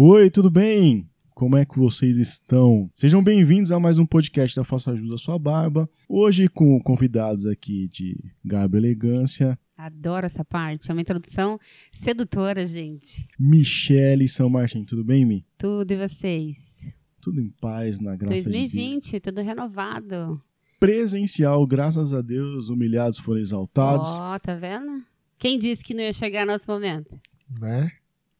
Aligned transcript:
Oi, 0.00 0.30
tudo 0.30 0.48
bem? 0.48 1.10
Como 1.34 1.56
é 1.56 1.64
que 1.64 1.76
vocês 1.76 2.18
estão? 2.18 2.88
Sejam 2.94 3.20
bem-vindos 3.20 3.72
a 3.72 3.80
mais 3.80 3.98
um 3.98 4.06
podcast 4.06 4.54
da 4.54 4.62
Faça 4.62 4.92
Ajuda 4.92 5.16
a 5.16 5.18
Sua 5.18 5.36
Barba. 5.40 5.90
Hoje 6.08 6.46
com 6.46 6.80
convidados 6.80 7.44
aqui 7.46 7.88
de 7.88 8.16
garbo 8.44 8.76
e 8.76 8.78
elegância. 8.78 9.58
Adoro 9.76 10.24
essa 10.24 10.44
parte. 10.44 10.88
É 10.88 10.94
uma 10.94 11.00
introdução 11.00 11.58
sedutora, 11.92 12.64
gente. 12.64 13.26
Michele 13.36 14.28
São 14.28 14.48
Martin, 14.48 14.84
tudo 14.84 15.02
bem, 15.02 15.26
Mi? 15.26 15.44
Tudo 15.58 15.90
e 15.90 15.96
vocês? 15.96 16.88
Tudo 17.20 17.40
em 17.40 17.50
paz, 17.60 17.98
na 17.98 18.14
graça 18.14 18.34
2020, 18.34 19.04
de 19.04 19.10
Deus. 19.10 19.22
tudo 19.24 19.42
renovado. 19.42 20.40
Presencial, 20.78 21.66
graças 21.66 22.14
a 22.14 22.22
Deus, 22.22 22.68
humilhados 22.68 23.18
foram 23.18 23.40
exaltados. 23.40 24.06
Ó, 24.06 24.36
oh, 24.36 24.38
tá 24.38 24.54
vendo? 24.54 25.02
Quem 25.40 25.58
disse 25.58 25.82
que 25.82 25.92
não 25.92 26.04
ia 26.04 26.12
chegar 26.12 26.46
nosso 26.46 26.70
momento? 26.70 27.20
Né? 27.60 27.90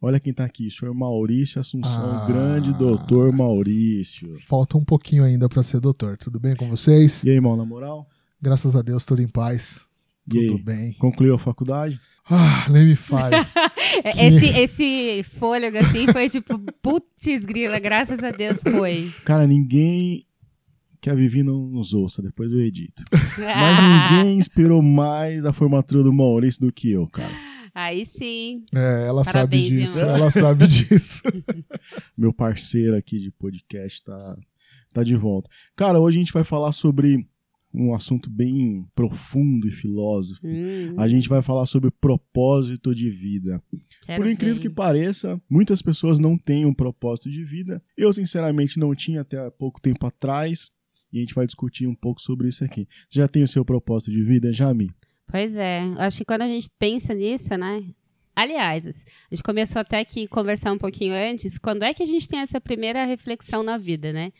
Olha 0.00 0.20
quem 0.20 0.32
tá 0.32 0.44
aqui, 0.44 0.70
senhor 0.70 0.94
Maurício 0.94 1.60
Assunção, 1.60 2.22
ah, 2.22 2.26
grande 2.28 2.72
doutor 2.72 3.32
Maurício. 3.32 4.38
Falta 4.46 4.78
um 4.78 4.84
pouquinho 4.84 5.24
ainda 5.24 5.48
para 5.48 5.60
ser 5.62 5.80
doutor. 5.80 6.16
Tudo 6.16 6.38
bem 6.38 6.54
com 6.54 6.68
vocês? 6.68 7.24
E 7.24 7.30
aí, 7.30 7.34
irmão, 7.34 7.56
na 7.56 7.64
moral? 7.64 8.06
Graças 8.40 8.76
a 8.76 8.82
Deus, 8.82 9.04
tudo 9.04 9.22
em 9.22 9.28
paz. 9.28 9.88
E 10.28 10.30
tudo 10.30 10.56
aí, 10.56 10.62
bem. 10.62 10.92
Concluiu 10.94 11.34
a 11.34 11.38
faculdade? 11.38 12.00
Ah, 12.30 12.68
nem 12.70 12.86
me 12.86 12.94
fale. 12.94 13.34
esse, 14.16 14.46
esse 14.46 15.22
fôlego 15.24 15.78
assim 15.78 16.06
foi 16.12 16.28
tipo, 16.28 16.56
putz 16.80 17.44
grila, 17.44 17.80
graças 17.80 18.22
a 18.22 18.30
Deus 18.30 18.60
foi. 18.62 19.10
Cara, 19.24 19.48
ninguém 19.48 20.24
que 21.00 21.10
a 21.10 21.14
Vivi 21.14 21.42
não 21.42 21.66
nos 21.66 21.92
ouça, 21.92 22.22
depois 22.22 22.52
eu 22.52 22.60
edito. 22.60 23.02
Mas 23.38 23.78
ninguém 23.82 24.38
inspirou 24.38 24.80
mais 24.80 25.44
a 25.44 25.52
formatura 25.52 26.04
do 26.04 26.12
Maurício 26.12 26.60
do 26.60 26.72
que 26.72 26.92
eu, 26.92 27.08
cara. 27.08 27.32
Aí 27.78 28.04
sim. 28.04 28.64
É, 28.74 29.06
ela 29.06 29.22
Parabéns, 29.22 29.30
sabe 29.30 29.68
disso, 29.68 29.98
irmão. 30.00 30.16
ela 30.16 30.30
sabe 30.32 30.66
disso. 30.66 31.22
Meu 32.18 32.32
parceiro 32.32 32.96
aqui 32.96 33.20
de 33.20 33.30
podcast 33.30 34.02
tá, 34.02 34.36
tá 34.92 35.04
de 35.04 35.14
volta. 35.14 35.48
Cara, 35.76 36.00
hoje 36.00 36.16
a 36.16 36.20
gente 36.20 36.32
vai 36.32 36.42
falar 36.42 36.72
sobre 36.72 37.24
um 37.72 37.94
assunto 37.94 38.28
bem 38.28 38.84
profundo 38.96 39.68
e 39.68 39.70
filósofo. 39.70 40.40
Hum. 40.44 40.96
A 40.98 41.06
gente 41.06 41.28
vai 41.28 41.40
falar 41.40 41.66
sobre 41.66 41.88
propósito 41.88 42.92
de 42.92 43.10
vida. 43.10 43.62
Quero 44.04 44.24
Por 44.24 44.28
incrível 44.28 44.56
ver. 44.56 44.62
que 44.62 44.70
pareça, 44.70 45.40
muitas 45.48 45.80
pessoas 45.80 46.18
não 46.18 46.36
têm 46.36 46.66
um 46.66 46.74
propósito 46.74 47.30
de 47.30 47.44
vida. 47.44 47.80
Eu, 47.96 48.12
sinceramente, 48.12 48.76
não 48.76 48.92
tinha 48.92 49.20
até 49.20 49.48
pouco 49.50 49.80
tempo 49.80 50.04
atrás. 50.04 50.72
E 51.12 51.18
a 51.18 51.20
gente 51.20 51.34
vai 51.34 51.46
discutir 51.46 51.86
um 51.86 51.94
pouco 51.94 52.20
sobre 52.20 52.48
isso 52.48 52.64
aqui. 52.64 52.88
Você 53.08 53.20
já 53.20 53.28
tem 53.28 53.44
o 53.44 53.48
seu 53.48 53.64
propósito 53.64 54.10
de 54.10 54.22
vida, 54.24 54.52
Jami? 54.52 54.90
Pois 55.28 55.54
é. 55.54 55.82
Acho 55.98 56.18
que 56.18 56.24
quando 56.24 56.42
a 56.42 56.48
gente 56.48 56.70
pensa 56.78 57.14
nisso, 57.14 57.56
né? 57.56 57.84
Aliás, 58.34 58.86
a 58.86 59.34
gente 59.34 59.42
começou 59.42 59.80
até 59.80 60.04
que 60.04 60.26
conversar 60.28 60.72
um 60.72 60.78
pouquinho 60.78 61.12
antes. 61.12 61.58
Quando 61.58 61.82
é 61.82 61.92
que 61.92 62.02
a 62.02 62.06
gente 62.06 62.28
tem 62.28 62.40
essa 62.40 62.60
primeira 62.60 63.04
reflexão 63.04 63.62
na 63.62 63.76
vida, 63.76 64.12
né? 64.12 64.32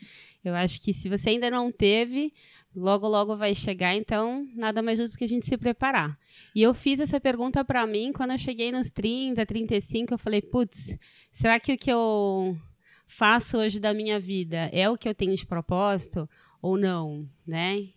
Eu 0.43 0.55
acho 0.55 0.81
que 0.81 0.93
se 0.93 1.09
você 1.09 1.31
ainda 1.31 1.51
não 1.51 1.71
teve, 1.71 2.33
logo 2.73 3.07
logo 3.07 3.35
vai 3.35 3.53
chegar, 3.53 3.93
então 3.95 4.47
nada 4.55 4.81
mais 4.81 4.97
justo 4.97 5.17
que 5.17 5.25
a 5.25 5.27
gente 5.27 5.45
se 5.45 5.57
preparar. 5.57 6.17
E 6.55 6.61
eu 6.61 6.73
fiz 6.73 6.99
essa 6.99 7.19
pergunta 7.19 7.63
para 7.63 7.85
mim 7.85 8.11
quando 8.13 8.31
eu 8.31 8.37
cheguei 8.37 8.71
nos 8.71 8.89
30, 8.89 9.45
35, 9.45 10.13
eu 10.13 10.17
falei, 10.17 10.41
putz, 10.41 10.97
será 11.31 11.59
que 11.59 11.73
o 11.73 11.77
que 11.77 11.91
eu 11.91 12.57
faço 13.05 13.57
hoje 13.57 13.79
da 13.79 13.93
minha 13.93 14.19
vida 14.19 14.69
é 14.71 14.89
o 14.89 14.97
que 14.97 15.09
eu 15.09 15.13
tenho 15.13 15.35
de 15.35 15.45
propósito 15.45 16.27
ou 16.61 16.77
não, 16.77 17.27
né? 17.45 17.89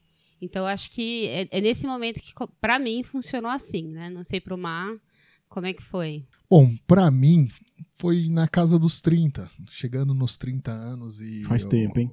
Então 0.43 0.67
acho 0.67 0.91
que 0.91 1.29
é, 1.29 1.49
é 1.51 1.61
nesse 1.61 1.87
momento 1.87 2.21
que 2.21 2.35
para 2.61 2.77
mim 2.79 3.05
funcionou 3.05 3.51
assim, 3.51 3.87
né? 3.87 4.11
Não 4.11 4.25
sei 4.25 4.41
pro 4.41 4.59
Mar 4.59 4.93
como 5.49 5.67
é 5.67 5.73
que 5.73 5.83
foi. 5.83 6.27
Bom, 6.51 6.75
para 6.87 7.11
mim 7.11 7.47
foi 7.97 8.29
na 8.29 8.49
casa 8.49 8.79
dos 8.79 9.01
30, 9.01 9.49
chegando 9.71 10.13
nos 10.13 10.37
30 10.37 10.73
anos 10.73 11.21
e 11.21 11.45
Faz 11.45 11.63
eu... 11.63 11.69
tempo, 11.69 12.01
hein? 12.01 12.11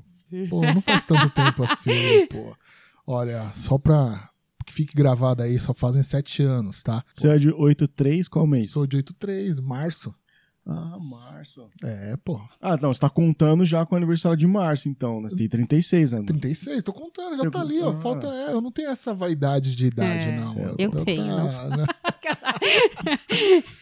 Pô, 0.47 0.61
não 0.61 0.81
faz 0.81 1.03
tanto 1.03 1.27
tempo 1.33 1.63
assim, 1.63 2.27
pô. 2.27 2.55
Olha, 3.08 3.52
só 3.55 3.80
pra 3.80 4.30
que 4.69 4.73
fique 4.73 4.95
gravado 4.95 5.42
aí, 5.42 5.59
só 5.59 5.73
fazem 5.73 6.04
sete 6.04 6.43
anos, 6.43 6.83
tá? 6.83 7.04
Você 7.11 7.27
é 7.27 7.37
de 7.39 7.49
83, 7.49 8.27
qual 8.27 8.45
mês? 8.45 8.70
Sou 8.70 8.86
de 8.86 8.98
83, 8.98 9.59
março. 9.59 10.14
Ah, 10.71 10.99
março. 10.99 11.67
É, 11.83 12.15
pô. 12.23 12.39
Ah, 12.61 12.77
não, 12.77 12.93
você 12.93 12.99
tá 12.99 13.09
contando 13.09 13.65
já 13.65 13.83
com 13.85 13.95
o 13.95 13.97
aniversário 13.97 14.37
de 14.37 14.45
março, 14.45 14.87
então, 14.87 15.19
né? 15.19 15.30
Você 15.30 15.35
tem 15.35 15.49
36 15.49 16.13
anos. 16.13 16.27
36, 16.27 16.83
tô 16.83 16.93
contando, 16.93 17.35
já 17.35 17.43
Você- 17.43 17.49
tá 17.49 17.61
ali, 17.61 17.81
ó. 17.81 17.95
Falta, 17.95 18.27
é, 18.27 18.53
eu 18.53 18.61
não 18.61 18.71
tenho 18.71 18.89
essa 18.89 19.13
vaidade 19.13 19.75
de 19.75 19.87
idade, 19.87 20.30
É, 20.30 20.39
não. 20.39 20.75
Eu 20.77 20.91
tô- 20.91 21.03
tenho, 21.03 21.25
tá, 21.25 21.77
né? 21.77 21.85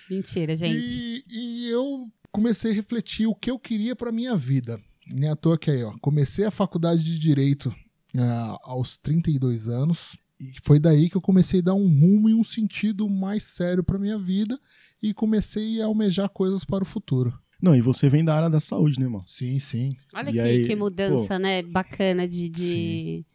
Mentira, 0.10 0.56
gente. 0.56 0.78
E, 0.78 1.24
e 1.30 1.70
eu 1.70 2.08
comecei 2.32 2.72
a 2.72 2.74
refletir 2.74 3.28
o 3.28 3.36
que 3.36 3.52
eu 3.52 3.60
queria 3.60 3.96
pra 3.96 4.12
minha 4.12 4.36
vida. 4.36 4.80
Nem 5.10 5.30
à 5.30 5.36
toa 5.36 5.58
que 5.58 5.72
aí, 5.72 5.84
ó. 5.84 5.94
Comecei 6.02 6.46
a 6.46 6.52
faculdade 6.52 7.04
de 7.04 7.18
Direito 7.20 7.74
ah, 8.18 8.58
aos 8.64 8.98
32 8.98 9.68
anos. 9.68 10.18
E 10.40 10.54
foi 10.64 10.80
daí 10.80 11.10
que 11.10 11.18
eu 11.18 11.22
comecei 11.22 11.60
a 11.60 11.64
dar 11.64 11.74
um 11.74 11.88
rumo 11.88 12.30
e 12.30 12.34
um 12.34 12.44
sentido 12.44 13.10
mais 13.10 13.44
sério 13.44 13.84
pra 13.84 14.00
minha 14.00 14.18
vida. 14.18 14.60
E 15.02 15.14
comecei 15.14 15.82
a 15.82 15.86
almejar 15.86 16.30
coisas 16.30 16.64
para 16.64 16.84
o 16.84 16.88
futuro. 16.88 17.34
Não, 17.62 17.76
e 17.76 17.82
você 17.82 18.08
vem 18.10 18.24
da 18.24 18.36
área 18.36 18.50
da 18.50 18.60
saúde, 18.60 19.00
né, 19.00 19.06
irmão? 19.06 19.24
Sim, 19.28 19.60
sim. 19.60 19.96
Olha 20.14 20.32
que, 20.32 20.40
aí, 20.40 20.66
que 20.66 20.76
mudança, 20.76 21.40
né? 21.40 21.64
Bacana 21.64 22.28
de. 22.28 22.50
de... 22.50 22.62
Sim. 22.62 23.26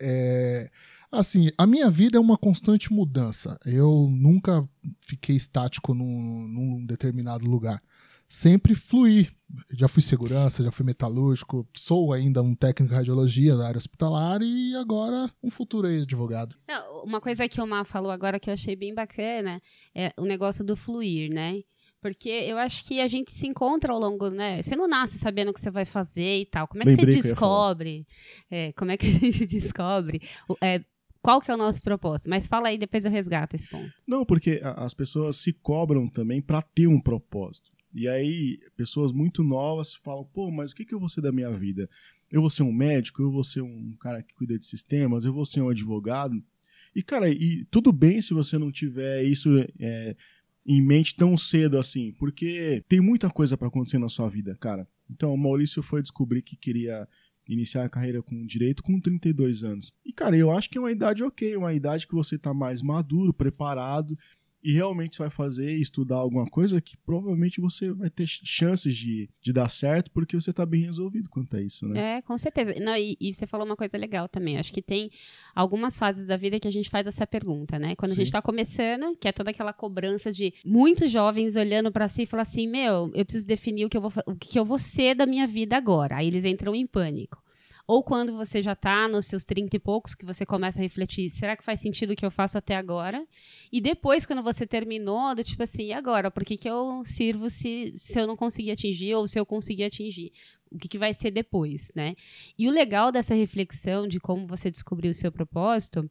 É, 0.00 0.70
assim, 1.10 1.50
a 1.58 1.66
minha 1.66 1.90
vida 1.90 2.16
é 2.16 2.20
uma 2.20 2.38
constante 2.38 2.92
mudança. 2.92 3.58
Eu 3.66 4.08
nunca 4.10 4.68
fiquei 5.00 5.36
estático 5.36 5.92
num, 5.92 6.46
num 6.46 6.86
determinado 6.86 7.44
lugar. 7.44 7.82
Sempre 8.28 8.74
fluí. 8.74 9.28
Já 9.72 9.88
fui 9.88 10.02
segurança, 10.02 10.62
já 10.62 10.70
fui 10.70 10.84
metalúrgico, 10.84 11.66
sou 11.74 12.12
ainda 12.12 12.42
um 12.42 12.54
técnico 12.54 12.90
de 12.90 12.96
radiologia 12.96 13.56
da 13.56 13.66
área 13.66 13.78
hospitalar 13.78 14.40
e 14.42 14.74
agora 14.76 15.30
um 15.42 15.50
futuro 15.50 15.86
advogado. 15.86 16.56
Não, 16.66 17.04
uma 17.04 17.20
coisa 17.20 17.48
que 17.48 17.60
o 17.60 17.66
Mar 17.66 17.84
falou 17.84 18.10
agora 18.10 18.40
que 18.40 18.48
eu 18.48 18.54
achei 18.54 18.74
bem 18.74 18.94
bacana 18.94 19.60
é 19.94 20.12
o 20.16 20.24
negócio 20.24 20.64
do 20.64 20.76
fluir, 20.76 21.30
né? 21.30 21.60
Porque 22.00 22.28
eu 22.28 22.58
acho 22.58 22.84
que 22.84 23.00
a 23.00 23.06
gente 23.06 23.30
se 23.30 23.46
encontra 23.46 23.92
ao 23.92 23.98
longo, 24.00 24.28
né? 24.28 24.60
Você 24.60 24.74
não 24.74 24.88
nasce 24.88 25.18
sabendo 25.18 25.50
o 25.50 25.54
que 25.54 25.60
você 25.60 25.70
vai 25.70 25.84
fazer 25.84 26.40
e 26.40 26.46
tal. 26.46 26.66
Como 26.66 26.82
é 26.82 26.84
que 26.84 26.90
Lembrei 26.90 27.12
você 27.12 27.20
que 27.20 27.28
descobre? 27.28 28.06
É, 28.50 28.72
como 28.72 28.90
é 28.90 28.96
que 28.96 29.06
a 29.06 29.10
gente 29.10 29.46
descobre? 29.46 30.20
é, 30.60 30.82
qual 31.22 31.40
que 31.40 31.50
é 31.50 31.54
o 31.54 31.56
nosso 31.56 31.80
propósito? 31.80 32.28
Mas 32.28 32.48
fala 32.48 32.68
aí, 32.68 32.76
depois 32.76 33.04
eu 33.04 33.10
resgato 33.10 33.54
esse 33.54 33.68
ponto. 33.68 33.92
Não, 34.06 34.24
porque 34.26 34.60
as 34.64 34.92
pessoas 34.92 35.36
se 35.36 35.52
cobram 35.52 36.08
também 36.08 36.42
pra 36.42 36.60
ter 36.60 36.88
um 36.88 37.00
propósito. 37.00 37.70
E 37.94 38.08
aí, 38.08 38.58
pessoas 38.76 39.12
muito 39.12 39.42
novas 39.42 39.94
falam, 39.94 40.24
pô, 40.24 40.50
mas 40.50 40.72
o 40.72 40.74
que, 40.74 40.84
que 40.84 40.94
eu 40.94 41.00
vou 41.00 41.08
ser 41.08 41.20
da 41.20 41.32
minha 41.32 41.50
vida? 41.50 41.88
Eu 42.30 42.40
vou 42.40 42.50
ser 42.50 42.62
um 42.62 42.72
médico, 42.72 43.22
eu 43.22 43.30
vou 43.30 43.44
ser 43.44 43.60
um 43.60 43.94
cara 44.00 44.22
que 44.22 44.34
cuida 44.34 44.58
de 44.58 44.64
sistemas, 44.64 45.24
eu 45.24 45.32
vou 45.32 45.44
ser 45.44 45.60
um 45.60 45.68
advogado. 45.68 46.42
E, 46.94 47.02
cara, 47.02 47.28
e 47.28 47.64
tudo 47.70 47.92
bem 47.92 48.20
se 48.22 48.32
você 48.32 48.56
não 48.58 48.72
tiver 48.72 49.24
isso 49.24 49.50
é, 49.78 50.16
em 50.66 50.80
mente 50.80 51.14
tão 51.14 51.36
cedo 51.36 51.78
assim, 51.78 52.12
porque 52.12 52.82
tem 52.88 53.00
muita 53.00 53.28
coisa 53.28 53.56
pra 53.56 53.68
acontecer 53.68 53.98
na 53.98 54.08
sua 54.08 54.28
vida, 54.28 54.56
cara. 54.58 54.86
Então, 55.10 55.34
o 55.34 55.38
Maurício 55.38 55.82
foi 55.82 56.00
descobrir 56.00 56.42
que 56.42 56.56
queria 56.56 57.06
iniciar 57.48 57.84
a 57.84 57.88
carreira 57.88 58.22
com 58.22 58.46
direito 58.46 58.82
com 58.82 59.00
32 59.00 59.64
anos. 59.64 59.92
E, 60.04 60.12
cara, 60.12 60.36
eu 60.36 60.50
acho 60.50 60.70
que 60.70 60.78
é 60.78 60.80
uma 60.80 60.92
idade 60.92 61.22
ok, 61.24 61.56
uma 61.56 61.74
idade 61.74 62.06
que 62.06 62.14
você 62.14 62.38
tá 62.38 62.54
mais 62.54 62.82
maduro, 62.82 63.34
preparado, 63.34 64.16
e 64.62 64.72
realmente 64.72 65.16
você 65.16 65.22
vai 65.22 65.30
fazer, 65.30 65.72
estudar 65.72 66.16
alguma 66.16 66.46
coisa 66.46 66.80
que 66.80 66.96
provavelmente 66.98 67.60
você 67.60 67.92
vai 67.92 68.08
ter 68.08 68.26
ch- 68.26 68.40
chances 68.44 68.96
de, 68.96 69.28
de 69.40 69.52
dar 69.52 69.68
certo, 69.68 70.10
porque 70.12 70.34
você 70.36 70.52
tá 70.52 70.64
bem 70.64 70.84
resolvido 70.84 71.28
quanto 71.28 71.56
a 71.56 71.60
isso, 71.60 71.86
né? 71.86 72.18
É, 72.18 72.22
com 72.22 72.38
certeza. 72.38 72.74
Não, 72.80 72.96
e, 72.96 73.16
e 73.20 73.34
você 73.34 73.46
falou 73.46 73.66
uma 73.66 73.76
coisa 73.76 73.96
legal 73.96 74.28
também. 74.28 74.58
Acho 74.58 74.72
que 74.72 74.80
tem 74.82 75.10
algumas 75.54 75.98
fases 75.98 76.26
da 76.26 76.36
vida 76.36 76.60
que 76.60 76.68
a 76.68 76.72
gente 76.72 76.88
faz 76.88 77.06
essa 77.06 77.26
pergunta, 77.26 77.78
né? 77.78 77.96
Quando 77.96 78.12
a 78.12 78.14
gente 78.14 78.26
Sim. 78.26 78.32
tá 78.32 78.42
começando, 78.42 79.16
que 79.16 79.26
é 79.28 79.32
toda 79.32 79.50
aquela 79.50 79.72
cobrança 79.72 80.32
de 80.32 80.54
muitos 80.64 81.10
jovens 81.10 81.56
olhando 81.56 81.90
pra 81.90 82.06
si 82.08 82.22
e 82.22 82.26
falar 82.26 82.42
assim: 82.42 82.68
meu, 82.68 83.10
eu 83.14 83.24
preciso 83.24 83.46
definir 83.46 83.84
o 83.84 83.88
que 83.88 83.96
eu 83.96 84.00
vou, 84.02 84.12
o 84.26 84.36
que 84.36 84.58
eu 84.58 84.64
vou 84.64 84.78
ser 84.78 85.14
da 85.16 85.26
minha 85.26 85.46
vida 85.46 85.76
agora. 85.76 86.16
Aí 86.18 86.28
eles 86.28 86.44
entram 86.44 86.74
em 86.74 86.86
pânico. 86.86 87.41
Ou 87.92 88.02
quando 88.02 88.34
você 88.34 88.62
já 88.62 88.74
tá 88.74 89.06
nos 89.06 89.26
seus 89.26 89.44
30 89.44 89.76
e 89.76 89.78
poucos, 89.78 90.14
que 90.14 90.24
você 90.24 90.46
começa 90.46 90.78
a 90.78 90.82
refletir, 90.82 91.28
será 91.28 91.54
que 91.54 91.62
faz 91.62 91.78
sentido 91.78 92.12
o 92.12 92.16
que 92.16 92.24
eu 92.24 92.30
faço 92.30 92.56
até 92.56 92.74
agora? 92.74 93.22
E 93.70 93.82
depois, 93.82 94.24
quando 94.24 94.42
você 94.42 94.66
terminou, 94.66 95.34
do 95.34 95.44
tipo 95.44 95.62
assim, 95.62 95.88
e 95.88 95.92
agora? 95.92 96.30
Por 96.30 96.42
que, 96.42 96.56
que 96.56 96.70
eu 96.70 97.02
sirvo 97.04 97.50
se, 97.50 97.92
se 97.94 98.18
eu 98.18 98.26
não 98.26 98.34
conseguir 98.34 98.70
atingir 98.70 99.14
ou 99.14 99.28
se 99.28 99.38
eu 99.38 99.44
conseguir 99.44 99.84
atingir? 99.84 100.32
O 100.70 100.78
que, 100.78 100.88
que 100.88 100.96
vai 100.96 101.12
ser 101.12 101.30
depois, 101.32 101.92
né? 101.94 102.14
E 102.58 102.66
o 102.66 102.70
legal 102.70 103.12
dessa 103.12 103.34
reflexão 103.34 104.08
de 104.08 104.18
como 104.18 104.46
você 104.46 104.70
descobriu 104.70 105.10
o 105.10 105.14
seu 105.14 105.30
propósito 105.30 106.10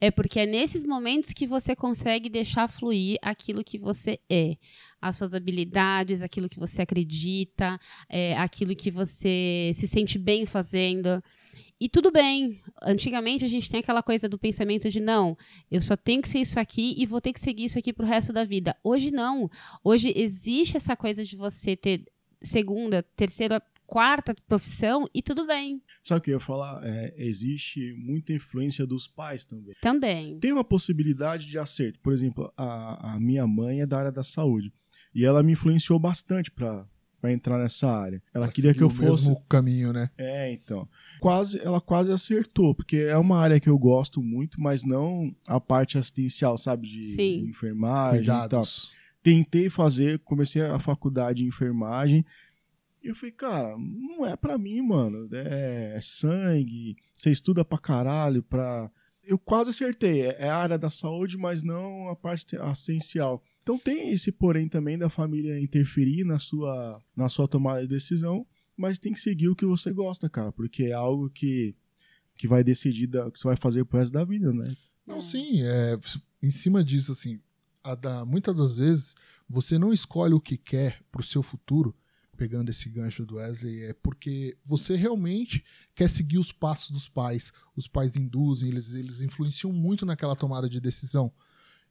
É 0.00 0.10
porque 0.10 0.40
é 0.40 0.46
nesses 0.46 0.84
momentos 0.84 1.32
que 1.32 1.46
você 1.46 1.74
consegue 1.74 2.28
deixar 2.28 2.68
fluir 2.68 3.18
aquilo 3.22 3.64
que 3.64 3.78
você 3.78 4.18
é, 4.30 4.56
as 5.00 5.16
suas 5.16 5.34
habilidades, 5.34 6.22
aquilo 6.22 6.48
que 6.48 6.58
você 6.58 6.82
acredita, 6.82 7.78
é, 8.08 8.36
aquilo 8.36 8.74
que 8.74 8.90
você 8.90 9.70
se 9.74 9.86
sente 9.86 10.18
bem 10.18 10.46
fazendo. 10.46 11.22
E 11.80 11.88
tudo 11.88 12.10
bem. 12.10 12.60
Antigamente 12.82 13.44
a 13.44 13.48
gente 13.48 13.70
tem 13.70 13.80
aquela 13.80 14.02
coisa 14.02 14.28
do 14.28 14.38
pensamento 14.38 14.90
de 14.90 15.00
não, 15.00 15.36
eu 15.70 15.80
só 15.80 15.96
tenho 15.96 16.22
que 16.22 16.28
ser 16.28 16.40
isso 16.40 16.58
aqui 16.58 16.94
e 16.98 17.06
vou 17.06 17.20
ter 17.20 17.32
que 17.32 17.40
seguir 17.40 17.64
isso 17.64 17.78
aqui 17.78 17.92
pro 17.92 18.06
resto 18.06 18.32
da 18.32 18.44
vida. 18.44 18.76
Hoje 18.82 19.10
não. 19.10 19.50
Hoje 19.84 20.12
existe 20.16 20.76
essa 20.76 20.96
coisa 20.96 21.22
de 21.22 21.36
você 21.36 21.76
ter 21.76 22.04
segunda, 22.42 23.02
terceira, 23.02 23.62
quarta 23.86 24.34
profissão 24.46 25.08
e 25.14 25.22
tudo 25.22 25.46
bem. 25.46 25.82
Sabe 26.06 26.18
o 26.18 26.22
que 26.22 26.30
eu 26.30 26.34
ia 26.34 26.40
falar? 26.40 26.80
É, 26.84 27.12
existe 27.18 27.92
muita 27.98 28.32
influência 28.32 28.86
dos 28.86 29.08
pais 29.08 29.44
também. 29.44 29.74
Também. 29.82 30.38
Tem 30.38 30.52
uma 30.52 30.62
possibilidade 30.62 31.46
de 31.46 31.58
acerto. 31.58 31.98
Por 31.98 32.12
exemplo, 32.12 32.52
a, 32.56 33.14
a 33.14 33.18
minha 33.20 33.44
mãe 33.44 33.80
é 33.80 33.86
da 33.86 33.98
área 33.98 34.12
da 34.12 34.22
saúde. 34.22 34.72
E 35.12 35.24
ela 35.24 35.42
me 35.42 35.52
influenciou 35.52 35.98
bastante 35.98 36.48
para 36.48 36.86
para 37.20 37.32
entrar 37.32 37.58
nessa 37.58 37.90
área. 37.90 38.22
Ela 38.32 38.44
Pra 38.46 38.54
queria 38.54 38.72
que 38.74 38.82
eu 38.82 38.86
o 38.86 38.90
fosse. 38.90 39.26
mesmo 39.26 39.42
caminho, 39.48 39.92
né? 39.92 40.10
É, 40.16 40.52
então. 40.52 40.86
Quase, 41.18 41.58
ela 41.58 41.80
quase 41.80 42.12
acertou, 42.12 42.72
porque 42.74 42.98
é 42.98 43.16
uma 43.16 43.38
área 43.40 43.58
que 43.58 43.68
eu 43.68 43.76
gosto 43.78 44.22
muito, 44.22 44.60
mas 44.60 44.84
não 44.84 45.34
a 45.46 45.58
parte 45.58 45.98
assistencial, 45.98 46.56
sabe? 46.56 46.86
De, 46.86 47.04
Sim. 47.14 47.46
enfermagem 47.48 48.22
e 48.22 48.26
tal. 48.26 48.42
Cuidados. 48.42 48.94
Tentei 49.22 49.68
fazer, 49.68 50.20
comecei 50.20 50.62
a 50.62 50.78
faculdade 50.78 51.38
de 51.42 51.48
enfermagem. 51.48 52.24
E 53.06 53.10
eu 53.10 53.14
falei, 53.14 53.32
cara, 53.32 53.76
não 53.78 54.26
é 54.26 54.34
pra 54.36 54.58
mim, 54.58 54.82
mano. 54.82 55.28
É, 55.32 55.94
é 55.96 56.00
sangue, 56.00 56.96
você 57.14 57.30
estuda 57.30 57.64
pra 57.64 57.78
caralho, 57.78 58.42
pra. 58.42 58.90
Eu 59.22 59.38
quase 59.38 59.70
acertei. 59.70 60.22
É, 60.22 60.36
é 60.40 60.48
a 60.48 60.56
área 60.56 60.78
da 60.78 60.90
saúde, 60.90 61.36
mas 61.36 61.62
não 61.62 62.08
a 62.08 62.16
parte 62.16 62.56
assistencial. 62.56 63.42
Então 63.62 63.78
tem 63.78 64.10
esse 64.12 64.30
porém 64.30 64.68
também 64.68 64.96
da 64.98 65.08
família 65.08 65.58
interferir 65.60 66.24
na 66.24 66.38
sua, 66.38 67.02
na 67.16 67.28
sua 67.28 67.48
tomada 67.48 67.82
de 67.82 67.88
decisão, 67.88 68.46
mas 68.76 68.98
tem 68.98 69.12
que 69.12 69.20
seguir 69.20 69.48
o 69.48 69.56
que 69.56 69.64
você 69.66 69.92
gosta, 69.92 70.28
cara, 70.28 70.52
porque 70.52 70.84
é 70.84 70.92
algo 70.92 71.28
que, 71.30 71.74
que 72.36 72.46
vai 72.46 72.62
decidir 72.62 73.08
o 73.16 73.30
que 73.32 73.38
você 73.40 73.48
vai 73.48 73.56
fazer 73.56 73.84
pro 73.84 73.98
resto 73.98 74.12
da 74.12 74.24
vida, 74.24 74.52
né? 74.52 74.64
Não, 75.04 75.20
sim, 75.20 75.62
é, 75.62 75.98
em 76.40 76.50
cima 76.50 76.84
disso, 76.84 77.10
assim, 77.10 77.40
a 77.82 77.94
da- 77.96 78.24
muitas 78.24 78.54
das 78.56 78.76
vezes 78.76 79.14
você 79.48 79.76
não 79.78 79.92
escolhe 79.92 80.34
o 80.34 80.40
que 80.40 80.56
quer 80.56 81.00
pro 81.10 81.22
seu 81.22 81.42
futuro, 81.42 81.92
pegando 82.36 82.70
esse 82.70 82.88
gancho 82.88 83.24
do 83.24 83.36
Wesley, 83.36 83.84
é 83.84 83.92
porque 83.94 84.56
você 84.64 84.94
realmente 84.94 85.64
quer 85.94 86.08
seguir 86.08 86.38
os 86.38 86.52
passos 86.52 86.90
dos 86.90 87.08
pais. 87.08 87.52
Os 87.74 87.88
pais 87.88 88.16
induzem, 88.16 88.68
eles, 88.68 88.92
eles 88.94 89.20
influenciam 89.20 89.72
muito 89.72 90.06
naquela 90.06 90.36
tomada 90.36 90.68
de 90.68 90.80
decisão. 90.80 91.32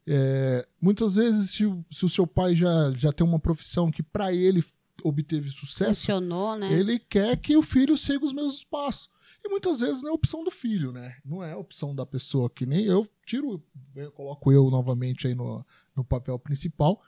É, 0.08 0.66
muitas 0.80 1.16
vezes, 1.16 1.52
se, 1.52 1.64
se 1.92 2.06
o 2.06 2.10
seu 2.10 2.28
pai 2.28 2.56
já, 2.56 2.94
já 2.94 3.12
tem 3.12 3.26
uma 3.26 3.40
profissão 3.40 3.92
que 3.92 4.04
para 4.04 4.32
ele 4.32 4.64
obteve 5.04 5.50
sucesso, 5.50 6.02
Funcionou, 6.02 6.56
né? 6.58 6.72
ele 6.72 7.00
quer 7.00 7.38
que 7.38 7.58
o 7.58 7.62
filho 7.64 7.98
siga 7.98 8.26
os 8.26 8.34
mesmos 8.34 8.64
passos. 8.64 9.10
E 9.44 9.50
muitas 9.50 9.80
vezes 9.80 10.02
não 10.02 10.10
é 10.10 10.14
opção 10.14 10.44
do 10.44 10.50
filho, 10.50 10.92
né? 10.92 11.18
Não 11.24 11.44
é 11.44 11.56
opção 11.56 11.94
da 11.94 12.04
pessoa, 12.04 12.50
que 12.50 12.66
nem 12.66 12.86
eu 12.86 13.08
tiro, 13.26 13.64
eu 13.96 14.12
coloco 14.12 14.52
eu 14.52 14.72
novamente 14.72 15.28
aí 15.28 15.36
no, 15.36 15.64
no 15.96 16.04
papel 16.04 16.40
principal. 16.40 17.00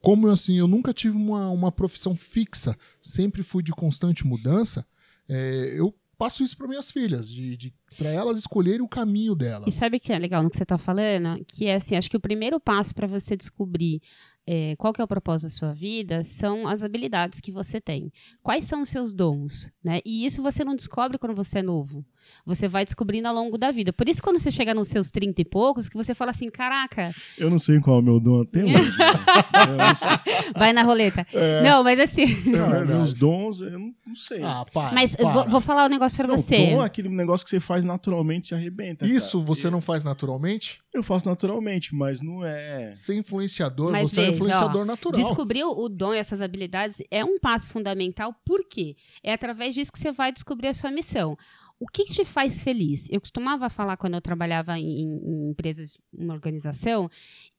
Como 0.00 0.28
assim, 0.28 0.58
eu 0.58 0.68
nunca 0.68 0.92
tive 0.92 1.16
uma, 1.16 1.48
uma 1.50 1.72
profissão 1.72 2.14
fixa, 2.14 2.76
sempre 3.02 3.42
fui 3.42 3.62
de 3.62 3.72
constante 3.72 4.26
mudança, 4.26 4.86
é, 5.28 5.74
eu 5.74 5.94
passo 6.16 6.42
isso 6.42 6.56
para 6.56 6.68
minhas 6.68 6.90
filhas, 6.90 7.28
de, 7.28 7.56
de 7.56 7.74
para 7.96 8.10
elas 8.10 8.38
escolherem 8.38 8.82
o 8.82 8.88
caminho 8.88 9.34
delas. 9.34 9.66
E 9.66 9.72
sabe 9.72 9.96
o 9.96 10.00
que 10.00 10.12
é 10.12 10.18
legal 10.18 10.42
no 10.42 10.50
que 10.50 10.56
você 10.56 10.62
está 10.62 10.78
falando? 10.78 11.42
Que 11.46 11.66
é 11.66 11.74
assim, 11.76 11.96
acho 11.96 12.10
que 12.10 12.16
o 12.16 12.20
primeiro 12.20 12.58
passo 12.60 12.94
para 12.94 13.06
você 13.06 13.36
descobrir 13.36 14.00
é, 14.48 14.76
qual 14.76 14.92
que 14.92 15.00
é 15.00 15.04
o 15.04 15.08
propósito 15.08 15.48
da 15.48 15.50
sua 15.50 15.72
vida 15.72 16.22
são 16.22 16.68
as 16.68 16.82
habilidades 16.84 17.40
que 17.40 17.50
você 17.50 17.80
tem. 17.80 18.12
Quais 18.42 18.64
são 18.66 18.82
os 18.82 18.88
seus 18.88 19.12
dons, 19.12 19.72
né? 19.82 20.00
E 20.04 20.24
isso 20.24 20.40
você 20.40 20.62
não 20.62 20.76
descobre 20.76 21.18
quando 21.18 21.34
você 21.34 21.58
é 21.58 21.62
novo. 21.62 22.04
Você 22.44 22.68
vai 22.68 22.84
descobrindo 22.84 23.26
ao 23.28 23.34
longo 23.34 23.56
da 23.58 23.70
vida. 23.72 23.92
Por 23.92 24.08
isso, 24.08 24.22
quando 24.22 24.38
você 24.38 24.50
chega 24.50 24.74
nos 24.74 24.88
seus 24.88 25.10
30 25.10 25.40
e 25.40 25.44
poucos, 25.44 25.88
que 25.88 25.96
você 25.96 26.14
fala 26.14 26.30
assim, 26.30 26.48
caraca, 26.48 27.12
Eu 27.38 27.48
não 27.50 27.58
sei 27.58 27.80
qual 27.80 27.96
é 27.96 28.00
o 28.00 28.02
meu 28.02 28.20
dom 28.20 28.42
até, 28.42 28.62
sei. 28.66 30.52
vai 30.56 30.72
na 30.72 30.82
roleta. 30.82 31.26
Não, 31.62 31.82
mas 31.84 31.98
assim... 32.00 32.22
É 32.22 32.52
Cara, 32.52 32.78
verdade. 32.78 32.98
meus 32.98 33.14
dons, 33.14 33.60
eu 33.60 33.78
não, 33.78 33.94
não 34.06 34.14
sei. 34.16 34.42
Ah, 34.42 34.64
para, 34.72 34.92
Mas 34.92 35.14
para. 35.14 35.32
vou, 35.32 35.48
vou 35.48 35.60
falar 35.60 35.86
um 35.86 35.88
negócio 35.88 36.16
para 36.16 36.26
Não, 36.28 36.36
você. 36.36 36.70
dom 36.70 36.82
é 36.82 36.86
aquele 36.86 37.08
negócio 37.08 37.44
que 37.44 37.50
você 37.50 37.60
faz 37.60 37.84
naturalmente 37.86 38.48
se 38.48 38.54
arrebenta. 38.54 39.06
Isso 39.06 39.38
cara. 39.38 39.46
você 39.46 39.70
não 39.70 39.80
faz 39.80 40.04
naturalmente? 40.04 40.80
Eu 40.92 41.02
faço 41.02 41.28
naturalmente, 41.28 41.94
mas 41.94 42.20
não 42.20 42.44
é. 42.44 42.94
Ser 42.94 43.14
influenciador, 43.14 43.92
Mas 43.92 44.10
você 44.10 44.20
é 44.20 44.22
um 44.22 44.26
veja, 44.26 44.36
influenciador 44.36 44.82
ó, 44.82 44.84
natural. 44.84 45.22
Descobrir 45.22 45.64
o 45.64 45.86
o 45.86 45.88
dom 45.88 46.12
e 46.14 46.18
essas 46.18 46.40
habilidades 46.40 46.98
é 47.10 47.24
um 47.24 47.38
passo 47.38 47.72
fundamental, 47.72 48.34
por 48.44 48.66
quê? 48.68 48.96
É 49.22 49.32
através 49.32 49.74
disso 49.74 49.92
que 49.92 49.98
você 49.98 50.10
vai 50.10 50.32
descobrir 50.32 50.68
a 50.68 50.74
sua 50.74 50.90
missão. 50.90 51.36
O 51.78 51.86
que, 51.86 52.06
te 52.06 52.24
faz 52.24 52.62
feliz? 52.62 53.06
Eu 53.10 53.20
costumava 53.20 53.68
falar 53.68 53.98
quando 53.98 54.14
eu 54.14 54.20
trabalhava 54.22 54.78
em, 54.78 54.84
em- 55.02 55.20
em 55.28 55.50
empresas, 55.50 55.98
uma 56.10 56.32
organização, 56.32 57.10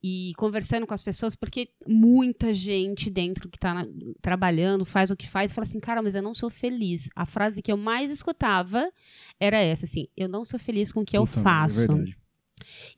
e 0.02 0.32
conversando 0.36 0.86
com 0.88 0.92
as 0.94 1.02
pessoas, 1.04 1.36
porque 1.36 1.68
muita 1.86 2.52
gente 2.52 3.10
dentro 3.10 3.48
que 3.48 3.56
está 3.56 3.86
trabalhando 4.20 4.84
faz 4.84 5.12
o 5.12 5.16
que 5.16 5.28
faz 5.28 5.52
fala 5.52 5.64
assim, 5.66 5.78
cara, 5.78 6.02
mas 6.02 6.16
eu 6.16 6.22
não 6.22 6.34
sou 6.34 6.50
feliz. 6.50 7.08
A 7.14 7.24
frase 7.24 7.62
que 7.62 7.70
eu 7.70 7.76
mais 7.76 8.10
escutava 8.10 8.90
era 9.38 9.58
essa, 9.58 9.84
assim, 9.84 10.08
eu 10.16 10.28
não 10.28 10.44
sou 10.44 10.58
feliz 10.58 10.90
com 10.90 11.02
o 11.02 11.04
que 11.04 11.16
eu 11.16 11.24
Puta, 11.24 11.40
faço. 11.40 11.92
É. 11.92 12.04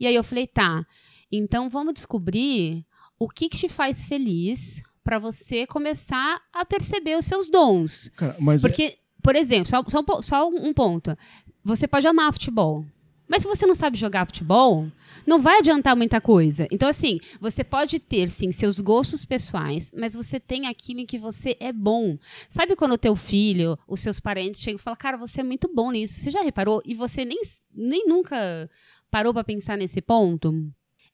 E 0.00 0.06
aí 0.06 0.14
eu 0.14 0.25
falei, 0.25 0.46
tá, 0.46 0.87
então 1.31 1.69
vamos 1.69 1.93
descobrir 1.93 2.82
o 3.19 3.28
que, 3.28 3.50
que 3.50 3.58
te 3.58 3.69
faz 3.69 4.06
feliz 4.06 4.82
para 5.05 5.19
você 5.19 5.67
começar 5.67 6.40
a 6.50 6.64
perceber 6.64 7.19
os 7.19 7.26
seus 7.26 7.50
dons. 7.50 8.08
Cara, 8.17 8.37
mas 8.40 8.64
é- 8.64 8.69
Porque, 8.69 8.96
por 9.22 9.37
exemplo, 9.37 9.69
só, 9.69 9.82
só 9.88 10.00
um 10.00 10.22
só 10.22 10.49
um 10.49 10.72
ponto. 10.72 11.17
Você 11.64 11.87
pode 11.87 12.06
amar 12.06 12.32
futebol. 12.32 12.84
Mas 13.31 13.43
se 13.43 13.49
você 13.49 13.64
não 13.64 13.76
sabe 13.76 13.96
jogar 13.96 14.26
futebol, 14.26 14.90
não 15.25 15.38
vai 15.38 15.58
adiantar 15.58 15.94
muita 15.94 16.20
coisa. 16.20 16.67
Então, 16.69 16.88
assim, 16.88 17.20
você 17.40 17.62
pode 17.62 18.00
ter, 18.00 18.28
sim, 18.28 18.50
seus 18.50 18.81
gostos 18.81 19.25
pessoais, 19.25 19.93
mas 19.96 20.14
você 20.14 20.40
tem 20.40 20.67
aquilo 20.67 20.99
em 20.99 21.06
que 21.06 21.17
você 21.17 21.56
é 21.61 21.72
bom. 21.72 22.19
Sabe 22.49 22.75
quando 22.75 22.94
o 22.94 22.99
teu 22.99 23.14
filho, 23.14 23.78
os 23.87 24.00
seus 24.00 24.19
parentes 24.19 24.61
chegam 24.61 24.81
e 24.81 24.82
falam, 24.82 24.99
cara, 24.99 25.17
você 25.17 25.43
é 25.43 25.44
muito 25.44 25.72
bom 25.72 25.93
nisso. 25.93 26.19
Você 26.19 26.28
já 26.28 26.43
reparou? 26.43 26.82
E 26.84 26.93
você 26.93 27.25
nem, 27.25 27.40
nem 27.72 28.05
nunca 28.05 28.69
parou 29.12 29.32
para 29.32 29.44
pensar 29.44 29.78
nesse 29.78 30.02
ponto? 30.02 30.52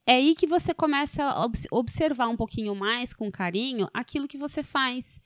É 0.07 0.15
aí 0.15 0.35
que 0.35 0.47
você 0.47 0.73
começa 0.73 1.23
a 1.23 1.45
obs- 1.45 1.67
observar 1.71 2.29
um 2.29 2.37
pouquinho 2.37 2.75
mais, 2.75 3.13
com 3.13 3.31
carinho, 3.31 3.91
aquilo 3.93 4.27
que 4.27 4.39
você 4.39 4.63
faz. 4.63 5.21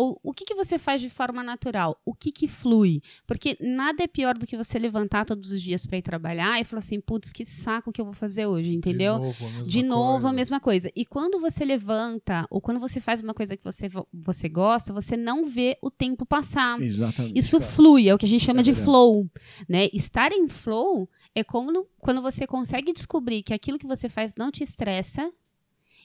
Ou 0.00 0.20
o 0.22 0.32
que, 0.32 0.44
que 0.44 0.54
você 0.54 0.78
faz 0.78 1.02
de 1.02 1.10
forma 1.10 1.42
natural? 1.42 2.00
O 2.04 2.14
que, 2.14 2.30
que 2.30 2.46
flui? 2.46 3.02
Porque 3.26 3.56
nada 3.60 4.04
é 4.04 4.06
pior 4.06 4.38
do 4.38 4.46
que 4.46 4.56
você 4.56 4.78
levantar 4.78 5.24
todos 5.24 5.50
os 5.50 5.60
dias 5.60 5.84
para 5.84 5.98
ir 5.98 6.02
trabalhar 6.02 6.60
e 6.60 6.62
falar 6.62 6.78
assim, 6.78 7.00
putz, 7.00 7.32
que 7.32 7.44
saco 7.44 7.90
que 7.90 8.00
eu 8.00 8.04
vou 8.04 8.14
fazer 8.14 8.46
hoje, 8.46 8.72
entendeu? 8.72 9.14
De 9.18 9.20
novo, 9.24 9.44
a 9.44 9.50
mesma 9.50 9.72
De 9.72 9.82
novo, 9.82 10.12
coisa. 10.20 10.28
a 10.28 10.32
mesma 10.32 10.60
coisa. 10.60 10.92
E 10.94 11.04
quando 11.04 11.40
você 11.40 11.64
levanta, 11.64 12.46
ou 12.48 12.60
quando 12.60 12.78
você 12.78 13.00
faz 13.00 13.20
uma 13.20 13.34
coisa 13.34 13.56
que 13.56 13.64
você, 13.64 13.88
vo- 13.88 14.06
você 14.12 14.48
gosta, 14.48 14.92
você 14.92 15.16
não 15.16 15.44
vê 15.44 15.76
o 15.82 15.90
tempo 15.90 16.24
passar. 16.24 16.80
Exatamente. 16.80 17.36
Isso 17.36 17.58
cara. 17.58 17.72
flui, 17.72 18.08
é 18.08 18.14
o 18.14 18.18
que 18.18 18.26
a 18.26 18.28
gente 18.28 18.44
chama 18.44 18.60
É 18.60 18.62
de 18.62 18.70
verdade. 18.70 18.84
flow, 18.84 19.28
né? 19.68 19.88
Estar 19.92 20.30
em 20.30 20.46
flow 20.46 21.10
é 21.34 21.42
como 21.42 21.88
quando 21.98 22.22
você 22.22 22.46
consegue 22.46 22.92
descobrir 22.92 23.42
que 23.42 23.52
aquilo 23.52 23.76
que 23.78 23.86
você 23.86 24.08
faz 24.08 24.34
não 24.38 24.52
te 24.52 24.62
estressa 24.62 25.28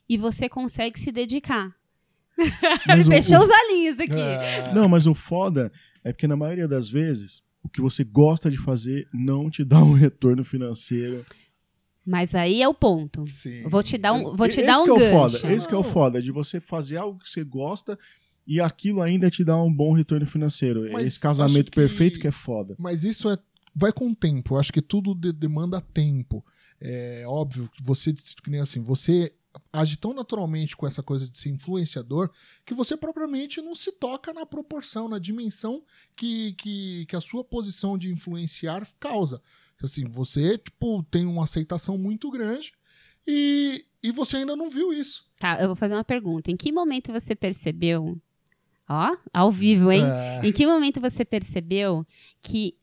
e 0.09 0.17
você 0.17 0.49
consegue 0.49 0.99
se 0.99 1.11
dedicar. 1.11 1.75
Mas 2.87 3.07
Fechou 3.07 3.39
o- 3.39 3.43
os 3.43 3.49
olhinhos 3.49 3.99
aqui. 3.99 4.19
É, 4.19 4.73
Não, 4.73 4.87
mas 4.89 5.05
o 5.05 5.13
foda 5.13 5.71
é 6.03 6.11
porque 6.11 6.27
na 6.27 6.35
maioria 6.35 6.67
das 6.67 6.89
vezes, 6.89 7.43
o 7.63 7.69
que 7.69 7.79
você 7.81 8.03
gosta 8.03 8.49
de 8.49 8.57
fazer 8.57 9.07
não 9.13 9.49
te 9.49 9.63
dá 9.63 9.79
um 9.83 9.93
retorno 9.93 10.43
financeiro. 10.43 11.25
Mas 12.05 12.35
aí 12.35 12.61
é 12.61 12.67
o 12.67 12.73
ponto. 12.73 13.25
sim. 13.27 13.63
Vou 13.63 13.81
te 13.81 13.97
dar 13.97 14.11
um, 14.13 14.35
vou 14.35 14.47
te 14.49 14.59
esse 14.59 14.65
dar 14.65 14.79
um 14.79 14.83
que 14.83 14.89
é 14.89 14.93
o 14.93 14.97
gancho. 14.97 15.11
foda, 15.39 15.53
esse 15.53 15.67
que 15.67 15.73
é 15.73 15.77
o 15.77 15.83
foda, 15.83 16.21
de 16.21 16.31
você 16.31 16.59
fazer 16.59 16.97
algo 16.97 17.17
que 17.19 17.29
você 17.29 17.43
gosta 17.43 17.97
e 18.45 18.59
aquilo 18.59 19.01
ainda 19.01 19.29
te 19.29 19.41
dá 19.43 19.55
um 19.61 19.73
bom 19.73 19.93
retorno 19.93 20.25
financeiro. 20.25 20.89
Mas 20.91 21.05
esse 21.05 21.19
casamento 21.19 21.71
que- 21.71 21.79
perfeito 21.79 22.19
que 22.19 22.27
é 22.27 22.31
foda. 22.31 22.75
Mas 22.77 23.05
isso 23.05 23.29
é 23.29 23.37
vai 23.73 23.93
com 23.93 24.09
o 24.09 24.15
tempo. 24.15 24.55
Eu 24.55 24.59
acho 24.59 24.73
que 24.73 24.81
tudo 24.81 25.15
de- 25.15 25.31
demanda 25.31 25.79
tempo. 25.79 26.43
É 26.81 27.23
óbvio 27.25 27.69
que 27.73 27.81
você, 27.81 28.11
que 28.11 28.49
nem 28.49 28.59
assim, 28.59 28.81
você 28.81 29.31
age 29.71 29.97
tão 29.97 30.13
naturalmente 30.13 30.75
com 30.75 30.87
essa 30.87 31.03
coisa 31.03 31.29
de 31.29 31.37
ser 31.37 31.49
influenciador 31.49 32.29
que 32.65 32.73
você 32.73 32.95
propriamente 32.97 33.61
não 33.61 33.75
se 33.75 33.91
toca 33.91 34.33
na 34.33 34.45
proporção, 34.45 35.07
na 35.07 35.19
dimensão 35.19 35.83
que, 36.15 36.53
que, 36.53 37.05
que 37.07 37.15
a 37.15 37.21
sua 37.21 37.43
posição 37.43 37.97
de 37.97 38.11
influenciar 38.11 38.87
causa. 38.99 39.41
Assim, 39.81 40.05
você 40.05 40.57
tipo, 40.57 41.03
tem 41.03 41.25
uma 41.25 41.43
aceitação 41.43 41.97
muito 41.97 42.31
grande 42.31 42.71
e, 43.27 43.85
e 44.01 44.11
você 44.11 44.37
ainda 44.37 44.55
não 44.55 44.69
viu 44.69 44.93
isso. 44.93 45.25
Tá, 45.37 45.59
eu 45.59 45.67
vou 45.67 45.75
fazer 45.75 45.93
uma 45.93 46.03
pergunta. 46.03 46.49
Em 46.49 46.55
que 46.55 46.71
momento 46.71 47.11
você 47.11 47.35
percebeu? 47.35 48.17
Ó, 48.87 49.17
ao 49.33 49.51
vivo, 49.51 49.91
hein? 49.91 50.03
É, 50.05 50.47
Em 50.47 50.51
que 50.51 50.65
momento 50.65 51.01
você 51.01 51.25
percebeu 51.25 52.05
que 52.41 52.75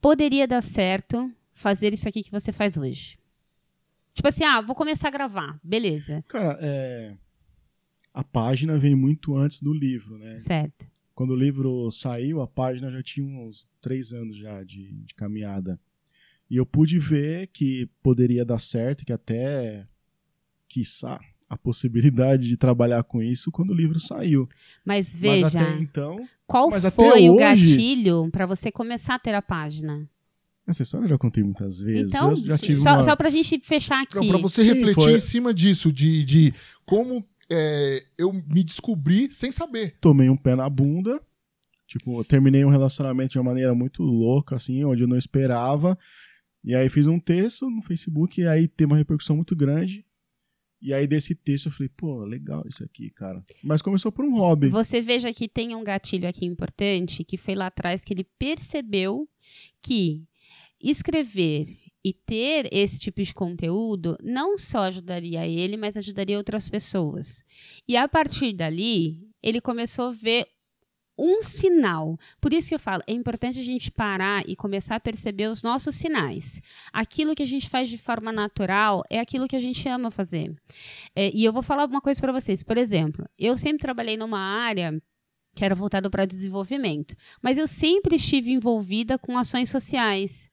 poderia 0.00 0.46
dar 0.46 0.62
certo 0.62 1.30
fazer 1.52 1.92
isso 1.92 2.08
aqui 2.08 2.22
que 2.22 2.30
você 2.30 2.52
faz 2.52 2.76
hoje? 2.76 3.18
Tipo 4.18 4.26
assim, 4.26 4.42
ah, 4.42 4.60
vou 4.60 4.74
começar 4.74 5.06
a 5.06 5.12
gravar. 5.12 5.60
Beleza. 5.62 6.24
Cara, 6.26 6.58
é... 6.60 7.14
a 8.12 8.24
página 8.24 8.76
vem 8.76 8.96
muito 8.96 9.36
antes 9.36 9.62
do 9.62 9.72
livro, 9.72 10.18
né? 10.18 10.34
Certo. 10.34 10.88
quando 11.14 11.30
o 11.30 11.36
livro 11.36 11.88
saiu, 11.92 12.40
a 12.40 12.46
página 12.48 12.90
já 12.90 13.00
tinha 13.00 13.24
uns 13.24 13.68
três 13.80 14.12
anos 14.12 14.36
já 14.36 14.64
de, 14.64 14.90
de 15.04 15.14
caminhada. 15.14 15.78
E 16.50 16.56
eu 16.56 16.66
pude 16.66 16.98
ver 16.98 17.46
que 17.46 17.88
poderia 18.02 18.44
dar 18.44 18.58
certo, 18.58 19.04
que 19.04 19.12
até, 19.12 19.86
quiçá, 20.66 21.20
a 21.48 21.56
possibilidade 21.56 22.48
de 22.48 22.56
trabalhar 22.56 23.04
com 23.04 23.22
isso 23.22 23.52
quando 23.52 23.70
o 23.70 23.74
livro 23.74 24.00
saiu. 24.00 24.48
Mas 24.84 25.14
veja, 25.14 25.42
Mas 25.44 25.54
até 25.54 25.78
então, 25.78 26.28
qual 26.44 26.72
foi 26.72 27.30
o 27.30 27.36
gatilho 27.36 28.28
para 28.32 28.46
você 28.46 28.72
começar 28.72 29.14
a 29.14 29.18
ter 29.20 29.34
a 29.34 29.42
página? 29.42 30.10
Essa 30.68 30.82
história 30.82 31.04
eu 31.04 31.08
já 31.08 31.18
contei 31.18 31.42
muitas 31.42 31.80
vezes. 31.80 32.12
Então, 32.12 32.30
eu 32.30 32.36
já 32.36 32.58
tive 32.58 32.76
só, 32.76 32.90
uma... 32.94 33.02
só 33.02 33.16
pra 33.16 33.30
gente 33.30 33.58
fechar 33.60 34.02
aqui. 34.02 34.28
Para 34.28 34.38
você 34.38 34.62
Sim, 34.62 34.74
refletir 34.74 34.94
foi- 34.94 35.14
em 35.14 35.18
cima 35.18 35.54
disso, 35.54 35.92
de, 35.92 36.24
de 36.24 36.54
como 36.84 37.24
é, 37.50 38.04
eu 38.18 38.32
me 38.32 38.62
descobri 38.62 39.32
sem 39.32 39.50
saber. 39.50 39.96
tomei 40.00 40.28
um 40.28 40.36
pé 40.36 40.54
na 40.54 40.68
bunda. 40.68 41.20
Tipo, 41.86 42.20
eu 42.20 42.24
terminei 42.24 42.64
um 42.66 42.70
relacionamento 42.70 43.32
de 43.32 43.38
uma 43.38 43.44
maneira 43.44 43.74
muito 43.74 44.02
louca, 44.02 44.56
assim, 44.56 44.84
onde 44.84 45.02
eu 45.02 45.08
não 45.08 45.16
esperava. 45.16 45.98
E 46.62 46.74
aí 46.74 46.88
fiz 46.90 47.06
um 47.06 47.18
texto 47.18 47.70
no 47.70 47.80
Facebook 47.80 48.38
e 48.40 48.46
aí 48.46 48.68
teve 48.68 48.92
uma 48.92 48.98
repercussão 48.98 49.36
muito 49.36 49.56
grande. 49.56 50.04
E 50.82 50.92
aí 50.92 51.06
desse 51.06 51.34
texto 51.34 51.66
eu 51.66 51.72
falei, 51.72 51.88
pô, 51.96 52.24
legal 52.24 52.62
isso 52.68 52.84
aqui, 52.84 53.10
cara. 53.10 53.42
Mas 53.64 53.80
começou 53.80 54.12
por 54.12 54.24
um 54.24 54.36
hobby. 54.36 54.68
Você 54.68 55.00
veja 55.00 55.32
que 55.32 55.48
tem 55.48 55.74
um 55.74 55.82
gatilho 55.82 56.28
aqui 56.28 56.44
importante, 56.44 57.24
que 57.24 57.38
foi 57.38 57.54
lá 57.54 57.66
atrás 57.66 58.04
que 58.04 58.12
ele 58.12 58.24
percebeu 58.38 59.26
que 59.82 60.27
escrever 60.80 61.76
e 62.04 62.12
ter 62.12 62.68
esse 62.72 62.98
tipo 63.00 63.22
de 63.22 63.34
conteúdo 63.34 64.16
não 64.22 64.56
só 64.56 64.84
ajudaria 64.84 65.46
ele, 65.46 65.76
mas 65.76 65.96
ajudaria 65.96 66.38
outras 66.38 66.68
pessoas. 66.68 67.44
E 67.86 67.96
a 67.96 68.08
partir 68.08 68.52
dali, 68.52 69.28
ele 69.42 69.60
começou 69.60 70.08
a 70.08 70.12
ver 70.12 70.46
um 71.18 71.42
sinal. 71.42 72.16
Por 72.40 72.52
isso 72.52 72.68
que 72.68 72.74
eu 72.76 72.78
falo, 72.78 73.02
é 73.06 73.12
importante 73.12 73.58
a 73.58 73.64
gente 73.64 73.90
parar 73.90 74.48
e 74.48 74.54
começar 74.54 74.94
a 74.94 75.00
perceber 75.00 75.48
os 75.48 75.62
nossos 75.62 75.96
sinais. 75.96 76.62
Aquilo 76.92 77.34
que 77.34 77.42
a 77.42 77.46
gente 77.46 77.68
faz 77.68 77.88
de 77.88 77.98
forma 77.98 78.30
natural 78.30 79.02
é 79.10 79.18
aquilo 79.18 79.48
que 79.48 79.56
a 79.56 79.60
gente 79.60 79.86
ama 79.88 80.10
fazer. 80.10 80.54
É, 81.16 81.30
e 81.34 81.44
eu 81.44 81.52
vou 81.52 81.62
falar 81.62 81.86
uma 81.86 82.00
coisa 82.00 82.20
para 82.20 82.32
vocês. 82.32 82.62
Por 82.62 82.78
exemplo, 82.78 83.28
eu 83.36 83.56
sempre 83.56 83.80
trabalhei 83.80 84.16
numa 84.16 84.38
área 84.38 85.02
que 85.54 85.64
era 85.64 85.74
voltada 85.74 86.08
para 86.08 86.24
desenvolvimento, 86.24 87.16
mas 87.42 87.58
eu 87.58 87.66
sempre 87.66 88.14
estive 88.14 88.52
envolvida 88.52 89.18
com 89.18 89.36
ações 89.36 89.68
sociais. 89.68 90.48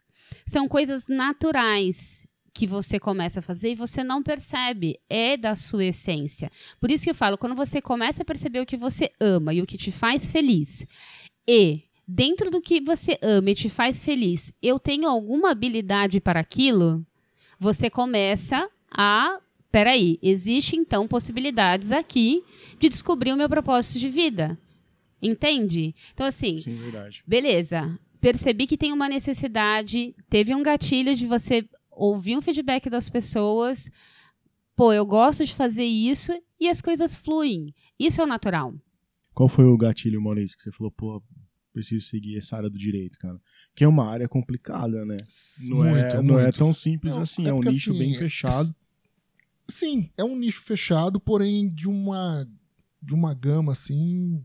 São 0.45 0.67
coisas 0.67 1.07
naturais 1.07 2.25
que 2.53 2.65
você 2.65 2.97
começa 2.97 3.39
a 3.39 3.43
fazer 3.43 3.71
e 3.71 3.75
você 3.75 4.01
não 4.01 4.23
percebe, 4.23 4.97
é 5.09 5.35
da 5.35 5.55
sua 5.55 5.83
essência. 5.85 6.49
Por 6.79 6.89
isso 6.89 7.03
que 7.03 7.09
eu 7.09 7.15
falo, 7.15 7.37
quando 7.37 7.53
você 7.53 7.81
começa 7.81 8.21
a 8.21 8.25
perceber 8.25 8.61
o 8.61 8.65
que 8.65 8.77
você 8.77 9.11
ama 9.19 9.53
e 9.53 9.61
o 9.61 9.65
que 9.65 9.77
te 9.77 9.91
faz 9.91 10.31
feliz, 10.31 10.87
e 11.45 11.83
dentro 12.07 12.49
do 12.49 12.61
que 12.61 12.79
você 12.79 13.19
ama 13.21 13.51
e 13.51 13.55
te 13.55 13.69
faz 13.69 14.05
feliz, 14.05 14.53
eu 14.61 14.79
tenho 14.79 15.09
alguma 15.09 15.51
habilidade 15.51 16.21
para 16.21 16.39
aquilo, 16.39 17.05
você 17.59 17.89
começa 17.89 18.69
a. 18.89 19.39
Peraí, 19.69 20.17
existe 20.21 20.77
então 20.77 21.05
possibilidades 21.05 21.91
aqui 21.91 22.41
de 22.79 22.87
descobrir 22.87 23.33
o 23.33 23.37
meu 23.37 23.49
propósito 23.49 23.99
de 23.99 24.09
vida. 24.09 24.57
Entende? 25.21 25.93
Então, 26.13 26.25
assim, 26.25 26.61
Sim, 26.61 26.75
verdade. 26.75 27.21
beleza. 27.27 27.99
Percebi 28.19 28.67
que 28.67 28.77
tem 28.77 28.91
uma 28.91 29.09
necessidade, 29.09 30.15
teve 30.29 30.53
um 30.55 30.63
gatilho 30.63 31.15
de 31.15 31.27
você 31.27 31.67
ouvir 31.91 32.37
um 32.37 32.41
feedback 32.41 32.89
das 32.89 33.09
pessoas. 33.09 33.89
Pô, 34.75 34.91
eu 34.91 35.05
gosto 35.05 35.45
de 35.45 35.53
fazer 35.53 35.85
isso 35.85 36.31
e 36.59 36.67
as 36.67 36.81
coisas 36.81 37.15
fluem. 37.15 37.73
Isso 37.99 38.21
é 38.21 38.23
o 38.23 38.27
natural. 38.27 38.73
Qual 39.33 39.49
foi 39.49 39.65
o 39.65 39.77
gatilho, 39.77 40.21
Maurício, 40.21 40.57
que 40.57 40.63
você 40.63 40.71
falou, 40.71 40.91
pô, 40.91 41.21
preciso 41.73 42.05
seguir 42.07 42.37
essa 42.37 42.55
área 42.55 42.69
do 42.69 42.77
direito, 42.77 43.19
cara? 43.19 43.39
Que 43.75 43.83
é 43.83 43.87
uma 43.87 44.09
área 44.09 44.29
complicada, 44.29 45.05
né? 45.05 45.17
Não, 45.67 45.85
é, 45.85 46.23
não 46.23 46.39
é 46.39 46.51
tão 46.51 46.71
simples 46.71 47.15
Não, 47.15 47.21
assim, 47.21 47.45
é 47.45 47.49
é, 47.49 47.53
um 47.53 47.59
nicho 47.59 47.91
assim, 47.91 47.99
bem 47.99 48.15
fechado. 48.15 48.75
Sim, 49.67 50.09
é 50.15 50.23
um 50.23 50.37
nicho 50.37 50.61
fechado, 50.61 51.19
porém 51.19 51.69
de 51.69 51.87
uma 51.87 52.47
de 53.01 53.13
uma 53.13 53.35
gama 53.35 53.71
assim, 53.73 54.43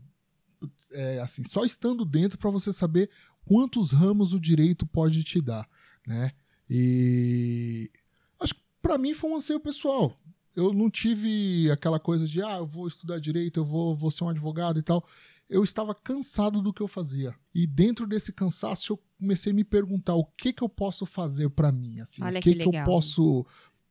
é, 0.91 1.19
assim, 1.19 1.43
só 1.43 1.65
estando 1.65 2.05
dentro 2.05 2.37
para 2.37 2.51
você 2.51 2.71
saber 2.71 3.09
quantos 3.45 3.91
ramos 3.91 4.33
o 4.33 4.39
direito 4.39 4.85
pode 4.85 5.23
te 5.23 5.41
dar, 5.41 5.67
né? 6.05 6.31
E 6.69 7.91
acho 8.39 8.55
que 8.55 8.61
para 8.81 8.97
mim 8.97 9.13
foi 9.13 9.29
um 9.29 9.35
anseio 9.35 9.59
pessoal. 9.59 10.15
Eu 10.55 10.73
não 10.73 10.89
tive 10.89 11.69
aquela 11.71 11.99
coisa 11.99 12.27
de 12.27 12.41
ah, 12.41 12.57
eu 12.57 12.65
vou 12.65 12.87
estudar 12.87 13.19
direito, 13.19 13.59
eu 13.59 13.65
vou, 13.65 13.95
vou 13.95 14.11
ser 14.11 14.23
um 14.23 14.29
advogado 14.29 14.79
e 14.79 14.83
tal. 14.83 15.05
Eu 15.49 15.63
estava 15.63 15.93
cansado 15.93 16.61
do 16.61 16.73
que 16.73 16.81
eu 16.81 16.87
fazia. 16.87 17.35
E 17.53 17.67
dentro 17.67 18.07
desse 18.07 18.31
cansaço 18.31 18.93
eu 18.93 18.99
comecei 19.19 19.51
a 19.51 19.55
me 19.55 19.63
perguntar 19.63 20.15
o 20.15 20.25
que 20.25 20.53
que 20.53 20.63
eu 20.63 20.69
posso 20.69 21.05
fazer 21.05 21.49
para 21.49 21.71
mim, 21.71 21.99
assim, 21.99 22.23
Olha 22.23 22.39
o 22.39 22.41
que 22.41 22.53
que 22.53 22.59
que 22.59 22.77
eu 22.77 22.83
posso 22.85 23.45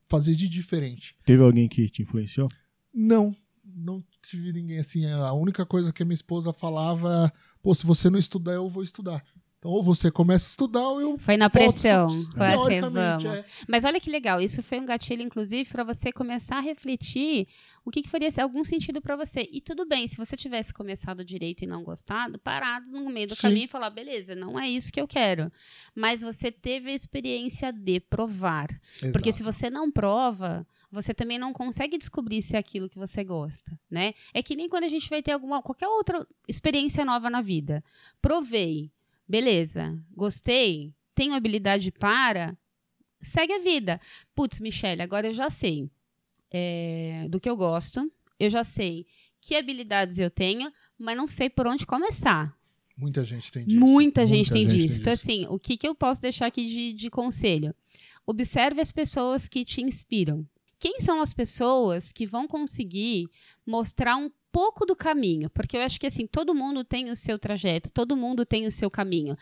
fazer 0.09 0.35
de 0.35 0.49
diferente. 0.49 1.15
Teve 1.25 1.43
alguém 1.43 1.69
que 1.69 1.89
te 1.89 2.03
influenciou? 2.03 2.49
Não, 2.93 3.35
não 3.63 4.03
tive 4.23 4.53
ninguém 4.53 4.79
assim. 4.79 5.07
A 5.07 5.33
única 5.33 5.65
coisa 5.65 5.93
que 5.93 6.03
a 6.03 6.07
minha 6.07 6.15
esposa 6.15 6.53
falava, 6.53 7.33
pô, 7.63 7.75
se 7.75 7.87
você 7.87 8.11
não 8.11 8.19
estudar, 8.19 8.53
eu 8.53 8.69
vou 8.69 8.83
estudar. 8.83 9.25
Então, 9.61 9.71
ou 9.73 9.83
você 9.83 10.11
começa 10.11 10.47
a 10.47 10.49
estudar, 10.49 10.89
ou 10.89 11.03
eu. 11.03 11.19
Foi 11.19 11.37
na 11.37 11.51
pressão. 11.51 12.09
Foi 12.09 12.47
assim, 12.47 12.81
vamos. 12.81 13.25
é. 13.27 13.45
Mas 13.69 13.85
olha 13.85 14.01
que 14.01 14.11
legal, 14.11 14.41
isso 14.41 14.63
foi 14.63 14.81
um 14.81 14.87
gatilho, 14.87 15.21
inclusive, 15.21 15.69
para 15.69 15.85
você 15.85 16.11
começar 16.11 16.57
a 16.57 16.61
refletir 16.61 17.47
o 17.85 17.91
que, 17.91 18.01
que 18.01 18.09
faria 18.09 18.31
algum 18.43 18.65
sentido 18.65 19.03
para 19.03 19.17
você. 19.17 19.47
E 19.53 19.61
tudo 19.61 19.85
bem, 19.85 20.09
se 20.09 20.17
você 20.17 20.35
tivesse 20.35 20.73
começado 20.73 21.23
direito 21.23 21.63
e 21.63 21.67
não 21.67 21.85
gostado, 21.85 22.39
parado 22.39 22.91
no 22.91 23.11
meio 23.11 23.29
do 23.29 23.35
Sim. 23.35 23.43
caminho 23.43 23.65
e 23.67 23.69
falar, 23.69 23.91
beleza, 23.91 24.35
não 24.35 24.59
é 24.59 24.67
isso 24.67 24.91
que 24.91 25.01
eu 25.01 25.07
quero. 25.07 25.53
Mas 25.95 26.23
você 26.23 26.51
teve 26.51 26.91
a 26.91 26.95
experiência 26.95 27.71
de 27.71 28.01
provar. 28.01 28.69
Porque 29.13 29.29
Exato. 29.29 29.33
se 29.33 29.43
você 29.43 29.69
não 29.69 29.91
prova, 29.93 30.67
você 30.91 31.13
também 31.13 31.39
não 31.39 31.53
consegue 31.53 31.99
descobrir 31.99 32.41
se 32.41 32.57
é 32.57 32.59
aquilo 32.59 32.89
que 32.89 32.99
você 32.99 33.23
gosta, 33.23 33.79
né? 33.91 34.15
É 34.33 34.43
que 34.43 34.57
nem 34.57 34.71
quando 34.71 34.85
a 34.85 34.89
gente 34.89 35.11
vai 35.11 35.23
ter 35.23 35.33
alguma 35.33 35.61
qualquer 35.61 35.89
outra 35.89 36.27
experiência 36.49 37.05
nova 37.05 37.29
na 37.29 37.43
vida. 37.43 37.85
Provei, 38.23 38.91
beleza, 39.31 39.97
gostei, 40.11 40.93
tenho 41.15 41.35
habilidade 41.35 41.93
para, 41.93 42.59
segue 43.23 43.53
a 43.53 43.59
vida. 43.61 44.01
Putz, 44.35 44.59
Michelle, 44.59 45.03
agora 45.03 45.29
eu 45.29 45.33
já 45.33 45.49
sei 45.49 45.89
é, 46.51 47.27
do 47.29 47.39
que 47.39 47.49
eu 47.49 47.57
gosto, 47.57 48.11
eu 48.39 48.51
já 48.51 48.65
sei 48.65 49.07
que 49.41 49.55
habilidades 49.55 50.19
eu 50.19 50.31
tenho, 50.31 50.73
mas 50.99 51.17
não 51.17 51.27
sei 51.27 51.49
por 51.49 51.67
onde 51.67 51.87
começar. 51.87 52.53
Muita 52.97 53.23
gente 53.25 53.51
tem 53.53 53.65
disso. 53.65 53.81
Muita 53.81 54.27
gente 54.27 54.51
tem 54.51 54.67
disso. 54.67 55.01
Então, 55.01 55.13
assim, 55.13 55.47
o 55.49 55.59
que, 55.59 55.77
que 55.77 55.89
eu 55.89 55.95
posso 55.95 56.21
deixar 56.21 56.47
aqui 56.47 56.67
de, 56.67 56.93
de 56.93 57.09
conselho? 57.09 57.75
Observe 58.27 58.81
as 58.81 58.93
pessoas 58.93 59.49
que 59.49 59.65
te 59.65 59.81
inspiram. 59.81 60.47
Quem 60.81 60.99
são 61.03 61.21
as 61.21 61.35
pessoas 61.35 62.11
que 62.11 62.27
vão 62.27 62.49
conseguir 62.49 63.29
mostrar 63.67 64.17
um 64.17 64.31
pouco 64.51 64.87
do 64.87 64.97
caminho? 64.97 65.51
Porque 65.51 65.77
eu 65.77 65.83
acho 65.83 66.01
que, 66.01 66.07
assim, 66.07 66.27
todo 66.27 66.55
mundo 66.55 66.83
tem 66.83 67.11
o 67.11 67.17
seu 67.17 67.39
trajeto, 67.39 67.93
todo 67.93 68.17
mundo 68.17 68.47
tem 68.47 68.67
o 68.67 68.73
seu 68.73 68.91
caminho. 68.91 69.37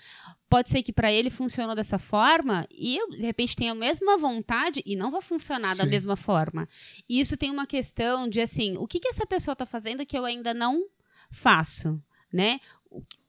Pode 0.50 0.68
ser 0.68 0.82
que 0.82 0.92
para 0.92 1.12
ele 1.12 1.30
funcionou 1.30 1.76
dessa 1.76 1.96
forma 1.96 2.66
e 2.72 2.96
eu, 2.96 3.10
de 3.10 3.18
repente, 3.18 3.54
tenha 3.54 3.70
a 3.70 3.74
mesma 3.76 4.18
vontade 4.18 4.82
e 4.84 4.96
não 4.96 5.12
vai 5.12 5.20
funcionar 5.20 5.76
da 5.76 5.84
Sim. 5.84 5.90
mesma 5.90 6.16
forma. 6.16 6.68
E 7.08 7.20
isso 7.20 7.36
tem 7.36 7.52
uma 7.52 7.66
questão 7.66 8.28
de, 8.28 8.40
assim, 8.40 8.76
o 8.76 8.88
que, 8.88 8.98
que 8.98 9.08
essa 9.08 9.24
pessoa 9.24 9.52
está 9.52 9.64
fazendo 9.64 10.04
que 10.04 10.18
eu 10.18 10.24
ainda 10.24 10.52
não 10.52 10.88
faço, 11.30 12.02
né? 12.32 12.58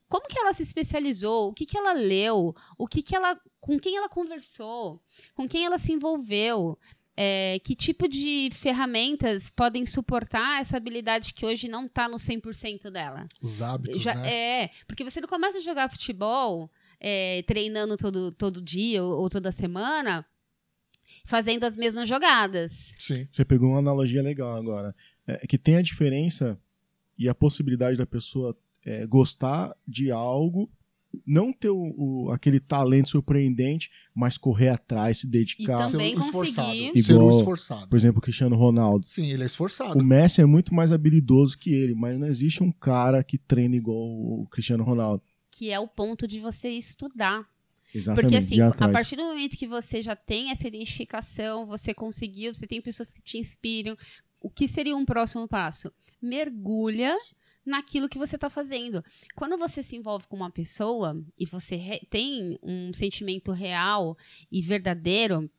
Como 0.07 0.27
que 0.27 0.39
ela 0.39 0.51
se 0.53 0.63
especializou? 0.63 1.49
O 1.49 1.53
que, 1.53 1.67
que 1.67 1.77
ela 1.77 1.93
leu? 1.93 2.55
O 2.75 2.87
que, 2.87 3.03
que 3.03 3.15
ela, 3.15 3.39
com 3.61 3.79
quem 3.79 3.95
ela 3.95 4.09
conversou? 4.09 4.99
Com 5.35 5.47
quem 5.47 5.63
ela 5.63 5.77
se 5.77 5.93
envolveu? 5.93 6.79
É, 7.21 7.59
que 7.59 7.75
tipo 7.75 8.07
de 8.07 8.49
ferramentas 8.53 9.49
podem 9.49 9.85
suportar 9.85 10.61
essa 10.61 10.77
habilidade 10.77 11.33
que 11.33 11.45
hoje 11.45 11.67
não 11.67 11.85
está 11.85 12.07
no 12.07 12.15
100% 12.15 12.89
dela? 12.89 13.27
Os 13.41 13.61
hábitos, 13.61 14.01
Já- 14.01 14.15
né? 14.15 14.63
É, 14.63 14.69
porque 14.87 15.03
você 15.03 15.19
não 15.19 15.27
começa 15.27 15.57
a 15.57 15.61
jogar 15.61 15.89
futebol 15.89 16.71
é, 16.97 17.43
treinando 17.45 17.97
todo, 17.97 18.31
todo 18.31 18.61
dia 18.61 19.03
ou, 19.03 19.19
ou 19.23 19.29
toda 19.29 19.51
semana, 19.51 20.25
fazendo 21.25 21.65
as 21.65 21.75
mesmas 21.75 22.07
jogadas. 22.07 22.93
Sim. 22.97 23.27
Você 23.29 23.43
pegou 23.43 23.71
uma 23.71 23.79
analogia 23.79 24.21
legal 24.21 24.55
agora. 24.55 24.95
É 25.27 25.45
que 25.45 25.57
tem 25.57 25.75
a 25.75 25.81
diferença 25.81 26.57
e 27.17 27.27
a 27.27 27.35
possibilidade 27.35 27.97
da 27.97 28.05
pessoa 28.05 28.57
é, 28.85 29.05
gostar 29.05 29.75
de 29.85 30.09
algo, 30.09 30.71
não 31.25 31.51
ter 31.51 31.69
o, 31.69 31.93
o- 31.97 32.31
aquele 32.31 32.59
talento 32.59 33.09
surpreendente, 33.09 33.89
mas 34.13 34.37
correr 34.37 34.69
atrás, 34.69 35.19
se 35.19 35.27
dedicar. 35.27 35.87
E 35.87 35.91
também 35.91 36.13
Ser 36.15 36.25
esforçado. 36.25 36.67
conseguir- 36.67 37.03
Ser 37.03 37.11
Igual- 37.13 37.29
esforçado. 37.31 37.89
Por 37.89 37.95
exemplo, 37.95 38.19
o 38.19 38.21
Cristiano 38.21 38.55
Ronaldo. 38.55 39.07
Sim, 39.07 39.27
ele 39.27 39.43
é 39.43 39.45
esforçado. 39.45 39.99
O 39.99 40.03
Messi 40.03 40.41
é 40.41 40.45
muito 40.45 40.73
mais 40.73 40.91
habilidoso 40.91 41.57
que 41.57 41.73
ele, 41.73 41.95
mas 41.95 42.19
não 42.19 42.27
existe 42.27 42.63
um 42.63 42.71
cara 42.71 43.23
que 43.23 43.37
treina 43.37 43.75
igual 43.75 43.97
o 43.97 44.47
Cristiano 44.51 44.83
Ronaldo. 44.83 45.23
Que 45.51 45.71
é 45.71 45.79
o 45.79 45.87
ponto 45.87 46.27
de 46.27 46.39
você 46.39 46.69
estudar. 46.69 47.43
Exatamente. 47.93 48.21
Porque 48.21 48.35
assim, 48.37 48.61
a 48.61 48.89
partir 48.89 49.15
do 49.15 49.23
momento 49.23 49.57
que 49.57 49.65
você 49.67 49.99
já 50.01 50.15
tem 50.15 50.51
essa 50.51 50.67
identificação, 50.67 51.65
você 51.65 51.91
conseguiu, 51.91 52.53
você 52.53 52.67
tem 52.67 52.79
pessoas 52.79 53.11
que 53.11 53.21
te 53.21 53.39
inspiram, 53.39 53.97
o 54.39 54.47
que 54.47 54.67
seria 54.67 54.95
um 54.95 55.03
próximo 55.03 55.47
passo? 55.47 55.91
Mergulha 56.21 57.17
naquilo 57.65 58.09
que 58.09 58.17
você 58.17 58.35
está 58.35 58.49
fazendo. 58.49 59.03
Quando 59.35 59.57
você 59.57 59.83
se 59.83 59.95
envolve 59.95 60.27
com 60.27 60.35
uma 60.35 60.49
pessoa 60.51 61.21
e 61.37 61.45
você 61.45 62.01
tem 62.09 62.57
um 62.63 62.91
sentimento 62.93 63.51
real 63.51 64.17
e 64.51 64.61
verdadeiro, 64.61 65.49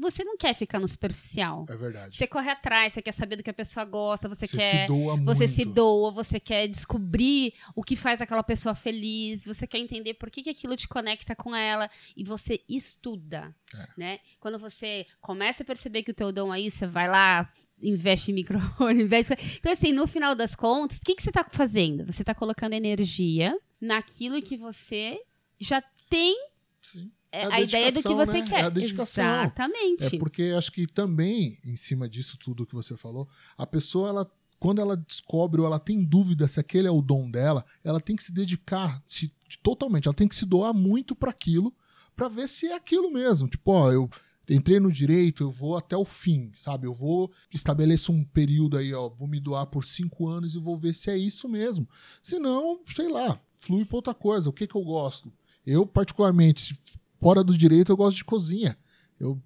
você 0.00 0.22
não 0.22 0.36
quer 0.36 0.54
ficar 0.54 0.78
no 0.78 0.86
superficial. 0.86 1.64
É 1.68 1.74
verdade. 1.76 2.16
Você 2.16 2.24
corre 2.28 2.48
atrás, 2.48 2.92
você 2.92 3.02
quer 3.02 3.10
saber 3.10 3.34
do 3.34 3.42
que 3.42 3.50
a 3.50 3.54
pessoa 3.54 3.84
gosta, 3.84 4.28
você, 4.28 4.46
Você 4.46 4.56
quer. 4.56 4.82
se 4.82 4.86
doa 4.86 5.16
Você 5.16 5.38
muito. 5.46 5.48
se 5.48 5.64
doa, 5.64 6.10
você 6.12 6.38
quer 6.38 6.68
descobrir 6.68 7.52
o 7.74 7.82
que 7.82 7.96
faz 7.96 8.20
aquela 8.20 8.44
pessoa 8.44 8.76
feliz, 8.76 9.44
você 9.44 9.66
quer 9.66 9.78
entender 9.78 10.14
por 10.14 10.30
que, 10.30 10.44
que 10.44 10.50
aquilo 10.50 10.76
te 10.76 10.86
conecta 10.86 11.34
com 11.34 11.52
ela 11.52 11.90
e 12.16 12.22
você 12.22 12.62
estuda, 12.68 13.52
É. 13.74 13.86
né? 13.96 14.20
Quando 14.38 14.56
você 14.56 15.04
começa 15.20 15.64
a 15.64 15.66
perceber 15.66 16.04
que 16.04 16.12
o 16.12 16.14
teu 16.14 16.30
dom 16.30 16.52
aí, 16.52 16.70
você 16.70 16.86
vai 16.86 17.08
lá, 17.08 17.52
investe 17.82 18.30
em 18.30 18.34
microfone, 18.34 19.02
investe... 19.04 19.34
Então, 19.58 19.72
assim, 19.72 19.92
no 19.92 20.06
final 20.06 20.34
das 20.34 20.54
contas, 20.54 20.98
o 20.98 21.02
que, 21.02 21.14
que 21.14 21.22
você 21.22 21.30
está 21.30 21.44
fazendo? 21.44 22.06
Você 22.06 22.22
está 22.22 22.34
colocando 22.34 22.72
energia 22.72 23.56
naquilo 23.80 24.42
que 24.42 24.56
você 24.56 25.18
já 25.58 25.82
tem 26.08 26.36
é, 27.30 27.42
É 27.42 27.44
a 27.44 27.54
a, 27.54 27.60
ideia 27.60 27.92
do 27.92 28.02
que 28.02 28.14
você 28.14 28.40
né? 28.40 28.48
quer. 28.48 28.60
É 28.60 28.62
a 28.62 28.68
dedicação. 28.68 29.24
Exatamente. 29.24 30.16
É 30.16 30.18
porque 30.18 30.54
acho 30.56 30.72
que 30.72 30.86
também, 30.86 31.58
em 31.64 31.76
cima 31.76 32.08
disso 32.08 32.38
tudo 32.38 32.66
que 32.66 32.74
você 32.74 32.96
falou, 32.96 33.28
a 33.56 33.66
pessoa, 33.66 34.08
ela, 34.08 34.32
quando 34.58 34.80
ela 34.80 34.96
descobre 34.96 35.60
ou 35.60 35.66
ela 35.66 35.78
tem 35.78 36.02
dúvida 36.02 36.48
se 36.48 36.58
aquele 36.58 36.88
é 36.88 36.90
o 36.90 37.02
dom 37.02 37.30
dela, 37.30 37.64
ela 37.84 38.00
tem 38.00 38.16
que 38.16 38.24
se 38.24 38.32
dedicar 38.32 39.02
se, 39.06 39.32
totalmente, 39.62 40.06
ela 40.06 40.14
tem 40.14 40.28
que 40.28 40.34
se 40.34 40.46
doar 40.46 40.72
muito 40.72 41.14
para 41.14 41.30
aquilo, 41.30 41.74
para 42.16 42.28
ver 42.28 42.48
se 42.48 42.66
é 42.66 42.74
aquilo 42.74 43.10
mesmo. 43.10 43.48
Tipo, 43.48 43.72
ó, 43.72 43.92
eu 43.92 44.10
entrei 44.48 44.80
no 44.80 44.90
direito, 44.90 45.42
eu 45.42 45.50
vou 45.50 45.76
até 45.76 45.96
o 45.96 46.04
fim, 46.04 46.50
sabe? 46.56 46.86
Eu 46.86 46.94
vou 46.94 47.30
estabeleço 47.52 48.12
um 48.12 48.24
período 48.24 48.76
aí, 48.78 48.92
ó, 48.94 49.08
vou 49.08 49.28
me 49.28 49.38
doar 49.40 49.66
por 49.66 49.84
cinco 49.84 50.26
anos 50.28 50.54
e 50.54 50.58
vou 50.58 50.76
ver 50.76 50.94
se 50.94 51.10
é 51.10 51.16
isso 51.18 51.48
mesmo. 51.48 51.88
Senão, 52.22 52.80
sei 52.94 53.08
lá, 53.08 53.40
flui 53.60 53.84
pra 53.84 53.96
outra 53.96 54.14
coisa. 54.14 54.48
O 54.48 54.52
que 54.52 54.66
que 54.66 54.74
eu 54.74 54.82
gosto? 54.82 55.32
Eu, 55.66 55.86
particularmente, 55.86 56.60
se 56.62 56.78
fora 57.20 57.44
do 57.44 57.56
direito, 57.56 57.92
eu 57.92 57.96
gosto 57.96 58.16
de 58.16 58.24
cozinha. 58.24 58.78
Eu 59.20 59.40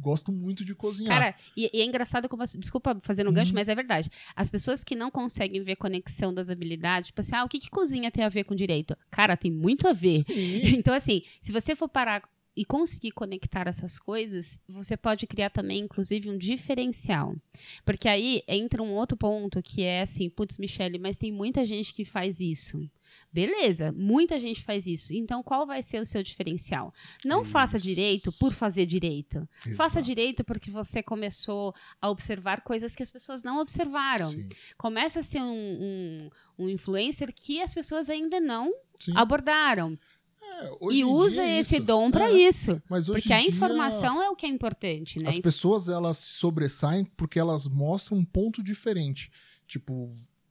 gosto 0.00 0.30
muito 0.32 0.64
de 0.64 0.74
cozinhar. 0.74 1.18
Cara, 1.18 1.34
e, 1.56 1.70
e 1.72 1.80
é 1.80 1.84
engraçado 1.84 2.28
como. 2.28 2.42
as- 2.42 2.54
Desculpa 2.54 2.98
fazendo 3.02 3.30
um 3.30 3.32
gancho, 3.32 3.52
mas 3.54 3.68
é 3.68 3.74
verdade. 3.74 4.08
As 4.34 4.48
pessoas 4.50 4.82
que 4.84 4.94
não 4.94 5.10
conseguem 5.10 5.62
ver 5.62 5.76
conexão 5.76 6.32
das 6.32 6.48
habilidades, 6.50 7.08
tipo 7.08 7.20
assim, 7.20 7.34
ah, 7.34 7.44
o 7.44 7.48
que, 7.48 7.58
que 7.58 7.68
cozinha 7.70 8.10
tem 8.10 8.24
a 8.24 8.28
ver 8.28 8.44
com 8.44 8.54
direito? 8.54 8.96
Cara, 9.10 9.36
tem 9.36 9.50
muito 9.50 9.86
a 9.88 9.92
ver. 9.92 10.24
Sim. 10.26 10.60
Então, 10.78 10.94
assim, 10.94 11.22
se 11.40 11.52
você 11.52 11.74
for 11.76 11.88
parar 11.88 12.22
e 12.58 12.64
conseguir 12.64 13.12
conectar 13.12 13.68
essas 13.68 14.00
coisas, 14.00 14.58
você 14.68 14.96
pode 14.96 15.28
criar 15.28 15.48
também, 15.48 15.78
inclusive, 15.78 16.28
um 16.28 16.36
diferencial. 16.36 17.36
Porque 17.84 18.08
aí 18.08 18.42
entra 18.48 18.82
um 18.82 18.94
outro 18.94 19.16
ponto 19.16 19.62
que 19.62 19.84
é 19.84 20.02
assim, 20.02 20.28
putz, 20.28 20.58
Michele, 20.58 20.98
mas 20.98 21.16
tem 21.16 21.30
muita 21.30 21.64
gente 21.64 21.94
que 21.94 22.04
faz 22.04 22.40
isso. 22.40 22.90
Beleza, 23.32 23.92
muita 23.92 24.40
gente 24.40 24.62
faz 24.62 24.86
isso. 24.86 25.14
Então, 25.14 25.42
qual 25.42 25.66
vai 25.66 25.82
ser 25.82 26.00
o 26.00 26.06
seu 26.06 26.22
diferencial? 26.22 26.92
Não 27.24 27.44
faça 27.44 27.76
Isso. 27.76 27.86
direito 27.86 28.32
por 28.32 28.52
fazer 28.52 28.86
direito. 28.86 29.48
Faça 29.76 29.98
Exato. 29.98 30.06
direito 30.06 30.44
porque 30.44 30.70
você 30.70 31.02
começou 31.02 31.74
a 32.00 32.10
observar 32.10 32.62
coisas 32.62 32.94
que 32.94 33.02
as 33.02 33.10
pessoas 33.10 33.42
não 33.42 33.60
observaram. 33.60 34.30
Sim. 34.30 34.48
Começa 34.76 35.20
a 35.20 35.22
ser 35.22 35.40
um, 35.40 35.52
um, 35.52 36.30
um 36.58 36.68
influencer 36.68 37.32
que 37.34 37.62
as 37.62 37.72
pessoas 37.72 38.10
ainda 38.10 38.40
não 38.40 38.72
Sim. 38.98 39.12
abordaram. 39.14 39.98
É, 40.42 40.70
E 40.90 41.04
usa 41.04 41.42
é 41.42 41.58
esse 41.58 41.78
dom 41.78 42.10
para 42.10 42.30
É, 42.30 42.32
isso. 42.32 42.82
Porque 42.88 43.32
a 43.32 43.40
dia, 43.40 43.48
informação 43.48 44.22
é 44.22 44.28
o 44.28 44.36
que 44.36 44.46
é 44.46 44.48
importante, 44.48 45.22
né? 45.22 45.28
As 45.28 45.38
pessoas 45.38 45.88
elas 45.88 46.16
se 46.18 46.34
sobressaem 46.34 47.04
porque 47.04 47.38
elas 47.38 47.66
mostram 47.66 48.18
um 48.18 48.24
ponto 48.24 48.62
diferente. 48.62 49.30
Tipo, 49.66 50.08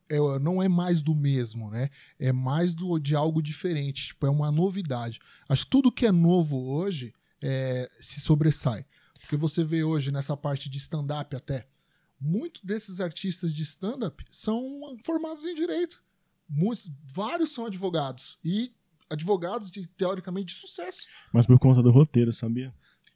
é- 0.09 0.39
não 0.39 0.61
é 0.63 0.69
mais 0.69 1.01
do 1.01 1.13
mesmo, 1.13 1.69
né? 1.69 1.89
É 2.19 2.31
mais 2.31 2.73
do, 2.73 2.97
de 2.99 3.15
algo 3.15 3.41
diferente. 3.41 4.07
Tipo, 4.07 4.27
é 4.27 4.29
uma 4.29 4.51
novidade. 4.51 5.19
Acho 5.49 5.65
que 5.65 5.71
tudo 5.71 5.91
que 5.91 6.05
é 6.05 6.11
novo 6.11 6.57
hoje 6.71 7.13
é, 7.41 7.89
se 7.99 8.21
sobressai. 8.21 8.85
Porque 9.19 9.35
você 9.35 9.63
vê 9.63 9.83
hoje 9.83 10.11
nessa 10.11 10.37
parte 10.37 10.69
de 10.69 10.77
stand-up 10.77 11.35
até, 11.35 11.67
muitos 12.19 12.61
desses 12.63 13.01
artistas 13.01 13.53
de 13.53 13.61
stand-up 13.63 14.23
são 14.31 14.97
formados 15.03 15.45
em 15.45 15.53
direito. 15.53 16.01
Muitos, 16.49 16.89
vários 17.03 17.51
são 17.51 17.65
advogados. 17.65 18.39
E 18.43 18.71
advogados, 19.09 19.69
de, 19.71 19.87
teoricamente, 19.87 20.53
de 20.53 20.59
sucesso. 20.59 21.07
Mas 21.33 21.45
por 21.45 21.57
conta 21.59 21.81
do 21.81 21.91
roteiro, 21.91 22.31
sabia? 22.31 22.73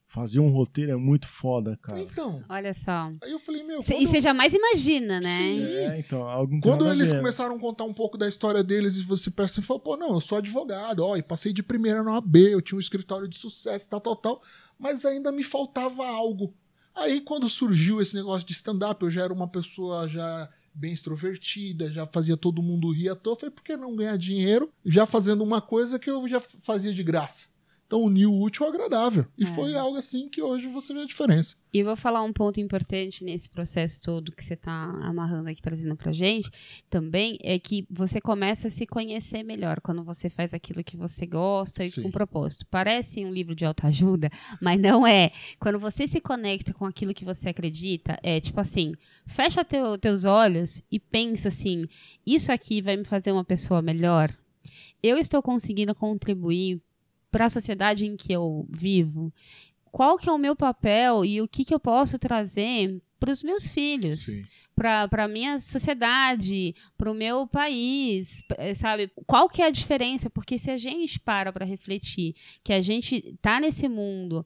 Fazer 0.08 0.42
um 0.42 0.50
roteiro 0.50 0.92
é 0.92 0.96
muito 0.98 1.26
foda, 1.26 1.80
cara. 1.82 2.02
Então, 2.02 2.44
Olha 2.50 2.74
só. 2.74 3.14
aí 3.24 3.32
eu 3.32 3.40
falei, 3.40 3.64
meu... 3.64 3.82
Cê- 3.82 3.98
e 3.98 4.06
você 4.06 4.20
jamais 4.20 4.54
imagina, 4.54 5.22
né? 5.22 5.38
Sim. 5.38 5.64
É, 5.64 6.00
então, 6.00 6.48
tem 6.48 6.60
Quando 6.60 6.92
eles 6.92 7.14
começaram 7.14 7.56
a 7.56 7.60
contar 7.60 7.86
um 7.86 7.94
pouco 7.94 8.18
da 8.18 8.28
história 8.28 8.62
deles 8.62 8.98
e 8.98 9.04
você 9.04 9.32
pensa 9.32 9.62
e 9.62 9.64
fala, 9.64 9.80
pô, 9.80 9.96
não, 9.96 10.16
eu 10.16 10.20
sou 10.20 10.38
advogado, 10.38 11.00
ó, 11.06 11.16
e 11.16 11.24
passei 11.24 11.54
de 11.54 11.64
primeira 11.64 12.04
na 12.04 12.16
OAB, 12.16 12.36
eu 12.38 12.62
tinha 12.62 12.76
um 12.76 12.82
escritório 12.82 13.26
de 13.26 13.38
sucesso, 13.38 13.90
tal, 13.90 14.02
tal, 14.02 14.16
tal, 14.18 14.42
mas 14.78 15.06
ainda 15.06 15.32
me 15.32 15.44
faltava 15.44 16.06
algo. 16.06 16.54
Aí 16.94 17.22
quando 17.22 17.48
surgiu 17.48 18.02
esse 18.02 18.14
negócio 18.14 18.46
de 18.46 18.52
stand-up, 18.52 19.02
eu 19.02 19.10
já 19.10 19.24
era 19.24 19.34
uma 19.34 19.48
pessoa 19.48 20.10
já 20.10 20.50
bem 20.74 20.94
extrovertida, 20.94 21.90
já 21.90 22.06
fazia 22.06 22.38
todo 22.38 22.64
mundo 22.64 22.92
rir 22.92 23.10
à 23.10 23.16
toa, 23.16 23.36
falei, 23.36 23.54
por 23.54 23.64
que 23.64 23.76
não 23.76 23.96
ganhar 23.96 24.18
dinheiro 24.18 24.72
já 24.86 25.06
fazendo 25.06 25.44
uma 25.44 25.62
coisa 25.62 26.00
que 26.00 26.10
eu 26.10 26.28
já 26.28 26.40
fazia 26.40 26.94
de 26.94 27.04
graça? 27.04 27.51
Então 27.92 28.04
uniu 28.04 28.32
o 28.32 28.42
útil 28.42 28.66
ao 28.66 28.72
agradável. 28.72 29.26
E 29.38 29.44
É. 29.44 29.48
foi 29.48 29.76
algo 29.76 29.98
assim 29.98 30.30
que 30.30 30.42
hoje 30.42 30.66
você 30.70 30.94
vê 30.94 31.02
a 31.02 31.06
diferença. 31.06 31.58
E 31.74 31.80
eu 31.80 31.86
vou 31.86 31.98
falar 31.98 32.24
um 32.24 32.32
ponto 32.32 32.58
importante 32.58 33.22
nesse 33.22 33.50
processo 33.50 34.02
todo 34.02 34.32
que 34.32 34.46
você 34.46 34.54
está 34.54 34.72
amarrando 34.72 35.50
aqui, 35.50 35.62
trazendo 35.62 35.98
pra 35.98 36.14
gente, 36.14 36.50
também, 36.90 37.38
é 37.44 37.60
que 37.60 37.86
você 37.90 38.22
começa 38.22 38.70
a 38.70 38.72
se 38.72 38.88
conhecer 38.88 39.44
melhor 39.44 39.82
quando 39.82 40.06
você 40.06 40.30
faz 40.30 40.54
aquilo 40.54 40.86
que 40.86 40.96
você 40.96 41.26
gosta 41.26 41.84
e 41.84 41.92
Sim. 41.92 42.04
com 42.04 42.12
propósito. 42.12 42.66
Parece 42.72 43.26
um 43.26 43.30
livro 43.30 43.54
de 43.54 43.66
autoajuda, 43.66 44.30
mas 44.62 44.80
não 44.80 45.06
é. 45.06 45.30
Quando 45.60 45.78
você 45.78 46.08
se 46.08 46.22
conecta 46.22 46.74
com 46.74 46.86
aquilo 46.86 47.14
que 47.14 47.26
você 47.26 47.50
acredita, 47.50 48.18
é 48.24 48.40
tipo 48.40 48.62
assim, 48.62 48.94
fecha 49.26 49.66
teu, 49.66 49.98
teus 49.98 50.24
olhos 50.24 50.82
e 50.90 50.98
pensa 50.98 51.50
assim, 51.50 51.86
isso 52.26 52.54
aqui 52.54 52.82
vai 52.82 52.96
me 52.96 53.04
fazer 53.04 53.34
uma 53.34 53.44
pessoa 53.44 53.82
melhor? 53.82 54.34
Eu 55.04 55.18
estou 55.18 55.42
conseguindo 55.42 55.94
contribuir 55.94 56.80
para 57.32 57.46
a 57.46 57.50
sociedade 57.50 58.06
em 58.06 58.18
que 58.18 58.34
eu 58.34 58.68
vivo? 58.70 59.34
Qual 59.86 60.18
que 60.18 60.30
é 60.30 60.32
o 60.32 60.38
meu 60.38 60.56
papel 60.56 61.26
e 61.26 61.42
o 61.42 61.48
que, 61.48 61.66
que 61.66 61.74
eu 61.74 61.80
posso 61.80 62.20
trazer 62.20 63.02
para 63.20 63.32
os 63.32 63.44
meus 63.44 63.72
filhos? 63.72 64.28
para 64.74 65.26
a 65.26 65.28
minha 65.28 65.60
sociedade, 65.60 66.74
para 66.98 67.12
o 67.12 67.14
meu 67.14 67.46
país, 67.46 68.44
eh, 68.58 68.74
sabe? 68.74 69.12
Qual 69.28 69.48
que 69.48 69.62
é 69.62 69.66
a 69.66 69.72
diferença? 69.72 70.30
Porque 70.30 70.58
se 70.58 70.72
a 70.72 70.78
gente 70.78 71.20
para 71.20 71.54
para 71.54 71.66
refletir 71.66 72.36
que 72.64 72.74
a 72.74 72.82
gente 72.82 73.38
tá 73.42 73.60
nesse 73.60 73.88
mundo 73.88 74.46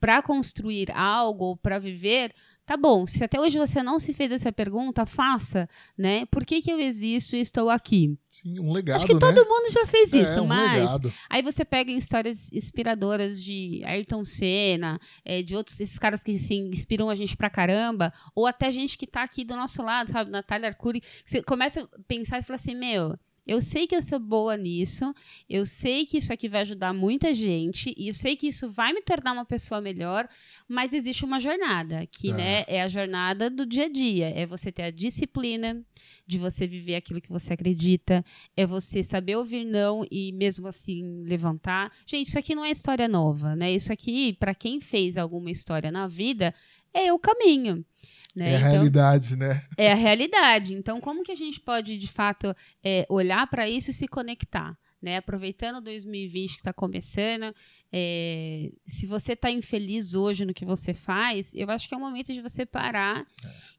para 0.00 0.22
construir 0.22 0.90
algo, 0.92 1.56
para 1.58 1.78
viver, 1.78 2.34
tá 2.66 2.76
bom. 2.76 3.06
Se 3.06 3.22
até 3.22 3.40
hoje 3.40 3.58
você 3.58 3.82
não 3.82 3.98
se 4.00 4.12
fez 4.12 4.32
essa 4.32 4.50
pergunta, 4.52 5.04
faça, 5.06 5.68
né? 5.96 6.26
Por 6.26 6.44
que, 6.44 6.62
que 6.62 6.70
eu 6.70 6.80
existo 6.80 7.36
e 7.36 7.40
estou 7.40 7.70
aqui? 7.70 8.16
Sim, 8.28 8.58
um 8.60 8.72
legado, 8.72 8.96
Acho 8.96 9.06
que 9.06 9.14
né? 9.14 9.20
todo 9.20 9.46
mundo 9.46 9.70
já 9.70 9.86
fez 9.86 10.12
É, 10.12 10.18
isso, 10.22 10.42
um 10.42 10.46
mas 10.46 10.80
legado. 10.80 11.12
Aí 11.30 11.42
você 11.42 11.64
pega 11.64 11.90
histórias 11.92 12.52
inspiradoras 12.52 13.42
de 13.42 13.82
Ayrton 13.84 14.24
Senna, 14.24 14.98
é, 15.24 15.42
de 15.42 15.54
outros, 15.54 15.78
esses 15.78 15.98
caras 15.98 16.22
que 16.22 16.34
assim, 16.34 16.68
inspiram 16.72 17.08
a 17.10 17.14
gente 17.14 17.36
pra 17.36 17.50
caramba, 17.50 18.12
ou 18.34 18.46
até 18.46 18.72
gente 18.72 18.96
que 18.98 19.06
tá 19.06 19.22
aqui 19.22 19.44
do 19.44 19.56
nosso 19.56 19.82
lado, 19.82 20.10
sabe? 20.10 20.30
Natália 20.30 20.68
Arcuri. 20.68 21.02
Você 21.24 21.42
começa 21.42 21.82
a 21.82 21.88
pensar 22.08 22.38
e 22.38 22.42
fala 22.42 22.56
assim: 22.56 22.74
meu. 22.74 23.16
Eu 23.46 23.60
sei 23.60 23.86
que 23.86 23.94
eu 23.94 24.02
sou 24.02 24.18
boa 24.18 24.56
nisso, 24.56 25.14
eu 25.48 25.66
sei 25.66 26.06
que 26.06 26.18
isso 26.18 26.32
aqui 26.32 26.48
vai 26.48 26.62
ajudar 26.62 26.94
muita 26.94 27.34
gente, 27.34 27.94
e 27.96 28.08
eu 28.08 28.14
sei 28.14 28.36
que 28.36 28.46
isso 28.48 28.68
vai 28.68 28.92
me 28.92 29.02
tornar 29.02 29.32
uma 29.32 29.44
pessoa 29.44 29.80
melhor, 29.80 30.26
mas 30.66 30.92
existe 30.92 31.24
uma 31.24 31.38
jornada, 31.38 32.06
que 32.06 32.30
É. 32.30 32.34
né, 32.34 32.64
é 32.66 32.82
a 32.82 32.88
jornada 32.88 33.50
do 33.50 33.66
dia 33.66 33.84
a 33.84 33.88
dia. 33.88 34.30
É 34.30 34.46
você 34.46 34.72
ter 34.72 34.82
a 34.84 34.90
disciplina 34.90 35.84
de 36.26 36.38
você 36.38 36.66
viver 36.66 36.94
aquilo 36.96 37.20
que 37.20 37.28
você 37.28 37.52
acredita, 37.52 38.24
é 38.56 38.66
você 38.66 39.02
saber 39.02 39.36
ouvir 39.36 39.64
não 39.64 40.06
e 40.10 40.32
mesmo 40.32 40.66
assim 40.66 41.22
levantar. 41.22 41.92
Gente, 42.06 42.28
isso 42.28 42.38
aqui 42.38 42.54
não 42.54 42.64
é 42.64 42.70
história 42.70 43.06
nova, 43.06 43.54
né? 43.54 43.70
Isso 43.70 43.92
aqui, 43.92 44.32
para 44.34 44.54
quem 44.54 44.80
fez 44.80 45.16
alguma 45.16 45.50
história 45.50 45.90
na 45.90 46.06
vida, 46.06 46.54
é 46.92 47.12
o 47.12 47.18
caminho. 47.18 47.84
Né? 48.34 48.52
É 48.52 48.54
a 48.56 48.58
Então, 48.58 48.70
realidade, 48.72 49.36
né? 49.36 49.62
é 49.76 49.92
a 49.92 49.94
realidade. 49.94 50.74
Então, 50.74 51.00
como 51.00 51.22
que 51.22 51.30
a 51.32 51.36
gente 51.36 51.60
pode, 51.60 51.96
de 51.98 52.08
fato, 52.08 52.54
é, 52.82 53.06
olhar 53.08 53.46
para 53.48 53.68
isso 53.68 53.90
e 53.90 53.94
se 53.94 54.08
conectar? 54.08 54.76
Né? 55.00 55.18
Aproveitando 55.18 55.82
2020 55.82 56.52
que 56.54 56.60
está 56.60 56.72
começando, 56.72 57.54
é, 57.92 58.70
se 58.86 59.06
você 59.06 59.34
está 59.34 59.50
infeliz 59.50 60.14
hoje 60.14 60.44
no 60.44 60.54
que 60.54 60.64
você 60.64 60.92
faz, 60.94 61.52
eu 61.54 61.70
acho 61.70 61.86
que 61.86 61.94
é 61.94 61.96
o 61.96 62.00
momento 62.00 62.32
de 62.32 62.40
você 62.40 62.64
parar 62.66 63.24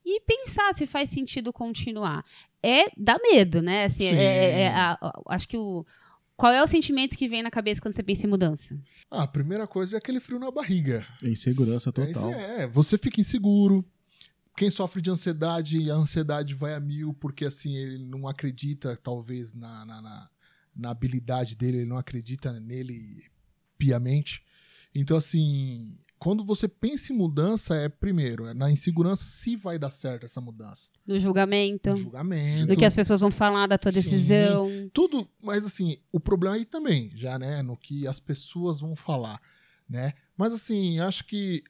e 0.05 0.21
pensar 0.21 0.71
se 0.73 0.85
faz 0.85 1.09
sentido 1.09 1.51
continuar. 1.51 2.23
É 2.63 2.85
dá 2.95 3.17
medo, 3.21 3.61
né? 3.61 3.85
Assim, 3.85 4.07
Sim. 4.09 4.15
é- 4.15 4.23
é- 4.23 4.61
é 4.61 4.67
a- 4.69 4.97
a- 5.01 5.21
acho 5.29 5.47
que 5.47 5.57
o 5.57 5.85
qual 6.37 6.51
é 6.51 6.61
o 6.61 6.67
sentimento 6.67 7.15
que 7.17 7.27
vem 7.29 7.41
na 7.41 7.49
cabeça 7.49 7.81
quando 7.81 7.95
você 7.95 8.03
pensa 8.03 8.27
em 8.27 8.29
mudança? 8.29 8.77
Ah, 9.09 9.23
a 9.23 9.27
primeira 9.27 9.65
coisa 9.65 9.95
é 9.95 9.99
aquele 9.99 10.19
frio 10.19 10.37
na 10.37 10.51
barriga. 10.51 11.05
Insegurança 11.23 11.89
É, 11.89 11.93
total. 11.93 12.31
é, 12.33 12.67
você 12.67 12.97
fica 12.97 13.19
inseguro. 13.21 13.85
Quem 14.55 14.69
sofre 14.69 15.01
de 15.01 15.09
ansiedade, 15.09 15.91
a 15.91 15.95
ansiedade 15.95 16.53
vai 16.53 16.73
a 16.73 16.79
mil, 16.79 17.13
porque 17.13 17.45
assim, 17.45 17.75
ele 17.75 18.05
não 18.05 18.27
acredita, 18.27 18.97
talvez, 18.97 19.53
na, 19.53 19.85
na, 19.85 20.01
na, 20.01 20.29
na 20.75 20.89
habilidade 20.89 21.55
dele, 21.55 21.79
ele 21.79 21.89
não 21.89 21.97
acredita 21.97 22.57
nele 22.59 23.25
piamente. 23.77 24.43
Então, 24.93 25.17
assim, 25.17 25.91
quando 26.17 26.43
você 26.45 26.67
pensa 26.67 27.11
em 27.11 27.17
mudança, 27.17 27.75
é 27.75 27.89
primeiro, 27.89 28.47
é 28.47 28.53
na 28.53 28.71
insegurança 28.71 29.25
se 29.25 29.57
vai 29.57 29.77
dar 29.77 29.89
certo 29.89 30.25
essa 30.25 30.39
mudança. 30.39 30.89
No 31.05 31.19
julgamento. 31.19 31.89
No 31.89 31.97
julgamento. 31.97 32.67
No 32.67 32.77
que 32.77 32.85
as 32.85 32.95
pessoas 32.95 33.19
vão 33.19 33.29
falar 33.31 33.67
da 33.67 33.77
tua 33.77 33.91
Sim. 33.91 33.99
decisão. 33.99 34.89
Tudo, 34.93 35.27
mas 35.41 35.65
assim, 35.65 35.97
o 36.11 36.19
problema 36.19 36.55
aí 36.55 36.63
também, 36.63 37.11
já, 37.13 37.37
né? 37.37 37.61
No 37.61 37.75
que 37.75 38.07
as 38.07 38.21
pessoas 38.21 38.79
vão 38.79 38.95
falar, 38.95 39.41
né? 39.87 40.13
Mas 40.37 40.53
assim, 40.53 40.99
acho 40.99 41.25
que 41.25 41.61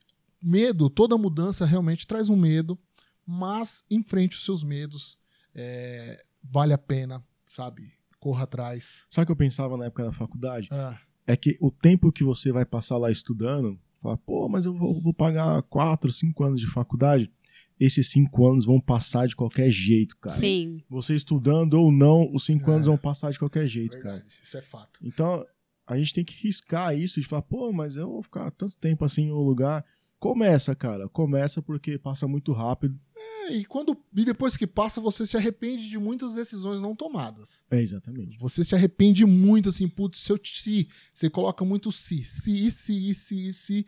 medo, 0.45 0.89
toda 0.89 1.17
mudança 1.17 1.65
realmente 1.65 2.05
traz 2.05 2.29
um 2.29 2.35
medo, 2.35 2.77
mas 3.25 3.83
enfrente 3.89 4.35
os 4.37 4.45
seus 4.45 4.63
medos. 4.63 5.17
é, 5.53 6.21
vale 6.43 6.73
a 6.73 6.77
pena, 6.77 7.23
sabe? 7.47 7.91
Corra 8.19 8.43
atrás. 8.43 9.03
Sabe 9.09 9.23
o 9.23 9.25
que 9.27 9.31
eu 9.31 9.35
pensava 9.37 9.77
na 9.77 9.85
época 9.85 10.03
da 10.03 10.11
faculdade? 10.11 10.67
Ah, 10.71 10.97
É 11.25 11.35
que 11.37 11.57
o 11.61 11.71
tempo 11.71 12.11
que 12.11 12.23
você 12.23 12.51
vai 12.51 12.65
passar 12.65 12.97
lá 12.97 13.09
estudando, 13.09 13.79
fala, 14.01 14.17
pô, 14.17 14.47
mas 14.49 14.65
eu 14.65 14.73
vou, 14.77 14.99
vou 15.01 15.13
pagar 15.13 15.61
4, 15.63 16.11
5 16.11 16.43
anos 16.43 16.61
de 16.61 16.67
faculdade. 16.67 17.31
Esses 17.79 18.09
5 18.11 18.47
anos 18.47 18.65
vão 18.65 18.79
passar 18.79 19.27
de 19.27 19.35
qualquer 19.35 19.69
jeito, 19.71 20.15
cara. 20.17 20.37
Sim. 20.37 20.81
Você 20.89 21.15
estudando 21.15 21.73
ou 21.75 21.91
não, 21.91 22.31
os 22.33 22.45
5 22.45 22.69
É. 22.69 22.73
anos 22.75 22.85
vão 22.87 22.97
passar 22.97 23.31
de 23.31 23.39
qualquer 23.39 23.67
jeito, 23.67 23.91
cara. 23.99 24.15
verdade, 24.17 24.35
isso 24.43 24.57
é 24.57 24.61
fato. 24.61 24.99
Então, 25.01 25.45
a 25.87 25.97
gente 25.97 26.13
tem 26.13 26.23
que 26.23 26.35
riscar 26.47 26.95
isso 26.97 27.19
de 27.19 27.25
falar, 27.27 27.41
pô, 27.43 27.71
mas 27.73 27.95
eu 27.95 28.07
vou 28.09 28.21
ficar 28.23 28.51
tanto 28.51 28.75
tempo 28.77 29.03
assim 29.05 29.23
em 29.23 29.31
um 29.31 29.41
lugar. 29.43 29.83
Começa, 30.33 30.73
cara. 30.75 31.07
Começa 31.09 31.61
porque 31.61 31.97
passa 31.99 32.27
muito 32.27 32.51
rápido. 32.51 32.99
É, 33.15 33.53
e, 33.57 33.65
quando, 33.65 33.95
e 34.15 34.25
depois 34.25 34.57
que 34.57 34.65
passa, 34.65 34.99
você 34.99 35.23
se 35.25 35.37
arrepende 35.37 35.87
de 35.87 35.99
muitas 35.99 36.33
decisões 36.33 36.81
não 36.81 36.95
tomadas. 36.95 37.63
É, 37.69 37.79
exatamente. 37.79 38.37
Você 38.39 38.63
se 38.63 38.73
arrepende 38.73 39.23
muito, 39.25 39.69
assim, 39.69 39.87
putz, 39.87 40.19
se 40.19 40.31
eu 40.31 40.39
se, 40.43 40.87
você 41.13 41.29
coloca 41.29 41.63
muito 41.63 41.91
se, 41.91 42.23
se, 42.23 42.71
se, 42.71 43.13
se, 43.13 43.53
se. 43.53 43.85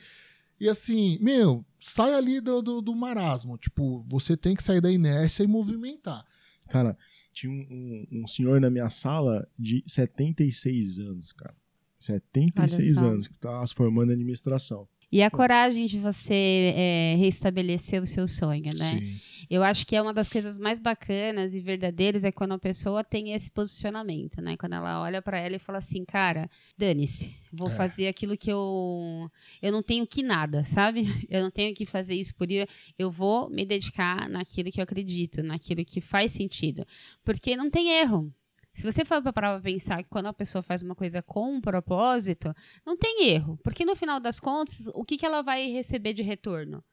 E 0.60 0.70
assim, 0.70 1.18
meu, 1.22 1.66
sai 1.80 2.14
ali 2.14 2.40
do, 2.40 2.62
do, 2.62 2.82
do 2.82 2.96
marasmo. 2.96 3.58
Tipo, 3.58 4.06
você 4.08 4.38
tem 4.38 4.56
que 4.56 4.62
sair 4.64 4.80
da 4.82 4.92
inércia 4.92 5.44
e 5.44 5.48
movimentar. 5.48 6.24
Cara, 6.70 6.96
tinha 7.34 7.52
um, 7.52 8.06
um- 8.12 8.22
um 8.24 8.28
senhor 8.28 8.62
na 8.62 8.70
minha 8.70 8.90
sala 8.92 9.48
de 9.58 9.84
76 9.88 11.00
anos, 11.00 11.32
cara. 11.32 11.56
76 12.00 12.98
Olha 12.98 13.06
só. 13.08 13.12
anos, 13.12 13.28
que 13.28 13.40
tá 13.40 13.66
se 13.66 13.74
formando 13.74 14.12
em 14.12 14.14
administração. 14.14 14.88
E 15.12 15.24
a 15.24 15.32
coragem 15.32 15.86
de 15.86 15.98
você 16.00 16.74
é, 16.76 17.16
restabelecer 17.18 18.02
o 18.02 18.06
seu 18.08 18.28
sonho, 18.28 18.70
né? 18.78 19.00
Sim. 19.00 19.18
Eu 19.50 19.64
acho 19.64 19.88
que 19.88 19.96
é 19.96 20.02
uma 20.02 20.14
das 20.14 20.30
coisas 20.30 20.60
mais 20.60 20.80
bacanas 20.82 21.56
e 21.56 21.62
verdadeiras 21.62 22.26
é 22.26 22.32
quando 22.34 22.52
a 22.54 22.60
pessoa 22.60 23.02
tem 23.06 23.32
esse 23.32 23.50
posicionamento, 23.50 24.42
né? 24.42 24.58
Quando 24.58 24.74
ela 24.74 25.02
olha 25.02 25.22
pra 25.22 25.40
ela 25.40 25.56
e 25.56 25.60
fala 25.60 25.78
assim, 25.78 26.04
cara, 26.04 26.50
dane-se, 26.78 27.34
vou 27.54 27.70
É. 27.70 27.72
fazer 27.72 28.08
aquilo 28.10 28.36
que 28.38 28.52
eu 28.52 29.32
eu 29.62 29.72
não 29.72 29.82
tenho 29.82 30.06
que 30.06 30.22
nada, 30.22 30.66
sabe? 30.66 31.04
Eu 31.30 31.42
não 31.44 31.52
tenho 31.52 31.74
que 31.74 31.86
fazer 31.86 32.16
isso 32.16 32.36
por 32.36 32.52
ir, 32.52 32.68
eu 32.98 33.10
vou 33.10 33.50
me 33.50 33.66
dedicar 33.66 34.28
naquilo 34.30 34.72
que 34.72 34.80
eu 34.80 34.84
acredito, 34.84 35.42
naquilo 35.44 35.86
que 35.86 36.02
faz 36.02 36.32
sentido, 36.34 36.86
porque 37.24 37.56
não 37.56 37.70
tem 37.70 37.90
erro. 38.00 38.34
Se 38.78 38.84
você 38.84 39.04
for 39.04 39.24
parar 39.24 39.54
pra 39.54 39.60
pensar 39.60 40.04
que 40.04 40.10
quando 40.10 40.28
a 40.28 40.34
pessoa 40.34 40.62
faz 40.62 40.84
uma 40.84 40.94
coisa 40.94 41.20
com 41.24 41.56
um 41.56 41.60
propósito, 41.60 42.54
não 42.86 42.96
tem 42.96 43.28
erro. 43.28 43.60
Porque 43.64 43.84
no 43.84 43.96
final 43.96 44.20
das 44.20 44.40
contas, 44.40 44.88
o 44.94 45.04
que, 45.04 45.18
que 45.18 45.26
ela 45.26 45.42
vai 45.42 45.68
receber 45.72 46.14
de 46.14 46.22
retorno? 46.22 46.84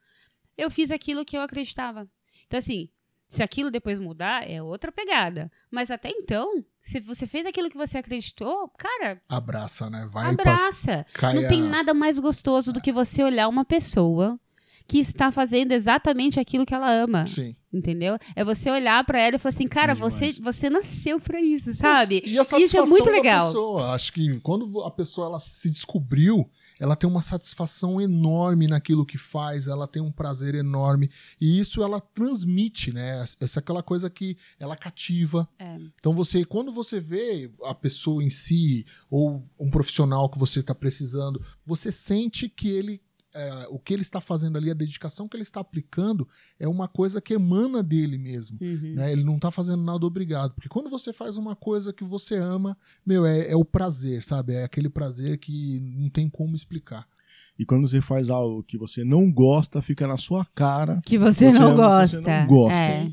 Eu 0.56 0.70
fiz 0.70 0.90
aquilo 0.90 1.26
que 1.26 1.36
eu 1.36 1.42
acreditava. 1.42 2.08
Então, 2.46 2.56
assim, 2.56 2.88
se 3.28 3.42
aquilo 3.42 3.70
depois 3.70 4.00
mudar, 4.00 4.50
é 4.50 4.62
outra 4.62 4.90
pegada. 4.90 5.52
Mas 5.70 5.90
até 5.90 6.08
então, 6.08 6.64
se 6.80 7.00
você 7.00 7.26
fez 7.26 7.44
aquilo 7.44 7.68
que 7.68 7.76
você 7.76 7.98
acreditou, 7.98 8.66
cara, 8.78 9.20
Abraça, 9.28 9.90
né? 9.90 10.08
Vai 10.10 10.34
pra. 10.36 10.54
abraça. 10.54 11.04
Caia... 11.12 11.38
Não 11.38 11.48
tem 11.50 11.60
nada 11.60 11.92
mais 11.92 12.18
gostoso 12.18 12.72
do 12.72 12.80
que 12.80 12.92
você 12.92 13.22
olhar 13.22 13.46
uma 13.46 13.64
pessoa 13.64 14.40
que 14.86 14.98
está 14.98 15.30
fazendo 15.30 15.72
exatamente 15.72 16.40
aquilo 16.40 16.64
que 16.64 16.74
ela 16.74 16.90
ama, 16.90 17.26
Sim. 17.26 17.54
Entendeu? 17.74 18.16
É 18.36 18.44
você 18.44 18.70
olhar 18.70 19.04
pra 19.04 19.20
ela 19.20 19.36
e 19.36 19.38
falar 19.38 19.54
assim, 19.54 19.66
cara, 19.66 19.92
É 19.92 19.94
você, 19.94 20.32
você 20.40 20.70
nasceu 20.70 21.20
pra 21.20 21.40
isso, 21.40 21.74
sabe? 21.74 22.22
E 22.24 22.38
a 22.38 22.42
Isso 22.42 22.54
é 22.54 22.58
satisfação 22.58 22.86
muito 22.86 23.04
da 23.06 23.10
legal. 23.12 23.46
pessoa. 23.46 23.92
Acho 23.92 24.12
que 24.12 24.40
quando 24.40 24.80
a 24.82 24.90
pessoa 24.90 25.26
ela 25.26 25.38
se 25.38 25.68
descobriu, 25.70 26.48
ela 26.80 26.96
tem 26.96 27.08
uma 27.08 27.22
satisfação 27.22 28.00
enorme 28.00 28.66
naquilo 28.66 29.06
que 29.06 29.16
faz, 29.16 29.68
ela 29.68 29.86
tem 29.86 30.02
um 30.02 30.10
prazer 30.10 30.54
enorme. 30.54 31.08
E 31.40 31.58
isso 31.60 31.82
ela 31.82 32.00
transmite, 32.00 32.92
né? 32.92 33.24
Essa 33.40 33.58
é 33.58 33.60
aquela 33.60 33.82
coisa 33.82 34.10
que 34.10 34.36
ela 34.58 34.76
cativa. 34.76 35.48
É. 35.58 35.76
Então 35.98 36.12
você, 36.14 36.44
quando 36.44 36.72
você 36.72 37.00
vê 37.00 37.50
a 37.64 37.74
pessoa 37.74 38.22
em 38.22 38.30
si, 38.30 38.84
ou 39.10 39.44
um 39.58 39.70
profissional 39.70 40.28
que 40.28 40.38
você 40.38 40.60
está 40.60 40.74
precisando, 40.74 41.40
você 41.64 41.92
sente 41.92 42.48
que 42.48 42.68
ele. 42.68 43.00
É, 43.34 43.66
o 43.68 43.78
que 43.78 43.92
ele 43.92 44.02
está 44.02 44.20
fazendo 44.20 44.56
ali, 44.56 44.70
a 44.70 44.74
dedicação 44.74 45.26
que 45.28 45.36
ele 45.36 45.42
está 45.42 45.60
aplicando, 45.60 46.26
é 46.58 46.68
uma 46.68 46.86
coisa 46.88 47.20
que 47.20 47.34
emana 47.34 47.82
dele 47.82 48.16
mesmo 48.16 48.58
Uhum. 48.60 48.94
né? 48.94 49.12
Ele 49.12 49.24
não 49.24 49.38
tá 49.38 49.50
fazendo 49.50 49.82
nada 49.82 50.06
obrigado. 50.06 50.52
Porque 50.54 50.68
quando 50.68 50.88
você 50.88 51.12
faz 51.12 51.36
uma 51.36 51.54
coisa 51.56 51.92
que 51.92 52.04
você 52.04 52.36
ama, 52.36 52.76
meu, 53.04 53.26
é, 53.26 53.50
é 53.50 53.56
o 53.56 53.64
prazer, 53.64 54.22
sabe? 54.22 54.54
É 54.54 54.64
aquele 54.64 54.88
prazer 54.88 55.38
que 55.38 55.80
não 55.80 56.08
tem 56.08 56.28
como 56.28 56.54
explicar. 56.54 57.06
E 57.58 57.64
quando 57.64 57.86
você 57.86 58.00
faz 58.00 58.30
algo 58.30 58.62
que 58.64 58.76
você 58.76 59.04
não 59.04 59.30
gosta, 59.30 59.80
fica 59.80 60.06
na 60.08 60.16
sua 60.16 60.44
cara. 60.54 61.00
Que 61.04 61.16
você, 61.18 61.50
Você 61.52 61.58
não 61.58 61.68
ama, 61.72 61.76
gosta. 61.76 62.22
você 62.22 62.40
não 62.40 62.46
gosta. 62.46 62.82
É. 62.82 63.10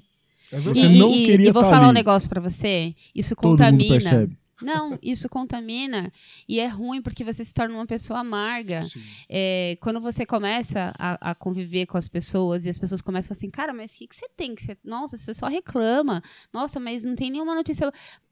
É 0.53 0.59
Você 0.59 0.85
e, 0.85 0.99
não 0.99 1.13
e- 1.13 1.25
queria 1.25 1.49
e 1.49 1.51
vou 1.51 1.61
tá 1.61 1.69
falar 1.69 1.85
um 1.85 1.89
ali. 1.89 1.93
negócio 1.93 2.27
pra 2.27 2.41
você. 2.41 2.93
Isso 3.15 3.35
Todo 3.35 3.51
mundo 3.51 3.57
contamina. 3.59 4.29
Não, 4.61 4.97
isso 5.01 5.27
contamina 5.29 6.11
e 6.47 6.59
é 6.59 6.67
ruim 6.67 7.01
porque 7.01 7.23
você 7.23 7.43
se 7.45 7.53
torna 7.53 7.75
uma 7.75 7.85
pessoa 7.85 8.19
amarga. 8.19 8.81
É, 9.29 9.77
quando 9.81 9.99
você 10.01 10.25
começa 10.25 10.93
a, 10.97 11.31
a 11.31 11.35
conviver 11.35 11.85
com 11.85 11.97
as 11.97 12.07
pessoas 12.07 12.65
e 12.65 12.69
as 12.69 12.77
pessoas 12.79 13.01
começam 13.01 13.33
assim, 13.33 13.49
cara, 13.49 13.73
mas 13.73 13.91
o 13.91 13.95
que, 13.95 14.07
que 14.07 14.15
você 14.15 14.27
tem? 14.35 14.55
Que 14.55 14.63
você- 14.63 14.77
nossa, 14.83 15.17
você 15.17 15.33
só 15.33 15.47
reclama. 15.47 16.21
Nossa, 16.53 16.79
mas 16.79 17.03
não 17.05 17.15
tem 17.15 17.31
nenhuma 17.31 17.55
notícia. 17.55 17.91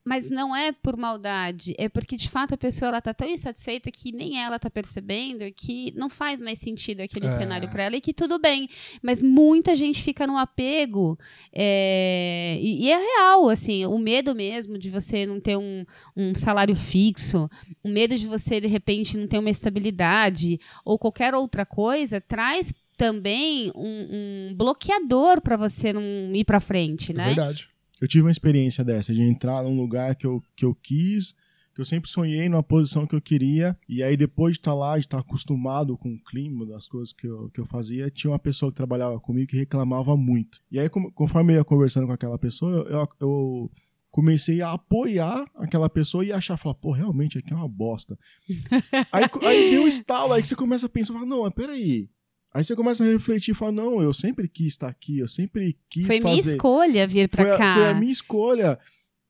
Mas 0.10 0.28
não 0.28 0.56
é 0.56 0.72
por 0.72 0.98
maldade, 0.98 1.76
é 1.78 1.88
porque 1.88 2.18
de 2.18 2.28
fato 2.28 2.56
a 2.56 2.58
pessoa 2.58 2.90
ela 2.90 3.00
tá 3.00 3.14
tão 3.14 3.28
insatisfeita 3.30 3.92
que 3.92 4.12
nem 4.12 4.42
ela 4.44 4.58
tá 4.58 4.68
percebendo 4.68 5.44
que 5.56 5.94
não 5.96 6.10
faz 6.10 6.42
mais 6.42 6.58
sentido 6.58 7.02
aquele 7.02 7.28
É. 7.28 7.30
cenário 7.30 7.70
para 7.70 7.84
ela 7.84 7.96
e 7.96 8.02
que 8.02 8.12
tudo 8.12 8.40
bem. 8.40 8.68
Mas 9.04 9.22
muita 9.22 9.76
gente 9.76 10.02
fica 10.02 10.26
no 10.26 10.36
apego 10.36 11.16
é, 11.54 12.58
e, 12.60 12.86
e 12.86 12.92
é 12.92 12.98
real, 12.98 13.50
assim, 13.50 13.86
o 13.86 14.00
medo 14.00 14.34
mesmo 14.34 14.80
de 14.80 14.90
você 14.90 15.28
não 15.28 15.40
ter 15.40 15.58
um, 15.58 15.86
um 16.18 16.34
salário 16.34 16.76
fixo, 16.76 17.48
o 17.84 17.88
medo 17.90 18.16
de 18.18 18.26
você 18.26 18.60
de 18.60 18.68
repente 18.68 19.16
não 19.16 19.28
ter 19.28 19.38
uma 19.38 19.50
estabilidade 19.52 20.60
ou 20.84 20.98
qualquer 20.98 21.36
outra 21.36 21.66
coisa 21.66 22.20
traz 22.20 22.74
também 22.98 23.72
um, 23.76 24.50
um 24.50 24.54
bloqueador 24.56 25.40
para 25.42 25.56
você 25.56 25.94
não 25.94 26.02
ir 26.34 26.44
para 26.46 26.60
frente, 26.60 27.12
É 27.12 27.16
né? 27.16 27.26
verdade. 27.28 27.70
Eu 28.02 28.08
tive 28.08 28.24
uma 28.24 28.32
experiência 28.32 28.84
dessa, 28.84 29.14
de 29.14 29.22
entrar 29.22 29.64
num 29.64 29.76
lugar 29.76 30.16
que 30.16 30.26
eu, 30.26 30.42
que 30.56 30.66
eu 30.66 30.74
quis, 30.76 31.36
que 31.74 31.82
eu 31.82 31.86
sempre 31.86 32.10
sonhei 32.10 32.50
numa 32.50 32.64
posição 32.64 33.08
que 33.08 33.16
eu 33.16 33.22
queria, 33.22 33.78
e 33.88 34.04
aí 34.04 34.18
depois 34.18 34.54
de 34.54 34.60
estar 34.60 34.74
lá, 34.74 34.98
de 34.98 35.06
estar 35.06 35.20
acostumado 35.20 35.98
com 35.98 36.14
o 36.14 36.24
clima 36.24 36.66
das 36.66 36.88
coisas 36.88 37.14
que 37.14 37.28
eu, 37.28 37.50
que 37.50 37.60
eu 37.60 37.66
fazia, 37.66 38.10
tinha 38.10 38.32
uma 38.32 38.40
pessoa 38.40 38.72
que 38.72 38.78
trabalhava 38.78 39.20
comigo 39.20 39.50
que 39.50 39.58
reclamava 39.58 40.18
muito. 40.18 40.62
E 40.72 40.80
aí, 40.80 40.90
conforme 40.90 41.54
eu 41.54 41.58
ia 41.58 41.64
conversando 41.64 42.08
com 42.08 42.14
aquela 42.14 42.38
pessoa, 42.38 42.86
eu, 42.90 43.08
eu 43.20 43.72
comecei 44.12 44.62
a 44.62 44.74
apoiar 44.74 45.46
aquela 45.56 45.90
pessoa 45.90 46.26
e 46.26 46.32
achar, 46.32 46.58
falar, 46.58 46.76
pô, 46.76 46.92
realmente 46.92 47.38
aqui 47.38 47.54
é 47.54 47.56
uma 47.56 47.70
bosta. 47.70 48.18
aí, 49.12 49.24
aí 49.44 49.72
deu 49.72 49.84
um 49.84 49.88
estalo, 49.88 50.34
aí 50.34 50.42
que 50.42 50.48
você 50.48 50.56
começa 50.56 50.86
a 50.86 50.90
pensar, 50.90 51.14
fala, 51.14 51.26
não, 51.26 51.44
mas 51.44 51.54
peraí. 51.54 52.10
Aí 52.54 52.64
você 52.64 52.76
começa 52.76 53.04
a 53.04 53.08
refletir 53.08 53.52
e 53.52 53.54
fala, 53.54 53.72
não, 53.72 54.02
eu 54.02 54.14
sempre 54.14 54.48
quis 54.48 54.68
estar 54.74 54.88
aqui, 54.88 55.20
eu 55.20 55.28
sempre 55.28 55.78
quis 55.90 56.08
Foi 56.08 56.20
minha 56.20 56.36
fazer 56.38 56.52
escolha 56.56 57.08
vir 57.08 57.30
para 57.30 57.44
foi, 57.44 57.54
a- 57.54 57.58
cá. 57.58 57.74
foi 57.76 57.86
a 57.90 57.94
minha 57.94 58.12
escolha. 58.12 58.80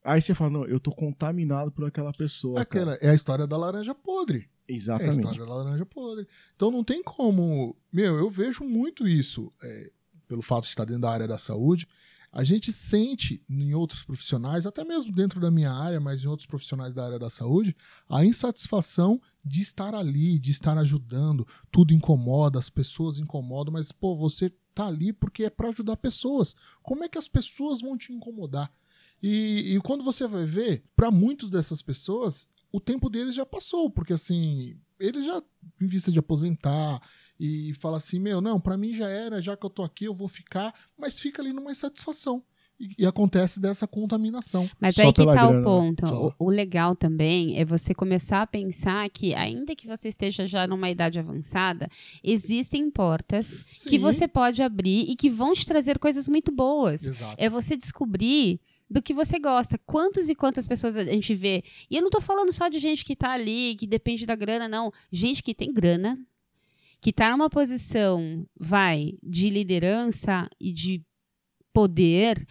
Aí 0.03 0.21
você 0.21 0.33
fala, 0.33 0.49
não, 0.51 0.65
eu 0.65 0.79
tô 0.79 0.91
contaminado 0.91 1.71
por 1.71 1.85
aquela 1.85 2.13
pessoa. 2.13 2.61
Aquela, 2.61 2.93
cara. 2.97 3.05
é 3.05 3.11
a 3.11 3.13
história 3.13 3.45
da 3.45 3.57
laranja 3.57 3.93
podre. 3.93 4.49
É 4.67 4.71
a 4.71 4.75
Exatamente. 4.75 5.17
história 5.19 5.45
da 5.45 5.53
laranja 5.53 5.85
podre. 5.85 6.25
Então 6.55 6.71
não 6.71 6.83
tem 6.83 7.03
como. 7.03 7.75
Meu, 7.91 8.15
eu 8.17 8.29
vejo 8.29 8.63
muito 8.63 9.05
isso, 9.07 9.51
é, 9.61 9.91
pelo 10.27 10.41
fato 10.41 10.63
de 10.63 10.69
estar 10.69 10.85
dentro 10.85 11.01
da 11.01 11.11
área 11.11 11.27
da 11.27 11.37
saúde. 11.37 11.85
A 12.31 12.43
gente 12.43 12.71
sente 12.71 13.43
em 13.49 13.73
outros 13.73 14.03
profissionais, 14.03 14.65
até 14.67 14.85
mesmo 14.85 15.11
dentro 15.11 15.39
da 15.41 15.49
minha 15.49 15.71
área, 15.71 15.99
mas 15.99 16.23
em 16.23 16.27
outros 16.27 16.45
profissionais 16.45 16.93
da 16.93 17.03
área 17.03 17.17
da 17.19 17.29
saúde, 17.29 17.75
a 18.07 18.23
insatisfação 18.23 19.19
de 19.43 19.61
estar 19.61 19.95
ali, 19.95 20.39
de 20.39 20.51
estar 20.51 20.77
ajudando. 20.77 21.47
Tudo 21.71 21.93
incomoda, 21.93 22.59
as 22.59 22.69
pessoas 22.69 23.19
incomodam, 23.19 23.73
mas, 23.73 23.91
pô, 23.91 24.15
você 24.15 24.51
tá 24.73 24.87
ali 24.87 25.11
porque 25.11 25.45
é 25.45 25.49
para 25.49 25.69
ajudar 25.69 25.97
pessoas. 25.97 26.55
Como 26.81 27.03
é 27.03 27.09
que 27.09 27.17
as 27.17 27.27
pessoas 27.27 27.81
vão 27.81 27.97
te 27.97 28.13
incomodar? 28.13 28.71
E, 29.21 29.75
e 29.75 29.81
quando 29.81 30.03
você 30.03 30.27
vai 30.27 30.45
ver, 30.45 30.83
para 30.95 31.11
muitas 31.11 31.49
dessas 31.49 31.81
pessoas, 31.81 32.47
o 32.71 32.79
tempo 32.79 33.09
deles 33.09 33.35
já 33.35 33.45
passou, 33.45 33.89
porque 33.89 34.13
assim, 34.13 34.79
eles 34.99 35.25
já, 35.25 35.43
em 35.81 35.87
vista 35.87 36.11
de 36.11 36.19
aposentar, 36.19 37.01
e 37.39 37.73
fala 37.75 37.97
assim: 37.97 38.19
meu, 38.19 38.41
não, 38.41 38.59
para 38.59 38.77
mim 38.77 38.93
já 38.93 39.07
era, 39.09 39.41
já 39.41 39.55
que 39.55 39.65
eu 39.65 39.69
tô 39.69 39.83
aqui, 39.83 40.05
eu 40.05 40.13
vou 40.13 40.27
ficar, 40.27 40.73
mas 40.97 41.19
fica 41.19 41.41
ali 41.41 41.53
numa 41.53 41.71
insatisfação. 41.71 42.43
E, 42.79 43.03
e 43.03 43.05
acontece 43.05 43.59
dessa 43.59 43.85
contaminação. 43.85 44.69
Mas 44.79 44.95
Só 44.95 45.01
aí 45.01 45.07
que 45.07 45.21
pela 45.21 45.33
tá 45.33 45.45
o 45.45 45.49
grana, 45.49 45.59
né? 45.59 45.63
ponto. 45.63 46.07
Só. 46.07 46.27
O, 46.39 46.47
o 46.47 46.49
legal 46.49 46.95
também 46.95 47.59
é 47.59 47.65
você 47.65 47.93
começar 47.93 48.41
a 48.41 48.47
pensar 48.47 49.09
que, 49.09 49.35
ainda 49.35 49.75
que 49.75 49.87
você 49.87 50.07
esteja 50.07 50.47
já 50.47 50.65
numa 50.65 50.89
idade 50.89 51.19
avançada, 51.19 51.89
existem 52.23 52.89
portas 52.89 53.63
que 53.63 53.89
Sim. 53.91 53.99
você 53.99 54.27
pode 54.27 54.61
abrir 54.61 55.09
e 55.09 55.15
que 55.15 55.29
vão 55.29 55.53
te 55.53 55.65
trazer 55.65 55.99
coisas 55.99 56.27
muito 56.27 56.51
boas. 56.51 57.05
Exato. 57.05 57.35
É 57.37 57.49
você 57.49 57.75
descobrir 57.75 58.59
do 58.89 59.01
que 59.01 59.13
você 59.13 59.37
gosta. 59.37 59.77
Quantas 59.85 60.29
e 60.29 60.35
quantas 60.35 60.67
pessoas 60.67 60.95
a 60.95 61.03
gente 61.03 61.35
vê. 61.35 61.63
E 61.89 61.97
eu 61.97 62.01
não 62.01 62.09
tô 62.09 62.19
falando 62.19 62.51
só 62.51 62.67
de 62.69 62.79
gente 62.79 63.05
que 63.05 63.15
tá 63.15 63.31
ali, 63.31 63.75
que 63.75 63.85
depende 63.85 64.25
da 64.25 64.35
grana, 64.35 64.67
não. 64.67 64.91
Gente 65.11 65.43
que 65.43 65.53
tem 65.53 65.71
grana, 65.71 66.17
que 66.99 67.13
tá 67.13 67.29
numa 67.29 67.49
posição, 67.49 68.45
vai, 68.59 69.13
de 69.21 69.49
liderança 69.49 70.49
e 70.59 70.71
de 70.71 71.03
poder 71.73 72.45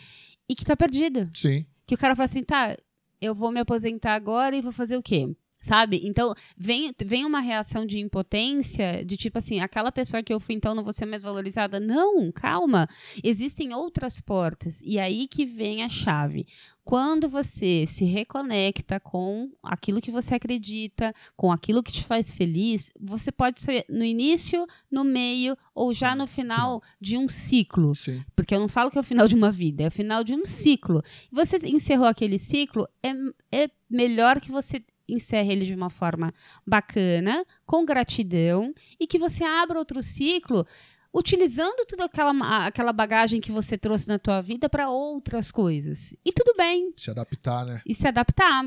e 0.48 0.54
que 0.54 0.64
tá 0.64 0.76
perdida. 0.76 1.28
Sim. 1.33 1.66
Que 1.87 1.94
o 1.94 1.98
cara 1.98 2.14
fala 2.14 2.24
assim, 2.24 2.42
tá, 2.42 2.76
eu 3.20 3.35
vou 3.35 3.50
me 3.50 3.61
aposentar 3.61 4.14
agora 4.14 4.57
e 4.57 4.62
vou 4.62 4.72
fazer 4.72 4.96
o 4.96 5.02
quê? 5.02 5.28
Sabe? 5.61 6.01
Então, 6.05 6.35
vem, 6.57 6.94
vem 7.05 7.25
uma 7.25 7.40
reação 7.40 7.85
de 7.85 7.99
impotência, 7.99 9.05
de 9.05 9.16
tipo 9.16 9.38
assim, 9.38 9.61
aquela 9.61 9.90
pessoa 9.90 10.23
que 10.23 10.33
eu 10.33 10.38
fui, 10.38 10.55
então 10.55 10.75
não 10.75 10.85
vou 10.85 10.92
ser 10.92 11.05
mais 11.05 11.23
valorizada. 11.23 11.81
Não, 11.81 12.31
calma. 12.31 12.88
Existem 13.25 13.75
outras 13.75 14.21
portas. 14.21 14.81
E 14.85 14.99
aí 14.99 15.27
que 15.27 15.44
vem 15.44 15.83
a 15.83 15.88
chave. 15.88 16.47
Quando 16.88 17.29
você 17.29 17.85
se 17.87 18.07
reconecta 18.07 18.99
com 18.99 19.51
aquilo 19.62 20.01
que 20.01 20.11
você 20.11 20.37
acredita, 20.37 21.14
com 21.37 21.53
aquilo 21.53 21.83
que 21.83 21.92
te 21.92 22.03
faz 22.03 22.33
feliz, 22.33 22.90
você 22.99 23.31
pode 23.31 23.61
ser 23.61 23.85
no 23.90 24.03
início, 24.03 24.66
no 24.90 25.05
meio 25.05 25.55
ou 25.75 25.92
já 25.92 26.16
no 26.16 26.27
final 26.27 26.83
de 26.99 27.18
um 27.18 27.29
ciclo. 27.29 27.94
Sim. 27.94 28.25
Porque 28.35 28.55
eu 28.55 28.61
não 28.61 28.68
falo 28.68 28.90
que 28.90 28.97
é 28.97 29.01
o 29.03 29.05
final 29.05 29.29
de 29.29 29.35
uma 29.35 29.53
vida, 29.53 29.83
é 29.83 29.88
o 29.88 29.90
final 29.90 30.25
de 30.25 30.35
um 30.35 30.47
ciclo. 30.47 31.03
Você 31.31 31.59
encerrou 31.64 32.07
aquele 32.07 32.38
ciclo, 32.38 32.88
é, 33.03 33.12
é 33.53 33.71
melhor 33.90 34.40
que 34.40 34.51
você 34.51 34.83
encerre 35.09 35.53
ele 35.53 35.64
de 35.64 35.75
uma 35.75 35.90
forma 35.90 36.33
bacana, 36.66 37.44
com 37.64 37.85
gratidão, 37.85 38.73
e 39.01 39.07
que 39.07 39.18
você 39.18 39.42
abra 39.44 39.79
outro 39.79 40.03
ciclo 40.03 40.66
utilizando 41.12 41.87
toda 41.87 42.05
aquela, 42.05 42.66
aquela 42.66 42.92
bagagem 42.92 43.40
que 43.40 43.51
você 43.51 43.79
trouxe 43.79 44.07
na 44.09 44.18
tua 44.18 44.40
vida 44.42 44.68
para 44.68 44.90
outras 44.90 45.51
coisas. 45.51 46.14
E 46.25 46.33
tudo 46.33 46.55
bem, 46.57 46.92
Se 46.97 47.11
adaptar, 47.11 47.64
né? 47.64 47.81
e 47.87 47.94
se 47.94 48.07
adaptar. 48.07 48.66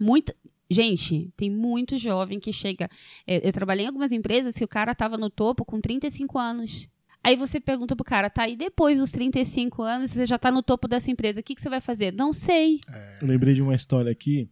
Muita... 0.00 0.34
Gente, 0.70 1.32
tem 1.34 1.48
muito 1.50 1.96
jovem 1.96 2.38
que 2.38 2.52
chega. 2.52 2.90
é, 3.26 3.46
Eu 3.48 3.52
trabalhei 3.52 3.84
em 3.84 3.88
algumas 3.88 4.12
empresas 4.12 4.54
que 4.54 4.64
o 4.64 4.68
cara 4.68 4.94
tava 4.94 5.16
no 5.16 5.30
topo 5.30 5.64
com 5.64 5.80
35 5.80 6.38
anos. 6.38 6.86
Aí 7.24 7.36
você 7.36 7.58
pergunta 7.58 7.96
pro 7.96 8.04
cara, 8.04 8.28
tá, 8.28 8.46
e 8.48 8.54
depois 8.54 8.98
dos 8.98 9.10
35 9.10 9.82
anos, 9.82 10.10
você 10.10 10.26
já 10.26 10.38
tá 10.38 10.52
no 10.52 10.62
topo 10.62 10.86
dessa 10.86 11.10
empresa, 11.10 11.40
o 11.40 11.42
que, 11.42 11.54
que 11.54 11.60
você 11.62 11.68
vai 11.70 11.80
fazer? 11.80 12.12
Não 12.12 12.32
sei. 12.32 12.80
Eu 13.20 13.26
lembrei 13.28 13.54
de 13.54 13.62
uma 13.62 13.74
história 13.74 14.10
aqui 14.12 14.48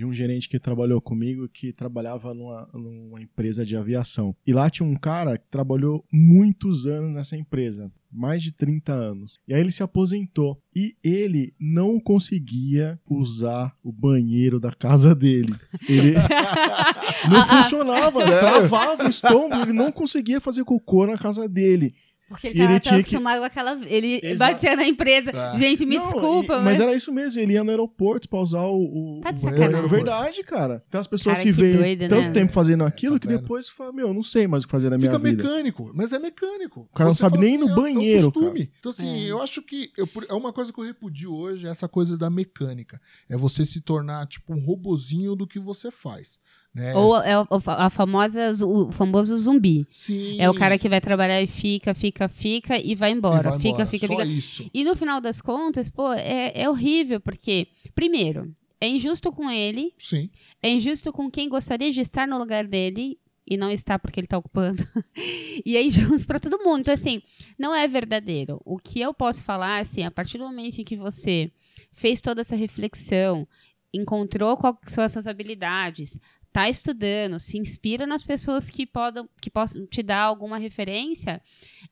de 0.00 0.06
um 0.06 0.14
gerente 0.14 0.48
que 0.48 0.58
trabalhou 0.58 0.98
comigo 0.98 1.46
que 1.46 1.74
trabalhava 1.74 2.32
numa, 2.32 2.66
numa 2.72 3.20
empresa 3.20 3.66
de 3.66 3.76
aviação. 3.76 4.34
E 4.46 4.52
lá 4.52 4.70
tinha 4.70 4.88
um 4.88 4.96
cara 4.96 5.36
que 5.36 5.44
trabalhou 5.50 6.02
muitos 6.10 6.86
anos 6.86 7.14
nessa 7.14 7.36
empresa, 7.36 7.92
mais 8.10 8.42
de 8.42 8.50
30 8.50 8.94
anos. 8.94 9.38
E 9.46 9.52
aí 9.52 9.60
ele 9.60 9.70
se 9.70 9.82
aposentou 9.82 10.58
e 10.74 10.96
ele 11.04 11.52
não 11.60 12.00
conseguia 12.00 12.98
usar 13.06 13.76
o 13.82 13.92
banheiro 13.92 14.58
da 14.58 14.72
casa 14.72 15.14
dele. 15.14 15.54
Ele 15.86 16.14
não 17.30 17.46
funcionava, 17.46 18.22
travava 18.24 19.04
o 19.04 19.10
estômago, 19.10 19.62
ele 19.64 19.74
não 19.74 19.92
conseguia 19.92 20.40
fazer 20.40 20.64
cocô 20.64 21.06
na 21.06 21.18
casa 21.18 21.46
dele. 21.46 21.94
Porque 22.30 22.46
E 22.46 22.50
ele 22.50 22.58
tava 22.60 22.70
ele 22.70 22.80
tão 22.80 22.90
tinha 22.92 22.94
que- 22.94 23.00
acostumado 23.08 23.38
com 23.40 23.44
aquela. 23.44 23.72
Ele 23.86 24.20
Exa- 24.22 24.36
batia 24.38 24.76
na 24.76 24.86
empresa. 24.86 25.30
É. 25.32 25.56
Gente, 25.58 25.84
me 25.84 25.96
Não, 25.98 26.04
desculpa, 26.04 26.52
e- 26.54 26.56
mas. 26.58 26.64
mas 26.64 26.80
era 26.80 26.94
isso 26.94 27.12
mesmo, 27.12 27.40
ele 27.40 27.54
ia 27.54 27.64
no 27.64 27.70
aeroporto 27.70 28.28
pra 28.28 28.38
usar 28.38 28.62
o, 28.62 29.16
o, 29.18 29.20
Tá 29.20 29.32
de 29.32 29.40
sacanagem. 29.40 29.88
Verdade, 29.88 30.42
cara. 30.44 30.84
Então 30.88 31.00
as 31.00 31.08
pessoas 31.08 31.38
Cara, 31.38 31.48
se 31.48 31.52
que 31.54 31.60
veem 31.60 31.76
doido, 31.76 32.08
tanto 32.08 32.28
né? 32.28 32.30
tempo 32.32 32.52
fazendo 32.52 32.84
aquilo 32.84 33.18
tá 33.18 33.26
que 33.26 33.36
depois 33.36 33.68
fala, 33.68 33.92
meu, 33.92 34.14
não 34.14 34.22
sei 34.22 34.46
mais 34.46 34.62
o 34.62 34.66
que 34.68 34.70
fazer 34.70 34.90
na 34.90 34.96
minha 34.96 35.10
Fica 35.10 35.20
vida. 35.22 35.42
mecânico, 35.42 35.90
mas 35.92 36.12
é 36.12 36.20
mecânico. 36.20 36.82
O 36.82 36.94
cara 36.96 37.08
não 37.08 37.14
Você 37.14 37.20
sabe 37.20 37.32
fala 37.36 37.44
nem 37.44 37.54
ir 37.56 37.58
no 37.58 37.68
é- 37.68 37.74
banheiro, 37.74 38.22
É 38.24 38.28
um 38.28 38.30
costume. 38.30 38.70
Então, 38.78 38.90
assim, 38.90 39.24
É. 39.26 39.30
eu 39.32 39.42
acho 39.42 39.60
que 39.60 39.90
eu- 39.98 40.08
é 40.28 40.34
uma 40.34 40.52
coisa 40.52 40.72
que 40.72 40.78
eu 40.80 40.84
repudio 40.84 41.34
hoje, 41.34 41.66
essa 41.66 41.88
coisa 41.88 42.16
da 42.16 42.30
mecânica. 42.30 43.00
É 43.28 43.36
você 43.36 43.64
se 43.64 43.80
tornar, 43.80 44.24
tipo, 44.28 44.54
um 44.54 44.60
robozinho 44.64 45.34
do 45.34 45.48
que 45.48 45.58
você 45.58 45.90
faz. 45.90 46.38
Né? 46.72 46.94
Ou 46.94 47.16
é 47.20 47.32
a 47.66 47.90
famosa, 47.90 48.52
o 48.64 48.92
famoso 48.92 49.36
zumbi. 49.36 49.84
Sim. 49.90 50.40
É 50.40 50.48
o 50.48 50.54
cara 50.54 50.78
que 50.78 50.88
vai 50.88 51.00
trabalhar 51.00 51.42
e 51.42 51.46
fica, 51.48 51.92
fica, 51.94 52.28
fica 52.28 52.78
e 52.80 52.94
vai 52.94 53.10
E 53.10 53.14
embora. 53.14 53.50
vai 53.50 53.58
fica, 53.58 53.68
embora. 53.82 53.86
fica, 53.86 54.06
Só 54.06 54.12
fica. 54.16 54.24
isso. 54.24 54.70
E 54.72 54.84
no 54.84 54.94
final 54.94 55.20
das 55.20 55.40
contas, 55.40 55.90
pô, 55.90 56.12
é, 56.12 56.52
é 56.54 56.68
horrível, 56.70 57.20
porque, 57.20 57.66
primeiro, 57.94 58.54
é 58.80 58.86
injusto 58.88 59.32
com 59.32 59.50
ele, 59.50 59.92
Sim. 59.98 60.30
é 60.62 60.70
injusto 60.70 61.12
com 61.12 61.28
quem 61.30 61.48
gostaria 61.48 61.90
de 61.90 62.00
estar 62.00 62.26
no 62.28 62.38
lugar 62.38 62.64
dele 62.66 63.18
e 63.44 63.56
não 63.56 63.68
está 63.68 63.98
porque 63.98 64.20
ele 64.20 64.26
está 64.26 64.38
ocupando. 64.38 64.86
e 65.66 65.76
é 65.76 65.82
injusto 65.82 66.24
para 66.24 66.38
todo 66.38 66.62
mundo. 66.62 66.80
Então, 66.82 66.94
assim, 66.94 67.20
não 67.58 67.74
é 67.74 67.88
verdadeiro. 67.88 68.60
O 68.64 68.78
que 68.78 69.00
eu 69.00 69.12
posso 69.12 69.42
falar, 69.42 69.80
assim, 69.80 70.04
a 70.04 70.10
partir 70.10 70.38
do 70.38 70.44
momento 70.44 70.78
em 70.80 70.84
que 70.84 70.96
você 70.96 71.50
fez 71.90 72.20
toda 72.20 72.42
essa 72.42 72.54
reflexão, 72.54 73.46
encontrou 73.92 74.56
quais 74.56 74.76
são 74.86 75.02
as 75.02 75.10
suas 75.12 75.26
habilidades, 75.26 76.16
tá 76.52 76.68
estudando, 76.68 77.38
se 77.38 77.58
inspira 77.58 78.06
nas 78.06 78.24
pessoas 78.24 78.68
que, 78.68 78.86
podam, 78.86 79.28
que 79.40 79.50
possam 79.50 79.86
te 79.86 80.02
dar 80.02 80.22
alguma 80.22 80.58
referência, 80.58 81.40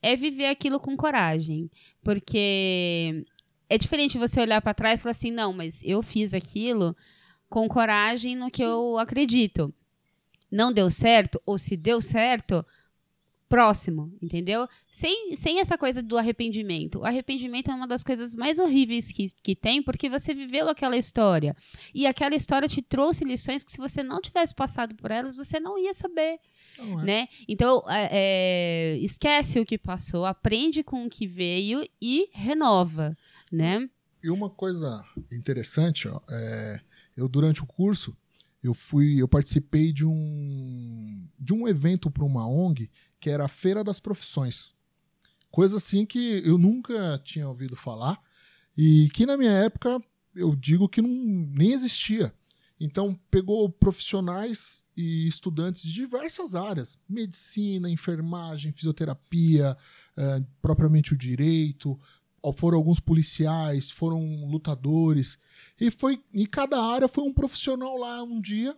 é 0.02 0.16
viver 0.16 0.46
aquilo 0.46 0.80
com 0.80 0.96
coragem. 0.96 1.70
Porque 2.02 3.24
é 3.68 3.78
diferente 3.78 4.18
você 4.18 4.40
olhar 4.40 4.60
para 4.60 4.74
trás 4.74 5.00
e 5.00 5.02
falar 5.02 5.12
assim, 5.12 5.30
não, 5.30 5.52
mas 5.52 5.82
eu 5.84 6.02
fiz 6.02 6.34
aquilo 6.34 6.96
com 7.48 7.68
coragem 7.68 8.36
no 8.36 8.50
que 8.50 8.62
eu 8.62 8.98
acredito. 8.98 9.72
Não 10.50 10.72
deu 10.72 10.90
certo, 10.90 11.40
ou 11.44 11.58
se 11.58 11.76
deu 11.76 12.00
certo, 12.00 12.64
próximo, 13.48 14.14
entendeu? 14.20 14.68
Sem, 14.92 15.34
sem 15.34 15.60
essa 15.60 15.78
coisa 15.78 16.02
do 16.02 16.18
arrependimento. 16.18 17.00
O 17.00 17.04
arrependimento 17.04 17.70
é 17.70 17.74
uma 17.74 17.86
das 17.86 18.04
coisas 18.04 18.34
mais 18.34 18.58
horríveis 18.58 19.10
que, 19.10 19.28
que 19.42 19.56
tem, 19.56 19.82
porque 19.82 20.08
você 20.08 20.34
viveu 20.34 20.68
aquela 20.68 20.96
história. 20.96 21.56
E 21.94 22.06
aquela 22.06 22.34
história 22.34 22.68
te 22.68 22.82
trouxe 22.82 23.24
lições 23.24 23.64
que, 23.64 23.72
se 23.72 23.78
você 23.78 24.02
não 24.02 24.20
tivesse 24.20 24.54
passado 24.54 24.94
por 24.94 25.10
elas, 25.10 25.36
você 25.36 25.58
não 25.58 25.78
ia 25.78 25.94
saber 25.94 26.38
Não 26.78 27.00
é. 27.00 27.04
né? 27.04 27.28
Então, 27.48 27.82
é, 27.88 28.08
é, 28.12 28.98
esquece 28.98 29.58
o 29.58 29.66
que 29.66 29.78
passou, 29.78 30.26
aprende 30.26 30.82
com 30.82 31.06
o 31.06 31.10
que 31.10 31.26
veio 31.26 31.82
e 32.00 32.28
renova, 32.32 33.16
né? 33.50 33.88
E 34.22 34.30
uma 34.30 34.50
coisa 34.50 35.04
interessante, 35.32 36.08
ó, 36.08 36.20
é, 36.28 36.80
eu 37.16 37.28
durante 37.28 37.62
o 37.62 37.66
curso 37.66 38.16
eu 38.62 38.74
fui, 38.74 39.22
eu 39.22 39.28
participei 39.28 39.92
de 39.92 40.04
um 40.04 41.28
de 41.38 41.54
um 41.54 41.68
evento 41.68 42.10
para 42.10 42.24
uma 42.24 42.46
ONG 42.46 42.90
que 43.20 43.30
era 43.30 43.44
a 43.44 43.48
Feira 43.48 43.82
das 43.82 44.00
Profissões, 44.00 44.74
coisa 45.50 45.76
assim 45.76 46.06
que 46.06 46.42
eu 46.44 46.58
nunca 46.58 47.20
tinha 47.24 47.48
ouvido 47.48 47.76
falar 47.76 48.20
e 48.76 49.08
que 49.12 49.26
na 49.26 49.36
minha 49.36 49.50
época 49.50 50.00
eu 50.34 50.54
digo 50.54 50.88
que 50.88 51.02
não, 51.02 51.08
nem 51.08 51.72
existia. 51.72 52.32
Então 52.78 53.18
pegou 53.30 53.68
profissionais 53.68 54.80
e 54.96 55.26
estudantes 55.26 55.82
de 55.82 55.92
diversas 55.92 56.54
áreas, 56.54 56.98
medicina, 57.08 57.90
enfermagem, 57.90 58.72
fisioterapia, 58.72 59.76
eh, 60.16 60.42
propriamente 60.62 61.12
o 61.12 61.16
direito, 61.16 61.98
foram 62.56 62.78
alguns 62.78 63.00
policiais, 63.00 63.90
foram 63.90 64.46
lutadores, 64.46 65.38
e 65.80 65.90
foi 65.90 66.22
e 66.32 66.46
cada 66.46 66.80
área 66.80 67.08
foi 67.08 67.24
um 67.24 67.32
profissional 67.32 67.96
lá 67.96 68.22
um 68.22 68.40
dia. 68.40 68.76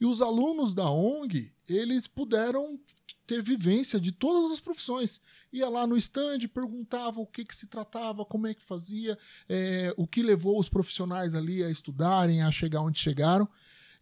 E 0.00 0.06
os 0.06 0.20
alunos 0.20 0.74
da 0.74 0.90
ONG, 0.90 1.52
eles 1.68 2.06
puderam 2.06 2.78
ter 3.26 3.42
vivência 3.42 3.98
de 4.00 4.12
todas 4.12 4.50
as 4.50 4.60
profissões. 4.60 5.20
Ia 5.52 5.68
lá 5.68 5.86
no 5.86 5.96
stand, 5.96 6.40
perguntava 6.52 7.20
o 7.20 7.26
que, 7.26 7.44
que 7.44 7.56
se 7.56 7.66
tratava, 7.66 8.24
como 8.24 8.46
é 8.46 8.54
que 8.54 8.62
fazia, 8.62 9.18
é, 9.48 9.94
o 9.96 10.06
que 10.06 10.22
levou 10.22 10.58
os 10.58 10.68
profissionais 10.68 11.34
ali 11.34 11.62
a 11.62 11.70
estudarem, 11.70 12.42
a 12.42 12.50
chegar 12.50 12.80
onde 12.80 12.98
chegaram, 12.98 13.48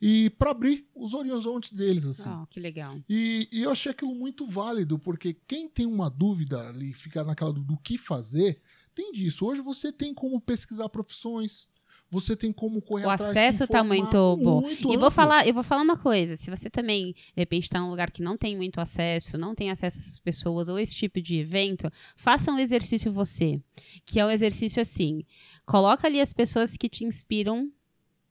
e 0.01 0.31
para 0.31 0.51
abrir 0.51 0.85
os 0.95 1.15
horizontes 1.15 1.73
deles. 1.73 2.05
assim. 2.05 2.29
Ó, 2.29 2.45
que 2.47 2.59
legal. 2.59 2.99
E, 3.09 3.49
e 3.53 3.63
eu 3.63 3.71
achei 3.71 3.93
aquilo 3.93 4.15
muito 4.15 4.45
válido, 4.47 4.99
porque 4.99 5.37
quem 5.47 5.69
tem 5.69 5.87
uma 5.87 6.11
dúvida 6.11 6.69
ali, 6.69 6.93
fica 6.93 7.23
naquela 7.23 7.53
do, 7.53 7.63
do 7.63 7.77
que 7.77 7.97
fazer, 7.97 8.61
tem 8.95 9.13
disso. 9.13 9.47
Hoje 9.47 9.61
você 9.61 9.93
tem 9.93 10.13
como 10.13 10.41
pesquisar 10.41 10.89
profissões, 10.89 11.69
você 12.13 12.37
tem 12.37 12.53
como 12.53 12.83
correr 12.83 13.07
O 13.07 13.11
atrás. 13.11 13.33
se 13.33 13.39
acesso 13.39 13.67
tá 13.67 13.79
informar, 13.79 13.97
muito 13.97 14.37
bom. 14.37 14.61
muito 14.61 14.93
E 14.93 14.99
vou 14.99 15.11
falar, 15.11 15.49
eu 15.49 15.55
vou 15.55 15.63
falar 15.63 15.81
uma 15.81 15.97
coisa. 15.97 16.37
Se 16.37 16.51
você 16.51 16.69
também, 16.69 17.15
de 17.15 17.33
repente, 17.39 17.63
está 17.63 17.81
num 17.81 17.89
lugar 17.89 18.11
que 18.11 18.23
não 18.23 18.37
tem 18.37 18.55
muito 18.55 18.83
acesso, 18.83 19.39
não 19.39 19.55
tem 19.55 19.71
acesso 19.71 19.97
a 19.97 20.01
essas 20.03 20.19
pessoas 20.19 20.69
ou 20.69 20.79
esse 20.79 20.95
tipo 20.95 21.23
de 21.23 21.39
evento, 21.39 21.91
faça 22.15 22.53
um 22.53 22.59
exercício 22.59 23.11
você. 23.11 23.59
Que 24.05 24.21
é 24.21 24.27
um 24.27 24.31
exercício 24.31 24.83
assim. 24.83 25.25
Coloca 25.65 26.07
ali 26.07 26.21
as 26.21 26.35
pessoas 26.35 26.77
que 26.77 26.87
te 26.87 27.03
inspiram 27.03 27.73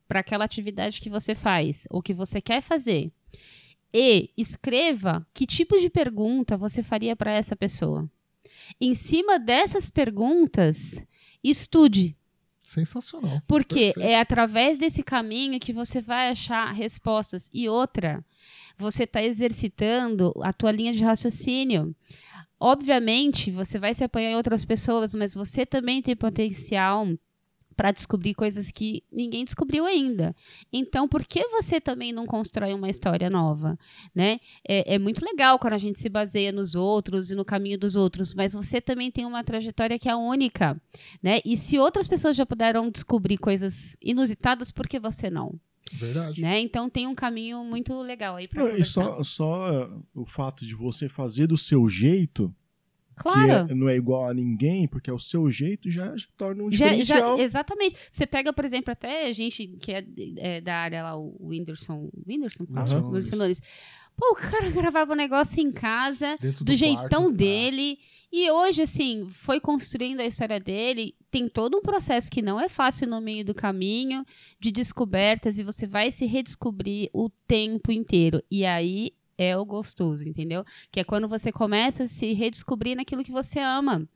para 0.08 0.20
aquela 0.20 0.46
atividade 0.46 1.02
que 1.02 1.10
você 1.10 1.34
faz, 1.34 1.88
ou 1.89 2.04
que 2.04 2.13
você 2.13 2.39
quer 2.39 2.62
fazer. 2.62 3.12
E 3.91 4.30
escreva 4.38 5.26
que 5.34 5.48
tipo 5.48 5.76
de 5.80 5.89
pergunta 5.89 6.56
você 6.56 6.84
faria 6.84 7.15
para 7.15 7.32
essa 7.32 7.56
pessoa. 7.56 8.08
Em 8.80 8.94
cima 8.94 9.39
dessas 9.39 9.89
perguntas, 9.89 11.04
estude. 11.44 12.15
Sensacional. 12.63 13.41
Porque 13.47 13.93
Perfeito. 13.93 14.02
é 14.02 14.19
através 14.19 14.78
desse 14.78 15.04
caminho 15.04 15.60
que 15.60 15.74
você 15.74 16.02
vai 16.02 16.30
achar 16.30 16.71
respostas. 16.71 17.50
E 17.54 17.67
outra, 17.67 18.24
você 18.78 19.04
está 19.04 19.24
exercitando 19.24 20.34
a 20.41 20.54
tua 20.54 20.71
linha 20.71 20.93
de 20.93 21.04
raciocínio. 21.04 21.95
Obviamente, 22.60 23.50
você 23.52 23.80
vai 23.80 23.93
se 23.93 24.04
apanhar 24.04 24.32
em 24.32 24.36
outras 24.36 24.63
pessoas, 24.63 25.13
mas 25.13 25.34
você 25.34 25.65
também 25.65 26.02
tem 26.02 26.15
potencial 26.15 27.08
para 27.82 27.91
descobrir 27.91 28.36
coisas 28.36 28.70
que 28.70 29.04
ninguém 29.12 29.44
descobriu 29.44 29.88
ainda. 29.88 30.36
Então, 30.72 31.08
por 31.08 31.26
que 31.26 31.48
você 31.48 31.82
também 31.82 32.13
não 32.13 32.28
constrói 32.28 32.76
uma 32.76 32.91
história 32.91 33.28
nova? 33.28 33.76
Né? 34.13 34.39
É, 34.70 34.94
é, 34.94 35.00
muito 35.00 35.26
legal 35.26 35.58
quando 35.58 35.74
a 35.74 35.80
gente 35.80 35.98
se 35.98 36.08
baseia 36.08 36.52
nos 36.52 36.76
outros 36.76 37.32
e 37.32 37.36
no 37.36 37.44
caminho 37.44 37.80
dos 37.80 37.96
outros, 37.96 38.36
mas 38.36 38.54
você 38.54 38.80
também 38.80 39.10
tem 39.10 39.26
uma 39.26 39.44
trajetória 39.44 39.98
que 39.98 40.08
é 40.08 40.15
única. 40.15 40.80
Né? 41.24 41.39
E 41.44 41.58
se 41.58 41.80
outras 41.80 42.08
pessoas 42.08 42.36
já 42.36 42.46
puderam 42.46 42.88
descobrir 42.88 43.39
coisas 43.39 43.98
inusitadas, 44.00 44.70
por 44.70 44.88
que 44.88 45.00
você 45.00 45.32
não? 45.32 45.60
Verdade. 45.91 46.39
Né? 46.39 46.60
Então 46.60 46.88
tem 46.88 47.08
um 47.08 47.15
caminho 47.15 47.65
muito 47.65 48.00
legal 48.00 48.36
aí 48.36 48.48
para 48.48 48.78
E 48.78 48.86
só, 48.86 49.24
só 49.24 49.89
o 50.13 50.28
fato 50.28 50.63
de 50.63 50.76
você 50.76 51.10
fazer 51.10 51.48
do 51.48 51.58
seu 51.58 51.89
jeito 51.89 52.54
Claro. 53.21 53.67
que 53.67 53.71
é, 53.73 53.75
não 53.75 53.89
é 53.89 53.95
igual 53.95 54.29
a 54.29 54.34
ninguém, 54.34 54.88
porque 54.88 55.10
é 55.10 55.13
o 55.13 55.19
seu 55.19 55.49
jeito 55.51 55.89
já, 55.89 56.15
já 56.15 56.27
torna 56.38 56.63
um 56.63 56.71
Já, 56.71 56.88
diferencial. 56.88 57.38
já, 57.38 57.43
exatamente. 57.43 57.97
Você 58.12 58.25
pega, 58.25 58.51
por 58.51 58.65
exemplo, 58.65 58.91
até 58.91 59.27
a 59.27 59.34
gente 59.34 59.67
que 59.79 59.91
é, 59.91 60.05
é 60.38 60.62
da 60.62 60.75
área 60.75 61.03
lá, 61.03 61.17
o 61.17 61.36
Whindersson. 61.39 62.10
Whindersson? 62.27 62.65
Fala? 62.65 62.81
Whindersson 62.81 63.07
Whindersson. 63.07 63.36
Nunes. 63.38 63.62
Pô, 64.15 64.34
o 64.34 64.36
cara 64.36 64.69
gravava 64.71 65.13
um 65.13 65.15
negócio 65.15 65.62
em 65.62 65.71
casa, 65.71 66.36
Dentro 66.39 66.63
do, 66.63 66.71
do 66.71 66.75
jeitão 66.75 67.23
quarto, 67.23 67.31
dele. 67.31 67.97
E 68.31 68.49
hoje, 68.49 68.84
assim, 68.84 69.27
foi 69.27 69.60
construindo 69.60 70.21
a 70.21 70.25
história 70.25 70.60
dele. 70.60 71.15
Tem 71.29 71.49
todo 71.49 71.77
um 71.77 71.81
processo 71.81 72.31
que 72.31 72.41
não 72.41 72.60
é 72.60 72.69
fácil 72.69 73.07
no 73.07 73.19
meio 73.19 73.43
do 73.43 73.53
caminho, 73.53 74.23
de 74.60 74.71
descobertas, 74.71 75.57
e 75.57 75.63
você 75.63 75.86
vai 75.86 76.12
se 76.12 76.25
redescobrir 76.25 77.10
o 77.13 77.29
tempo 77.45 77.91
inteiro. 77.91 78.41
E 78.49 78.65
aí 78.65 79.12
é 79.41 79.58
o 79.58 79.65
gostoso, 79.65 80.27
entendeu? 80.27 80.63
Que 80.91 80.99
é 80.99 81.04
quando 81.04 81.27
você 81.27 81.51
começa 81.51 82.04
a 82.04 82.08
se 82.08 82.32
redescobrir 82.34 82.95
naquilo 82.95 83.23
que 83.23 83.32
você 83.32 83.60
ama, 83.60 84.08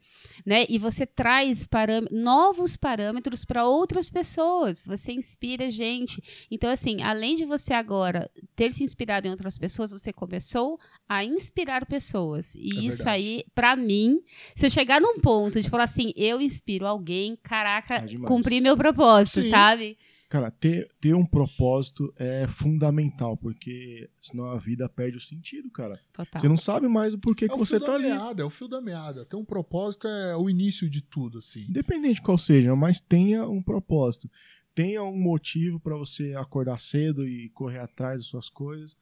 né? 0.44 0.64
E 0.68 0.78
você 0.78 1.04
traz 1.04 1.66
parâm 1.66 2.06
novos 2.10 2.76
parâmetros 2.76 3.44
para 3.44 3.66
outras 3.66 4.08
pessoas. 4.08 4.84
Você 4.86 5.12
inspira 5.12 5.70
gente. 5.70 6.22
Então, 6.50 6.70
assim, 6.70 7.02
além 7.02 7.34
de 7.34 7.44
você 7.44 7.72
agora 7.74 8.30
ter 8.54 8.72
se 8.72 8.84
inspirado 8.84 9.26
em 9.26 9.30
outras 9.30 9.58
pessoas, 9.58 9.90
você 9.90 10.12
começou 10.12 10.78
a 11.08 11.24
inspirar 11.24 11.84
pessoas. 11.86 12.54
E 12.54 12.78
É 12.78 12.80
isso 12.82 12.98
verdade. 12.98 13.08
aí, 13.08 13.44
para 13.54 13.74
mim, 13.74 14.20
se 14.54 14.66
eu 14.66 14.70
chegar 14.70 15.00
num 15.00 15.18
ponto 15.20 15.60
de 15.60 15.68
falar 15.68 15.84
assim, 15.84 16.12
eu 16.16 16.40
inspiro 16.40 16.86
alguém, 16.86 17.36
caraca, 17.42 17.96
É 17.96 18.18
cumpri 18.26 18.60
meu 18.60 18.76
propósito, 18.76 19.42
Sim. 19.42 19.50
sabe? 19.50 19.98
Cara, 20.28 20.50
ter, 20.50 20.90
ter 21.00 21.14
um 21.14 21.24
propósito 21.24 22.12
é 22.16 22.48
fundamental, 22.48 23.36
porque 23.36 24.10
senão 24.20 24.50
a 24.50 24.58
vida 24.58 24.88
perde 24.88 25.16
o 25.16 25.20
sentido, 25.20 25.70
cara. 25.70 26.00
Total. 26.12 26.40
Você 26.40 26.48
não 26.48 26.56
sabe 26.56 26.88
mais 26.88 27.14
o 27.14 27.18
porquê 27.18 27.44
É 27.44 27.48
que 27.48 27.54
o 27.54 27.58
você 27.58 27.76
fio 27.78 27.86
tá 27.86 27.92
da 27.92 27.98
ali. 27.98 28.08
meada, 28.08 28.42
é 28.42 28.44
o 28.44 28.50
fio 28.50 28.66
da 28.66 28.80
meada. 28.80 29.24
Ter 29.24 29.36
um 29.36 29.44
propósito 29.44 30.08
é 30.08 30.36
o 30.36 30.50
início 30.50 30.90
de 30.90 31.00
tudo, 31.00 31.38
assim. 31.38 31.60
Independente 31.68 32.16
de 32.16 32.22
qual 32.22 32.36
seja, 32.36 32.74
mas 32.74 33.00
tenha 33.00 33.48
um 33.48 33.62
propósito. 33.62 34.28
Tenha 34.74 35.02
um 35.04 35.16
motivo 35.16 35.78
pra 35.78 35.96
você 35.96 36.34
acordar 36.34 36.78
cedo 36.80 37.26
e 37.26 37.48
correr 37.50 37.78
atrás 37.78 38.18
das 38.18 38.26
suas 38.26 38.50
coisas. 38.50 38.96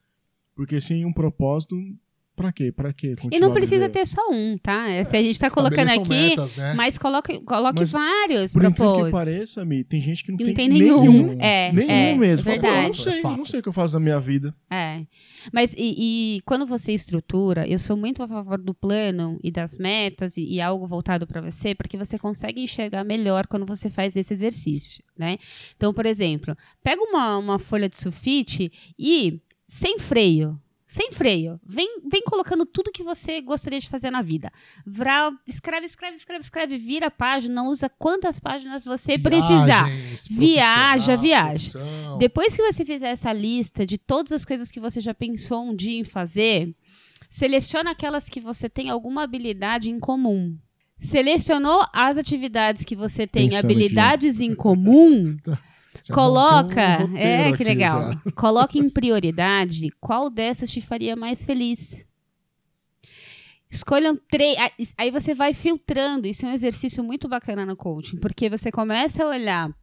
Porque 0.55 0.79
sem 0.81 1.07
um 1.07 1.13
propósito, 1.13 1.75
pra 2.37 2.53
quê? 2.53 2.73
Pra 2.73 2.93
quê? 2.93 3.15
E 3.31 3.39
não 3.39 3.53
precisa 3.53 3.89
ter 3.89 4.07
só 4.07 4.21
um, 4.31 4.57
tá? 4.59 4.89
É, 4.91 5.05
Se 5.05 5.17
a 5.17 5.23
gente 5.23 5.39
tá 5.39 5.51
colocando 5.51 5.89
aqui, 5.91 6.09
metas, 6.09 6.57
né? 6.57 6.75
mas 6.75 6.99
coloque, 6.99 7.41
coloque 7.43 7.81
Mas, 7.81 7.91
vários 7.93 8.53
Por 8.53 8.63
incrível 8.65 8.71
que 8.73 8.77
propósitos. 8.77 9.11
pareça, 9.13 9.65
Mi, 9.65 9.85
tem 9.85 10.01
gente 10.01 10.25
que 10.25 10.31
não, 10.33 10.39
Não 10.39 10.47
tem, 10.47 10.55
tem 10.55 10.69
nenhum. 10.69 11.37
É, 11.41 11.73
nenhum 11.73 11.91
é, 11.91 12.15
mesmo. 12.15 12.51
é 12.51 12.59
"Pô, 12.59 12.67
Eu 12.67 12.73
não 12.73 12.73
verdade. 12.73 12.97
sei, 13.03 13.13
É 13.13 13.19
eu 13.25 13.37
não 13.37 13.45
sei 13.45 13.61
o 13.61 13.63
que 13.63 13.69
eu 13.69 13.73
faço 13.73 13.95
na 13.95 14.01
minha 14.01 14.21
vida. 14.21 14.55
É. 14.71 15.03
Mas 15.53 15.73
e, 15.77 16.37
e 16.39 16.41
quando 16.45 16.67
você 16.67 16.93
estrutura, 16.93 17.67
eu 17.69 17.79
sou 17.79 17.97
muito 17.97 18.23
a 18.23 18.29
favor 18.29 18.59
do 18.59 18.75
plano 18.75 19.39
e 19.43 19.51
das 19.51 19.79
metas 19.79 20.37
e, 20.37 20.45
e 20.45 20.61
algo 20.61 20.87
voltado 20.87 21.27
para 21.27 21.41
você, 21.41 21.75
porque 21.75 21.97
você 21.97 22.19
consegue 22.19 22.61
enxergar 22.63 23.05
melhor 23.05 23.47
quando 23.47 23.67
você 23.67 23.89
faz 23.91 24.17
esse 24.17 24.33
exercício, 24.33 25.05
né? 25.19 25.37
Então, 25.77 25.93
por 25.95 26.07
exemplo, 26.07 26.57
pega 26.83 27.01
uma, 27.03 27.37
uma 27.39 27.59
folha 27.59 27.89
de 27.89 27.97
sulfite 27.97 28.73
e 28.99 29.41
sem 29.67 29.99
freio. 29.99 30.59
Sem 30.95 31.11
freio. 31.11 31.61
Vem, 31.67 32.03
vem 32.09 32.23
colocando 32.23 32.65
tudo 32.65 32.93
que 32.93 33.03
você 33.03 33.41
gostaria 33.41 33.81
de 33.81 33.89
fazer 33.89 34.13
na 34.13 34.23
vida. 34.23 34.49
Vral, 34.87 35.33
escreve, 35.45 35.87
escreve, 35.87 36.17
escreve, 36.19 36.45
escreve, 36.45 36.79
vira 36.79 37.09
a 37.09 37.11
página, 37.11 37.65
usa 37.65 37.89
quantas 37.89 38.39
páginas 38.39 38.85
você 38.85 39.19
precisar. 39.19 39.87
Viagens, 39.87 40.29
Viaja, 40.29 41.17
profissional, 41.17 41.19
viaja. 41.19 41.79
profissão. 41.81 42.19
Depois 42.19 42.55
que 42.55 42.63
você 42.63 42.85
fizer 42.85 43.09
essa 43.09 43.33
lista 43.33 43.85
de 43.85 43.99
todas 43.99 44.31
as 44.31 44.45
coisas 44.45 44.71
que 44.71 44.79
você 44.79 45.01
já 45.01 45.13
pensou 45.13 45.65
um 45.65 45.75
dia 45.75 45.99
em 45.99 46.05
fazer, 46.05 46.73
seleciona 47.29 47.91
aquelas 47.91 48.29
que 48.29 48.39
você 48.39 48.69
tem 48.69 48.89
alguma 48.89 49.25
habilidade 49.25 49.91
em 49.91 49.99
comum. 49.99 50.57
Selecionou 51.01 51.85
as 51.93 52.17
atividades 52.17 52.85
que 52.85 52.95
você 52.95 53.27
tem 53.27 53.49
Pensando 53.49 53.65
habilidades 53.65 54.39
em 54.39 54.55
comum, 54.55 55.37
Já 56.05 56.15
coloca, 56.15 57.09
um 57.11 57.17
é 57.17 57.53
que 57.57 57.65
legal. 57.65 58.13
já. 58.13 58.33
Coloque 58.33 58.79
em 58.79 58.91
prioridade 58.91 59.89
qual 59.99 60.29
dessas 60.29 60.71
te 60.71 60.81
faria 60.81 61.17
mais 61.17 61.45
feliz. 61.45 62.07
Escolham 63.71 64.17
três. 64.31 64.57
Aí 64.97 65.11
você 65.11 65.35
vai 65.35 65.55
filtrando. 65.55 66.27
Isso 66.27 66.45
é 66.45 66.51
um 66.51 66.53
exercício 66.53 67.03
muito 67.03 67.27
bacana 67.27 67.65
no 67.65 67.75
coaching, 67.75 68.19
porque 68.19 68.51
você 68.51 68.71
começa 68.71 69.25
a 69.25 69.29
olhar 69.29 69.75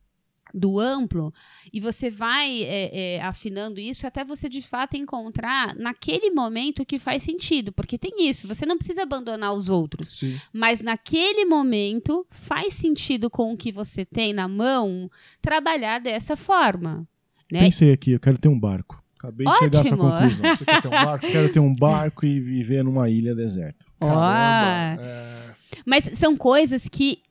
do 0.54 0.80
amplo 0.80 1.34
e 1.72 1.80
você 1.80 2.10
vai 2.10 2.64
é, 2.64 3.16
é, 3.16 3.22
afinando 3.22 3.80
isso 3.80 4.06
até 4.06 4.24
você 4.24 4.50
de 4.50 4.62
fato 4.62 4.96
encontrar 4.98 5.76
naquele 5.76 6.32
momento 6.32 6.86
que 6.86 7.00
faz 7.00 7.24
sentido. 7.24 7.72
Porque 7.72 7.98
tem 7.98 8.28
isso, 8.30 8.48
você 8.48 8.66
não 8.66 8.78
precisa 8.78 9.04
abandonar 9.04 9.54
os 9.54 9.70
outros. 9.70 10.20
Sim. 10.20 10.40
Mas 10.54 10.82
naquele 10.82 11.46
momento 11.46 12.26
faz 12.30 12.74
sentido 12.74 13.30
com 13.30 13.54
o 13.54 13.58
que 13.58 13.72
você 13.72 14.06
tem 14.06 14.34
na 14.34 14.48
mão 14.48 15.10
trabalhar 15.42 16.00
dessa 16.00 16.36
forma. 16.36 17.08
Né? 17.52 17.60
Pensei 17.60 17.92
aqui, 17.92 18.12
eu 18.12 18.20
quero 18.20 18.38
ter 18.38 18.48
um 18.48 18.60
barco. 18.60 19.02
Acabei 19.18 19.46
de 19.46 19.56
chegar 19.60 19.78
a 19.78 19.82
essa 19.82 19.94
Ótimo. 19.94 20.10
conclusão. 20.10 20.56
Você 20.56 20.66
quer 20.66 20.82
ter 20.82 20.88
um 20.88 20.92
barco? 20.92 21.28
Quero 21.28 21.54
ter 21.54 21.60
um 21.60 21.76
barco 21.76 22.26
e 22.26 22.40
viver 22.40 22.84
numa 22.84 23.08
ilha 23.10 23.36
deserta. 23.36 23.86
Caramba. 24.00 25.02
É, 25.04 25.54
Mas 25.86 26.10
são 26.18 26.36
coisas 26.36 26.88
que 26.90 27.22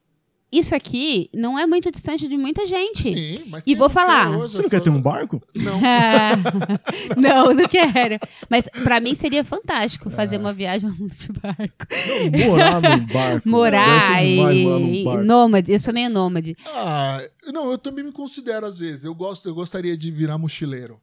isso 0.53 0.75
aqui 0.75 1.31
não 1.35 1.59
é 1.59 1.67
muito 1.67 1.91
distante 1.91 2.27
de 2.29 2.37
muita 2.37 2.67
gente. 2.67 3.03
sim, 3.03 3.45
mas 3.49 3.63
E 3.67 3.75
vou 3.75 3.89
falar. 3.89 4.31
hoje, 4.37 4.55
Você 4.55 4.59
é 4.59 4.63
não 4.63 4.69
quer 4.71 4.81
ter 4.83 4.91
um 4.91 5.01
barco? 5.01 5.43
Não. 5.55 5.81
não, 7.17 7.55
não 7.55 7.69
quero. 7.69 8.19
Mas 8.49 8.69
pra 8.83 9.01
mim 9.01 9.15
seria 9.15 9.45
fantástico 9.45 10.09
É. 10.09 10.13
fazer 10.13 10.37
uma 10.39 10.53
viagem 10.53 10.91
de 10.99 11.33
barco. 11.33 11.87
Não, 12.33 12.47
morar 12.49 12.81
num 12.83 13.07
barco. 13.07 13.49
Morar 13.49 14.25
e, 14.25 14.37
morar 14.37 15.05
barco. 15.05 15.25
nômade. 15.25 15.73
Eu 15.73 15.79
sou 15.81 15.95
meio 15.95 16.11
nômade. 16.11 16.57
Ah, 16.67 17.21
não, 17.53 17.71
eu 17.71 17.79
também 17.79 18.05
me 18.05 18.13
considero 18.13 18.67
às 18.67 18.79
vezes. 18.79 19.05
Eu 19.05 19.15
gosto, 19.15 19.49
eu 19.49 19.55
gostaria 19.55 19.97
de 19.97 20.11
virar 20.11 20.39
mochileiro. 20.39 21.01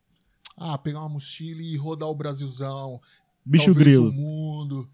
Ah, 0.58 0.78
pegar 0.78 1.00
uma 1.00 1.10
mochila 1.10 1.62
e 1.62 1.76
rodar 1.78 2.10
o 2.10 2.16
Brasilzão. 2.16 3.00
Bicho 3.46 3.74
grilo. 3.74 4.10
O 4.10 4.12
mundo. 4.14 4.90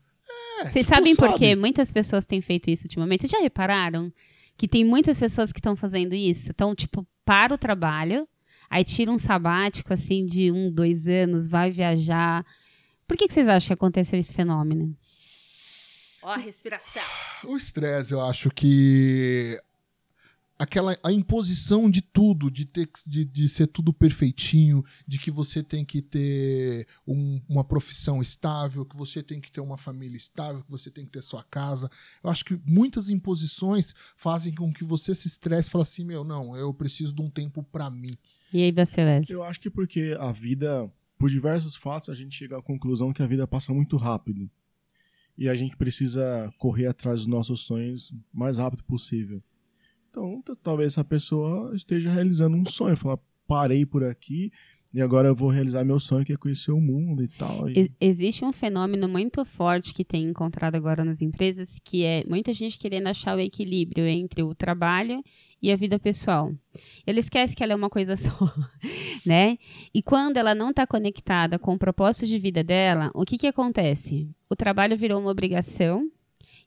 Vocês 0.61 0.85
tipo, 0.85 0.95
sabem 0.95 1.15
por 1.15 1.27
sabe? 1.29 1.39
quê? 1.39 1.55
Muitas 1.55 1.91
pessoas 1.91 2.25
têm 2.25 2.39
feito 2.41 2.69
isso 2.69 2.83
ultimamente. 2.83 3.21
Vocês 3.21 3.31
já 3.31 3.39
repararam 3.39 4.11
que 4.57 4.67
tem 4.67 4.83
muitas 4.85 5.19
pessoas 5.19 5.51
que 5.51 5.59
estão 5.59 5.75
fazendo 5.75 6.13
isso? 6.13 6.49
Então, 6.51 6.75
tipo, 6.75 7.05
para 7.25 7.53
o 7.53 7.57
trabalho, 7.57 8.27
aí 8.69 8.83
tira 8.83 9.11
um 9.11 9.19
sabático, 9.19 9.93
assim, 9.93 10.25
de 10.25 10.51
um, 10.51 10.71
dois 10.71 11.07
anos, 11.07 11.49
vai 11.49 11.71
viajar. 11.71 12.45
Por 13.07 13.17
que, 13.17 13.27
que 13.27 13.33
vocês 13.33 13.47
acham 13.47 13.67
que 13.67 13.73
aconteceu 13.73 14.19
esse 14.19 14.33
fenômeno? 14.33 14.95
Ó, 16.21 16.29
a 16.29 16.37
respiração. 16.37 17.03
O 17.45 17.57
estresse, 17.57 18.13
eu 18.13 18.21
acho 18.21 18.49
que 18.49 19.59
aquela 20.63 20.97
a 21.03 21.11
imposição 21.11 21.89
de 21.89 22.01
tudo, 22.01 22.49
de 22.49 22.65
ter 22.65 22.89
de, 23.05 23.25
de 23.25 23.47
ser 23.49 23.67
tudo 23.67 23.93
perfeitinho, 23.93 24.83
de 25.07 25.19
que 25.19 25.29
você 25.29 25.61
tem 25.61 25.83
que 25.85 26.01
ter 26.01 26.87
um- 27.07 27.41
uma 27.47 27.63
profissão 27.63 28.21
estável, 28.21 28.85
que 28.85 28.95
você 28.95 29.21
tem 29.21 29.39
que 29.41 29.51
ter 29.51 29.61
uma 29.61 29.77
família 29.77 30.17
estável, 30.17 30.63
que 30.63 30.71
você 30.71 30.89
tem 30.89 31.05
que 31.05 31.11
ter 31.11 31.21
sua 31.21 31.43
casa. 31.43 31.89
Eu 32.23 32.29
acho 32.29 32.43
que 32.45 32.59
muitas 32.65 33.09
imposições 33.09 33.93
fazem 34.15 34.53
com 34.53 34.71
que 34.73 34.83
você 34.83 35.13
se 35.13 35.27
estresse 35.27 35.69
e 35.69 35.71
fale 35.71 35.83
assim, 35.83 36.03
meu, 36.03 36.23
não, 36.23 36.55
eu 36.55 36.73
preciso 36.73 37.13
de 37.13 37.21
um 37.21 37.29
tempo 37.29 37.63
pra 37.63 37.89
mim. 37.89 38.13
E 38.51 38.61
aí, 38.61 38.71
você, 38.71 39.03
Wesley? 39.03 39.25
Eu 39.35 39.43
acho 39.43 39.59
que 39.59 39.69
porque 39.69 40.15
a 40.19 40.31
vida, 40.31 40.89
por 41.17 41.29
diversos 41.29 41.75
fatos, 41.75 42.09
a 42.09 42.13
gente 42.13 42.35
chega 42.35 42.57
à 42.57 42.61
conclusão 42.61 43.11
que 43.11 43.23
a 43.23 43.27
vida 43.27 43.47
passa 43.47 43.73
muito 43.73 43.97
rápido. 43.97 44.49
E 45.35 45.49
a 45.49 45.55
gente 45.55 45.75
precisa 45.75 46.53
correr 46.59 46.85
atrás 46.85 47.21
dos 47.21 47.27
nossos 47.27 47.61
sonhos 47.61 48.11
o 48.11 48.17
mais 48.31 48.59
rápido 48.59 48.83
possível. 48.83 49.41
Então, 50.13 50.43
talvez 50.61 50.93
essa 50.93 51.03
pessoa 51.03 51.75
esteja 51.75 52.11
realizando 52.11 52.55
um 52.55 52.65
sonho. 52.65 52.95
Falar, 52.95 53.17
parei 53.47 53.83
por 53.85 54.03
aqui 54.03 54.51
E 54.93 55.01
agora 55.01 55.27
eu 55.27 55.35
vou 55.35 55.49
realizar 55.49 55.83
meu 55.83 55.99
sonho, 55.99 56.23
que 56.23 56.31
é 56.33 56.37
conhecer 56.37 56.71
o 56.71 56.79
mundo 56.79 57.23
e 57.23 57.27
tal. 57.27 57.67
E... 57.67 57.79
Ex- 57.79 57.89
Existe 57.99 58.45
um 58.45 58.53
fenômeno 58.53 59.07
muito 59.09 59.43
forte 59.43 59.91
que 59.91 60.05
tem 60.05 60.23
encontrado 60.25 60.75
agora 60.75 61.03
nas 61.03 61.19
empresas, 61.19 61.79
que 61.83 62.03
é 62.05 62.23
muita 62.29 62.53
gente 62.53 62.77
querendo 62.77 63.07
achar 63.07 63.35
o 63.35 63.39
equilíbrio 63.39 64.05
entre 64.05 64.43
o 64.43 64.53
trabalho 64.53 65.23
e 65.59 65.71
a 65.71 65.75
vida 65.75 65.97
pessoal. 65.97 66.53
Ele 67.07 67.19
esquece 67.21 67.55
que 67.55 67.63
ela 67.63 67.73
é 67.73 67.75
uma 67.75 67.89
coisa 67.89 68.15
só, 68.17 68.53
né? 69.25 69.57
E 69.95 70.03
quando 70.03 70.37
ela 70.37 70.53
não 70.53 70.69
está 70.69 70.85
conectada 70.85 71.57
com 71.57 71.73
o 71.73 71.79
propósito 71.79 72.27
de 72.27 72.37
vida 72.37 72.63
dela, 72.63 73.09
o 73.15 73.25
que 73.25 73.37
que 73.39 73.47
acontece? 73.47 74.29
O 74.47 74.55
trabalho 74.55 74.95
virou 74.95 75.19
uma 75.19 75.31
obrigação 75.31 76.07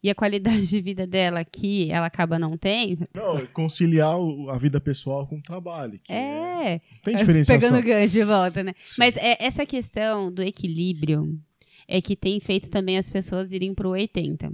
e 0.07 0.11
a 0.11 0.15
qualidade 0.15 0.67
de 0.67 0.81
vida 0.81 1.07
dela 1.07 1.45
que 1.45 1.91
ela 1.91 2.07
acaba 2.07 2.39
não 2.39 2.57
tendo, 2.57 3.07
Não, 3.15 3.45
conciliar 3.49 4.19
o- 4.19 4.49
a 4.51 4.57
vida 4.59 4.81
pessoal 4.81 5.27
com 5.27 5.37
o 5.39 5.43
trabalho. 5.43 6.01
é, 6.09 6.75
Não 6.75 6.81
tem 7.03 7.17
diferenciação. 7.45 7.59
Pegando 7.71 7.85
gancho 7.87 8.13
de 8.13 8.25
volta, 8.25 8.63
né? 8.63 8.73
Mas 8.99 9.17
é, 9.17 9.37
essa 9.41 9.67
questão 9.67 10.31
do 10.33 10.43
equilíbrio 10.43 11.39
é 11.89 12.01
que 12.01 12.15
tem 12.17 12.39
feito 12.41 12.69
também 12.71 12.99
as 12.99 13.09
pessoas 13.11 13.53
irem 13.53 13.75
pro 13.75 13.91
80. 13.91 14.53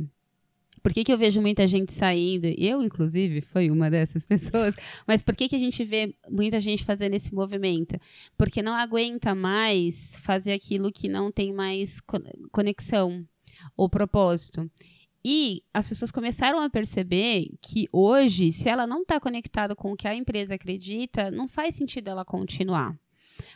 Por 0.82 0.92
que, 0.92 1.04
que 1.04 1.12
eu 1.12 1.16
vejo 1.18 1.40
muita 1.40 1.64
gente 1.68 1.92
saindo? 1.92 2.46
Eu, 2.58 2.82
inclusive, 2.82 3.40
fui 3.40 3.70
uma 3.70 3.88
dessas 3.88 4.26
pessoas. 4.26 4.74
Mas 5.06 5.22
por 5.22 5.36
que, 5.36 5.48
que 5.48 5.54
a 5.54 5.58
gente 5.58 5.84
vê 5.84 6.12
muita 6.28 6.60
gente 6.60 6.82
fazendo 6.84 7.14
esse 7.14 7.32
movimento? 7.32 7.96
Porque 8.36 8.62
não 8.62 8.74
aguenta 8.74 9.32
mais 9.34 10.16
fazer 10.22 10.52
aquilo 10.52 10.90
que 10.90 11.08
não 11.08 11.30
tem 11.30 11.52
mais 11.52 12.00
co- 12.00 12.20
conexão 12.50 13.24
ou 13.76 13.88
propósito. 13.88 14.68
E 15.24 15.62
as 15.72 15.86
pessoas 15.86 16.10
começaram 16.10 16.60
a 16.60 16.68
perceber 16.68 17.50
que 17.60 17.88
hoje, 17.92 18.50
se 18.50 18.68
ela 18.68 18.86
não 18.86 19.02
está 19.02 19.20
conectada 19.20 19.74
com 19.74 19.92
o 19.92 19.96
que 19.96 20.08
a 20.08 20.14
empresa 20.14 20.54
acredita, 20.54 21.30
não 21.30 21.46
faz 21.46 21.76
sentido 21.76 22.08
ela 22.08 22.24
continuar. 22.24 22.98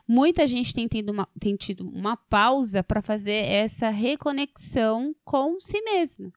Muita 0.06 0.46
gente 0.46 0.72
tem 0.72 0.88
uma, 1.08 1.28
tem 1.38 1.56
tido 1.56 1.88
uma 1.88 2.16
pausa 2.16 2.82
para 2.84 3.02
fazer 3.02 3.44
essa 3.44 3.88
reconexão 3.90 5.14
com 5.24 5.58
si 5.58 5.80
mesmo. 5.82 6.32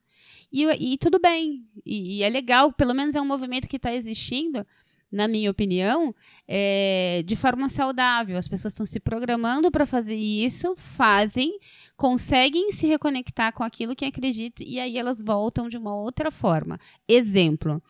E, 0.52 0.64
e 0.64 0.98
tudo 0.98 1.20
bem. 1.20 1.64
E, 1.86 2.18
e 2.18 2.22
é 2.22 2.28
legal, 2.28 2.72
pelo 2.72 2.94
menos 2.94 3.14
é 3.14 3.20
um 3.20 3.26
movimento 3.26 3.68
que 3.68 3.76
está 3.76 3.94
existindo, 3.94 4.66
na 5.10 5.26
minha 5.28 5.50
opinião, 5.50 6.14
é, 6.46 7.22
de 7.26 7.34
forma 7.36 7.68
saudável. 7.68 8.36
As 8.38 8.46
pessoas 8.48 8.72
estão 8.74 8.86
se 8.86 9.00
programando 9.00 9.70
para 9.70 9.84
fazer 9.86 10.14
isso, 10.14 10.74
fazem, 10.76 11.58
conseguem 11.96 12.70
se 12.72 12.86
reconectar 12.86 13.52
com 13.52 13.62
aquilo 13.64 13.96
que 13.96 14.04
acreditam 14.04 14.66
e 14.66 14.78
aí 14.78 14.96
elas 14.96 15.20
voltam 15.20 15.68
de 15.68 15.76
uma 15.76 15.94
outra 15.94 16.30
forma. 16.30 16.78
Exemplo. 17.08 17.82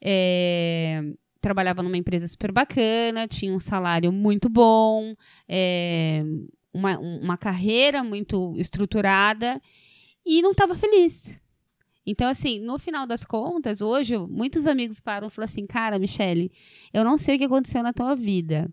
é, 0.00 1.02
trabalhava 1.40 1.82
numa 1.82 1.96
empresa 1.96 2.26
super 2.28 2.52
bacana, 2.52 3.26
tinha 3.28 3.52
um 3.52 3.60
salário 3.60 4.12
muito 4.12 4.48
bom, 4.48 5.14
é, 5.48 6.22
uma, 6.72 6.98
um- 6.98 7.20
uma 7.20 7.36
carreira 7.36 8.02
muito 8.04 8.54
estruturada 8.56 9.60
e 10.26 10.40
não 10.42 10.50
estava 10.52 10.74
feliz. 10.74 11.40
Então, 12.10 12.30
assim, 12.30 12.58
no 12.58 12.78
final 12.78 13.06
das 13.06 13.22
contas, 13.22 13.82
hoje, 13.82 14.16
muitos 14.16 14.66
amigos 14.66 14.98
param 14.98 15.28
e 15.28 15.30
falam 15.30 15.44
assim: 15.44 15.66
Cara, 15.66 15.98
Michele, 15.98 16.50
eu 16.90 17.04
não 17.04 17.18
sei 17.18 17.36
o 17.36 17.38
que 17.38 17.44
aconteceu 17.44 17.82
na 17.82 17.92
tua 17.92 18.16
vida, 18.16 18.66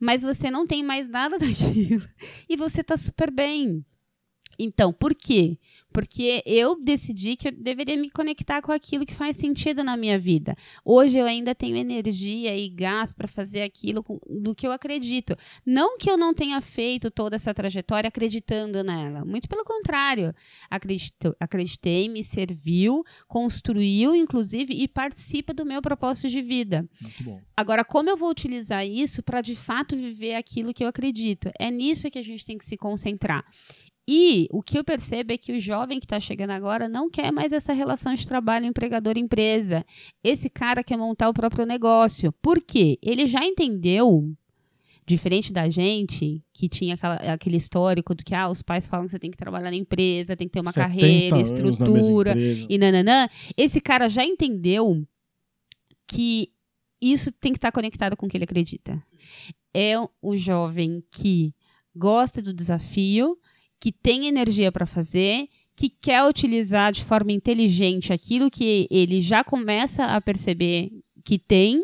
mas 0.00 0.22
você 0.22 0.50
não 0.50 0.66
tem 0.66 0.82
mais 0.82 1.08
nada 1.08 1.38
daquilo 1.38 2.02
e 2.48 2.56
você 2.56 2.82
tá 2.82 2.96
super 2.96 3.30
bem. 3.30 3.86
Então, 4.58 4.92
por 4.92 5.14
quê? 5.14 5.58
Porque 5.92 6.42
eu 6.46 6.74
decidi 6.82 7.36
que 7.36 7.48
eu 7.48 7.52
deveria 7.52 7.96
me 7.96 8.10
conectar 8.10 8.62
com 8.62 8.72
aquilo 8.72 9.04
que 9.06 9.14
faz 9.14 9.36
sentido 9.36 9.84
na 9.84 9.96
minha 9.96 10.18
vida. 10.18 10.56
Hoje 10.84 11.18
eu 11.18 11.26
ainda 11.26 11.54
tenho 11.54 11.76
energia 11.76 12.56
e 12.56 12.68
gás 12.68 13.12
para 13.12 13.28
fazer 13.28 13.62
aquilo 13.62 14.02
com- 14.02 14.18
do 14.28 14.54
que 14.54 14.66
eu 14.66 14.72
acredito. 14.72 15.36
Não 15.66 15.98
que 15.98 16.10
eu 16.10 16.16
não 16.16 16.32
tenha 16.34 16.60
feito 16.60 17.10
toda 17.10 17.36
essa 17.36 17.52
trajetória 17.52 18.08
acreditando 18.08 18.82
nela. 18.82 19.24
Muito 19.24 19.48
pelo 19.48 19.64
contrário. 19.64 20.34
Acredito, 20.70 21.36
acreditei, 21.38 22.08
me 22.08 22.24
serviu, 22.24 23.04
construiu, 23.28 24.14
inclusive, 24.14 24.72
e 24.72 24.88
participa 24.88 25.52
do 25.52 25.64
meu 25.66 25.82
propósito 25.82 26.28
de 26.28 26.40
vida. 26.40 26.88
Muito 27.00 27.22
bom. 27.24 27.40
Agora, 27.56 27.84
como 27.84 28.08
eu 28.08 28.16
vou 28.16 28.30
utilizar 28.30 28.86
isso 28.86 29.22
para 29.22 29.40
de 29.40 29.54
fato 29.54 29.96
viver 29.96 30.34
aquilo 30.34 30.72
que 30.72 30.82
eu 30.82 30.88
acredito? 30.88 31.50
É 31.58 31.70
nisso 31.70 32.10
que 32.10 32.18
a 32.18 32.22
gente 32.22 32.44
tem 32.44 32.56
que 32.56 32.64
se 32.64 32.76
concentrar. 32.76 33.44
E 34.14 34.46
o 34.50 34.62
que 34.62 34.76
eu 34.78 34.84
percebo 34.84 35.32
é 35.32 35.38
que 35.38 35.52
o 35.52 35.60
jovem 35.60 35.98
que 35.98 36.04
está 36.04 36.20
chegando 36.20 36.50
agora 36.50 36.86
não 36.88 37.08
quer 37.08 37.32
mais 37.32 37.50
essa 37.52 37.72
relação 37.72 38.12
de 38.14 38.26
trabalho 38.26 38.66
empregador-empresa. 38.66 39.86
Esse 40.22 40.50
cara 40.50 40.84
quer 40.84 40.98
montar 40.98 41.28
o 41.30 41.32
próprio 41.32 41.64
negócio. 41.64 42.30
Por 42.42 42.60
quê? 42.60 42.98
Ele 43.00 43.26
já 43.26 43.42
entendeu, 43.44 44.30
diferente 45.06 45.50
da 45.52 45.68
gente, 45.70 46.42
que 46.52 46.68
tinha 46.68 46.94
aquela- 46.94 47.14
aquele 47.34 47.56
histórico 47.56 48.14
do 48.14 48.22
que 48.22 48.34
ah, 48.34 48.48
os 48.50 48.60
pais 48.62 48.86
falam 48.86 49.06
que 49.06 49.12
você 49.12 49.18
tem 49.18 49.30
que 49.30 49.36
trabalhar 49.36 49.70
na 49.70 49.76
empresa, 49.76 50.36
tem 50.36 50.46
que 50.46 50.52
ter 50.52 50.60
uma 50.60 50.72
70 50.72 50.88
carreira, 50.88 51.36
estrutura 51.40 52.34
e 52.68 52.78
nananã, 52.78 53.28
esse 53.56 53.80
cara 53.80 54.08
já 54.10 54.24
entendeu 54.24 55.06
que 56.06 56.50
isso 57.00 57.32
tem 57.32 57.52
que 57.52 57.58
estar 57.58 57.72
conectado 57.72 58.16
com 58.16 58.26
o 58.26 58.28
que 58.28 58.36
ele 58.36 58.44
acredita. 58.44 59.02
É 59.74 59.94
o 60.20 60.36
jovem 60.36 61.02
que 61.10 61.54
gosta 61.96 62.40
do 62.42 62.52
desafio, 62.52 63.36
que 63.82 63.90
tem 63.90 64.28
energia 64.28 64.70
para 64.70 64.86
fazer, 64.86 65.48
que 65.74 65.88
quer 65.88 66.22
utilizar 66.22 66.92
de 66.92 67.04
forma 67.04 67.32
inteligente 67.32 68.12
aquilo 68.12 68.48
que 68.48 68.86
ele 68.88 69.20
já 69.20 69.42
começa 69.42 70.04
a 70.04 70.20
perceber 70.20 70.92
que 71.24 71.36
tem. 71.36 71.82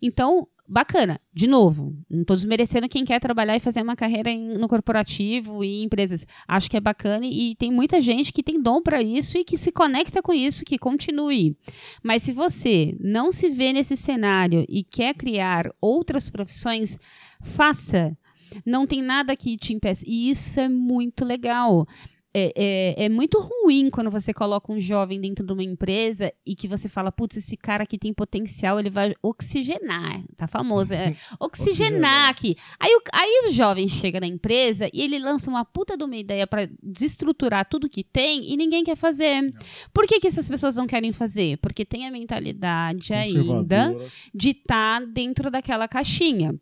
Então, 0.00 0.46
bacana. 0.68 1.20
De 1.34 1.48
novo, 1.48 1.96
não 2.08 2.20
estou 2.20 2.36
desmerecendo 2.36 2.88
quem 2.88 3.04
quer 3.04 3.18
trabalhar 3.18 3.56
e 3.56 3.60
fazer 3.60 3.82
uma 3.82 3.96
carreira 3.96 4.30
em- 4.30 4.54
no 4.56 4.68
corporativo 4.68 5.64
e 5.64 5.80
em 5.80 5.82
empresas. 5.82 6.24
Acho 6.46 6.70
que 6.70 6.76
é 6.76 6.80
bacana 6.80 7.26
e 7.26 7.56
tem 7.56 7.72
muita 7.72 8.00
gente 8.00 8.32
que 8.32 8.44
tem 8.44 8.62
dom 8.62 8.80
para 8.80 9.02
isso 9.02 9.36
e 9.36 9.42
que 9.42 9.58
se 9.58 9.72
conecta 9.72 10.22
com 10.22 10.32
isso, 10.32 10.64
que 10.64 10.78
continue. 10.78 11.56
Mas 12.04 12.22
se 12.22 12.30
você 12.30 12.96
não 13.00 13.32
se 13.32 13.48
vê 13.48 13.72
nesse 13.72 13.96
cenário 13.96 14.64
e 14.68 14.84
quer 14.84 15.12
criar 15.12 15.74
outras 15.80 16.30
profissões, 16.30 16.96
faça. 17.42 18.16
Não 18.64 18.86
tem 18.86 19.02
nada 19.02 19.36
que 19.36 19.56
te 19.56 19.72
impeça. 19.72 20.04
E 20.06 20.30
isso 20.30 20.58
é 20.58 20.68
muito 20.68 21.24
legal. 21.24 21.86
É, 22.34 22.52
é, 22.56 23.04
é 23.04 23.08
muito 23.10 23.38
ruim 23.38 23.90
quando 23.90 24.10
você 24.10 24.32
coloca 24.32 24.72
um 24.72 24.80
jovem 24.80 25.20
dentro 25.20 25.44
de 25.44 25.52
uma 25.52 25.62
empresa 25.62 26.32
e 26.46 26.56
que 26.56 26.66
você 26.66 26.88
fala, 26.88 27.12
putz, 27.12 27.36
esse 27.36 27.58
cara 27.58 27.82
aqui 27.82 27.98
tem 27.98 28.12
potencial, 28.14 28.80
ele 28.80 28.88
vai 28.88 29.14
oxigenar. 29.22 30.22
Tá 30.36 30.46
famoso. 30.46 30.94
É, 30.94 31.14
oxigenar 31.38 32.30
aqui. 32.30 32.56
Aí 32.80 32.94
o, 32.94 33.02
aí 33.12 33.46
o 33.46 33.50
jovem 33.50 33.86
chega 33.86 34.18
na 34.18 34.26
empresa 34.26 34.88
e 34.94 35.02
ele 35.02 35.18
lança 35.18 35.50
uma 35.50 35.64
puta 35.64 35.94
de 35.94 36.04
uma 36.04 36.16
ideia 36.16 36.46
para 36.46 36.70
desestruturar 36.82 37.68
tudo 37.68 37.88
que 37.88 38.02
tem 38.02 38.50
e 38.50 38.56
ninguém 38.56 38.82
quer 38.82 38.96
fazer. 38.96 39.52
Por 39.92 40.06
que, 40.06 40.18
que 40.18 40.26
essas 40.26 40.48
pessoas 40.48 40.76
não 40.76 40.86
querem 40.86 41.12
fazer? 41.12 41.58
Porque 41.58 41.84
tem 41.84 42.06
a 42.06 42.10
mentalidade 42.10 43.12
ainda 43.12 43.94
de 44.34 44.50
estar 44.50 45.04
dentro 45.04 45.50
daquela 45.50 45.86
caixinha. 45.86 46.58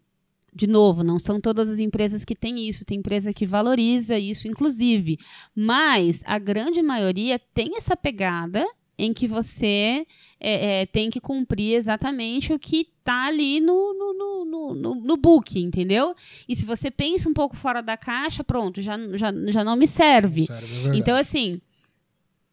De 0.54 0.66
novo, 0.66 1.04
não 1.04 1.18
são 1.18 1.40
todas 1.40 1.68
as 1.68 1.78
empresas 1.78 2.24
que 2.24 2.34
têm 2.34 2.68
isso, 2.68 2.84
tem 2.84 2.98
empresa 2.98 3.32
que 3.32 3.46
valoriza 3.46 4.18
isso, 4.18 4.48
inclusive. 4.48 5.18
Mas 5.54 6.22
a 6.26 6.38
grande 6.38 6.82
maioria 6.82 7.38
tem 7.54 7.76
essa 7.76 7.96
pegada 7.96 8.66
em 9.00 9.12
que 9.14 9.26
você 9.26 10.06
é, 10.38 10.82
é, 10.82 10.86
tem 10.86 11.08
que 11.08 11.20
cumprir 11.20 11.74
exatamente 11.74 12.52
o 12.52 12.58
que 12.58 12.88
está 12.98 13.26
ali 13.26 13.58
no, 13.60 13.94
no, 13.94 14.44
no, 14.44 14.74
no, 14.74 14.94
no, 14.94 15.16
book, 15.16 15.58
entendeu? 15.58 16.14
E 16.46 16.54
se 16.54 16.66
você 16.66 16.90
pensa 16.90 17.28
um 17.28 17.32
pouco 17.32 17.56
fora 17.56 17.80
da 17.80 17.96
caixa, 17.96 18.44
pronto, 18.44 18.82
já, 18.82 18.98
já, 19.16 19.32
já 19.48 19.64
não 19.64 19.74
me 19.74 19.88
serve. 19.88 20.44
Sério, 20.44 20.64
é 20.64 20.68
verdade. 20.68 20.98
Então, 20.98 21.16
assim, 21.16 21.60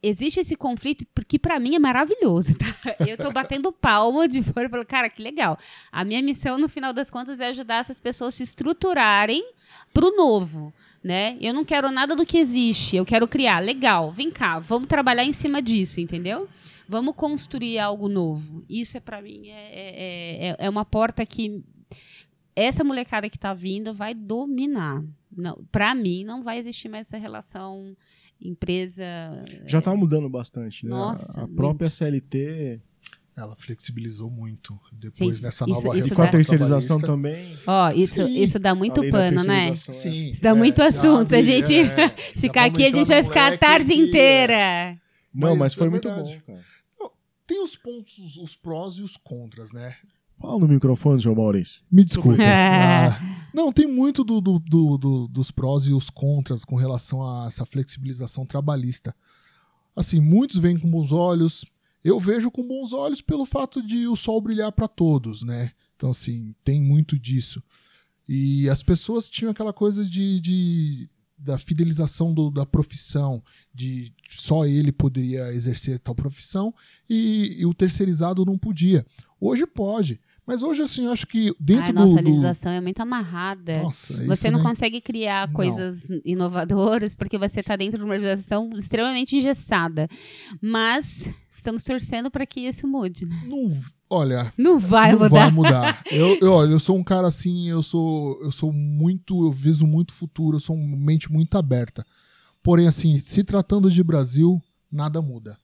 existe 0.01 0.39
esse 0.39 0.55
conflito 0.55 1.05
que 1.27 1.39
pra 1.39 1.59
mim 1.59 1.75
é 1.75 1.79
maravilhoso, 1.79 2.55
tá? 2.57 2.65
Eu 3.05 3.17
tô 3.17 3.31
batendo 3.31 3.71
palma 3.71 4.27
de 4.27 4.41
fora 4.41 4.69
falo, 4.69 4.85
cara, 4.85 5.09
que 5.09 5.21
legal. 5.21 5.57
A 5.91 6.03
minha 6.03 6.21
missão, 6.21 6.57
no 6.57 6.69
final 6.69 6.93
das 6.93 7.09
contas, 7.09 7.39
é 7.39 7.47
ajudar 7.47 7.81
essas 7.81 7.99
pessoas 7.99 8.33
a 8.33 8.37
se 8.37 8.43
estruturarem 8.43 9.43
pro 9.93 10.15
novo, 10.15 10.73
né? 11.03 11.37
Eu 11.41 11.53
não 11.53 11.65
quero 11.65 11.91
nada 11.91 12.15
do 12.15 12.25
que 12.25 12.37
existe, 12.37 12.95
eu 12.95 13.05
quero 13.05 13.27
criar. 13.27 13.59
Legal, 13.59 14.11
vem 14.11 14.31
cá, 14.31 14.59
vamos 14.59 14.87
trabalhar 14.87 15.23
em 15.23 15.33
cima 15.33 15.61
disso, 15.61 15.99
entendeu? 15.99 16.47
Vamos 16.87 17.15
construir 17.15 17.79
algo 17.79 18.07
novo. 18.07 18.63
Isso 18.69 18.95
é 18.95 18.99
para 18.99 19.21
mim 19.21 19.49
é, 19.49 19.51
é, 19.51 20.47
é, 20.49 20.55
é 20.59 20.69
uma 20.69 20.85
porta 20.85 21.25
que 21.25 21.63
essa 22.55 22.83
molecada 22.83 23.29
que 23.29 23.37
tá 23.37 23.53
vindo 23.53 23.93
vai 23.93 24.13
dominar. 24.13 25.03
Não, 25.29 25.63
para 25.71 25.93
mim 25.93 26.23
não 26.23 26.41
vai 26.41 26.57
existir 26.57 26.87
mais 26.87 27.07
essa 27.07 27.17
relação 27.17 27.95
empresa. 28.41 29.03
Já 29.65 29.81
tá 29.81 29.95
mudando 29.95 30.29
bastante, 30.29 30.85
né? 30.85 30.91
Nossa, 30.91 31.41
a 31.41 31.47
própria 31.47 31.89
CLT 31.89 32.79
Ela 33.35 33.55
flexibilizou 33.55 34.31
muito 34.31 34.79
depois 34.91 35.35
Gente, 35.35 35.43
dessa 35.43 35.63
isso- 35.65 35.73
nova 35.83 35.97
isso 35.99 36.07
e 36.07 36.15
com 36.15 36.21
a 36.23 36.27
terceirização 36.27 36.99
também. 36.99 37.55
Ó, 37.67 37.91
isso, 37.91 38.15
Sim. 38.15 38.35
isso 38.35 38.57
dá 38.57 38.73
muito 38.73 38.99
pano, 39.11 39.43
né? 39.43 39.69
é. 39.69 39.75
Sim. 39.75 40.31
Isso 40.31 40.41
dá 40.41 40.55
muito 40.55 40.77
já 40.77 40.87
assunto. 40.87 41.27
Se 41.29 41.35
a 41.35 41.41
gente 41.43 41.71
é, 41.71 41.85
já 41.95 42.09
ficar 42.35 42.65
aqui, 42.65 42.83
a 42.83 42.91
gente 42.91 43.07
vai 43.07 43.23
ficar 43.23 43.53
a 43.53 43.57
tarde 43.57 43.93
que- 43.93 43.99
inteira. 44.01 44.97
Não, 45.33 45.49
Mas 45.49 45.57
mas 45.59 45.73
foi 45.75 45.85
é 45.85 45.89
muito 45.91 46.09
bom, 46.09 46.35
cara. 46.47 46.59
Tem 47.45 47.61
os 47.63 47.75
pontos, 47.77 48.37
os 48.37 48.55
prós 48.55 48.95
e 48.95 49.03
os 49.03 49.15
contras, 49.15 49.71
né? 49.71 49.95
Fala 50.39 50.59
no 50.59 50.67
microfone, 50.67 51.19
João 51.19 51.35
Maurício. 51.35 51.81
Me 51.91 52.03
desculpa. 52.03 52.41
É. 52.41 53.07
Ah, 53.07 53.47
não, 53.53 53.71
tem 53.73 53.87
muito 53.87 54.23
do- 54.23 54.39
do- 54.39 54.59
do- 54.59 54.97
do- 54.97 55.27
dos 55.27 55.49
prós 55.51 55.85
e 55.87 55.93
os 55.93 56.09
contras 56.09 56.63
com 56.63 56.75
relação 56.75 57.21
a 57.23 57.47
essa 57.47 57.65
flexibilização 57.65 58.45
trabalhista. 58.45 59.15
Assim, 59.95 60.19
muitos 60.19 60.57
veem 60.57 60.77
com 60.79 60.89
bons 60.89 61.11
olhos. 61.11 61.65
Eu 62.03 62.19
vejo 62.19 62.51
com 62.51 62.65
bons 62.67 62.93
olhos 62.93 63.19
pelo 63.21 63.45
fato 63.45 63.81
de 63.85 64.07
o 64.07 64.15
sol 64.15 64.39
brilhar 64.39 64.71
para 64.71 64.87
todos, 64.87 65.41
né? 65.41 65.71
Então, 65.95 66.11
assim, 66.11 66.53
tem 66.63 66.79
muito 66.79 67.17
disso. 67.17 67.61
E 68.29 68.69
as 68.69 68.83
pessoas 68.83 69.27
tinham 69.27 69.49
aquela 69.51 69.73
coisa 69.73 70.05
de, 70.05 70.39
de- 70.39 71.09
da 71.35 71.57
fidelização 71.57 72.33
do- 72.33 72.51
da 72.51 72.65
profissão, 72.65 73.43
de 73.73 74.13
só 74.29 74.65
ele 74.65 74.91
poderia 74.91 75.51
exercer 75.53 75.99
tal 75.99 76.13
profissão 76.13 76.73
e, 77.09 77.55
e 77.59 77.65
o 77.65 77.73
terceirizado 77.73 78.45
não 78.45 78.57
podia. 78.57 79.03
Hoje 79.39 79.65
pode. 79.65 80.19
Mas 80.47 80.63
hoje, 80.63 80.81
assim, 80.81 81.03
eu 81.05 81.11
acho 81.11 81.27
que 81.27 81.53
dentro 81.59 81.87
Ai, 81.87 81.91
nossa, 81.93 82.13
do, 82.13 82.19
a 82.19 82.21
do- 82.21 82.27
legislação 82.29 82.71
é 82.71 82.79
muito 82.79 83.01
amarrada. 83.01 83.83
Nossa, 83.83 84.13
Você 84.13 84.47
isso, 84.47 84.51
não 84.51 84.59
né? 84.59 84.63
consegue 84.69 85.01
criar 85.01 85.45
Não. 85.47 85.53
coisas 85.53 86.07
inovadoras 86.23 87.13
porque 87.13 87.37
você 87.37 87.59
está 87.59 87.75
dentro 87.75 87.97
de 87.99 88.05
uma 88.05 88.13
legislação 88.13 88.69
extremamente 88.77 89.35
engessada. 89.35 90.07
Mas 90.61 91.29
estamos 91.49 91.83
torcendo 91.83 92.31
para 92.31 92.45
que 92.45 92.61
isso 92.61 92.87
mude. 92.87 93.25
né? 93.25 93.35
Não, 93.45 93.69
olha, 94.09 94.53
Não 94.57 94.79
vai 94.79 95.11
não 95.11 95.19
mudar. 95.19 95.29
vai 95.29 95.51
mudar. 95.51 96.03
Eu, 96.11 96.37
eu, 96.39 96.53
olha, 96.53 96.71
eu 96.71 96.79
sou 96.79 96.97
um 96.97 97.03
cara 97.03 97.27
assim, 97.27 97.67
eu 97.69 97.83
sou, 97.83 98.41
eu 98.41 98.51
sou 98.51 98.71
muito, 98.71 99.45
eu 99.45 99.51
viso 99.51 99.85
muito 99.85 100.13
futuro, 100.13 100.55
eu 100.55 100.61
sou 100.61 100.75
uma 100.75 100.95
mente 100.95 101.31
muito 101.31 101.57
aberta. 101.57 102.05
Porém, 102.63 102.87
assim, 102.87 103.17
se 103.19 103.43
tratando 103.43 103.91
de 103.91 104.01
Brasil, 104.03 104.61
nada 104.91 105.21
muda. 105.21 105.57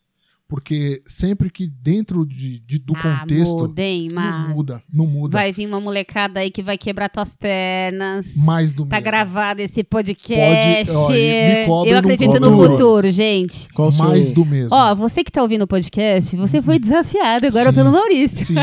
Porque 0.48 1.02
sempre 1.08 1.50
que 1.50 1.66
dentro 1.68 2.26
de, 2.26 2.60
de- 2.60 2.78
do 2.78 2.94
ah, 2.98 3.20
contexto, 3.22 3.58
muda, 3.60 3.82
hein, 3.82 4.08
não 4.12 4.50
muda, 4.50 4.84
não 4.92 5.08
muda. 5.08 5.38
Vai 5.38 5.52
vir 5.52 5.66
uma 5.66 5.80
molecada 5.80 6.42
aí 6.42 6.52
que 6.52 6.62
vai 6.62 6.78
quebrar 6.78 7.10
tuas 7.10 7.34
pernas. 7.36 8.28
Mais 8.36 8.72
do 8.74 8.86
Tá 8.86 8.98
mesmo. 8.98 9.06
gravado 9.12 9.62
esse 9.62 9.84
podcast. 9.84 10.92
Pode- 10.92 10.98
ó, 10.98 11.10
me 11.10 11.66
cobre 11.66 11.92
Eu 11.92 11.98
acredito 11.98 12.40
no 12.40 12.50
futuro. 12.52 12.72
futuro, 12.72 13.12
gente. 13.12 13.68
Qual 13.74 13.88
o 13.88 13.92
seu- 13.92 14.06
Mais 14.06 14.32
do 14.32 14.46
mesmo. 14.46 14.76
Ó, 14.76 14.94
você 14.94 15.24
que 15.24 15.32
tá 15.32 15.42
ouvindo 15.42 15.64
o 15.64 15.68
podcast, 15.68 16.36
você 16.36 16.62
foi 16.62 16.78
desafiado 16.78 17.48
agora 17.48 17.70
Sim. 17.70 17.76
pelo 17.76 17.92
Maurício. 17.92 18.46
Sim, 18.46 18.56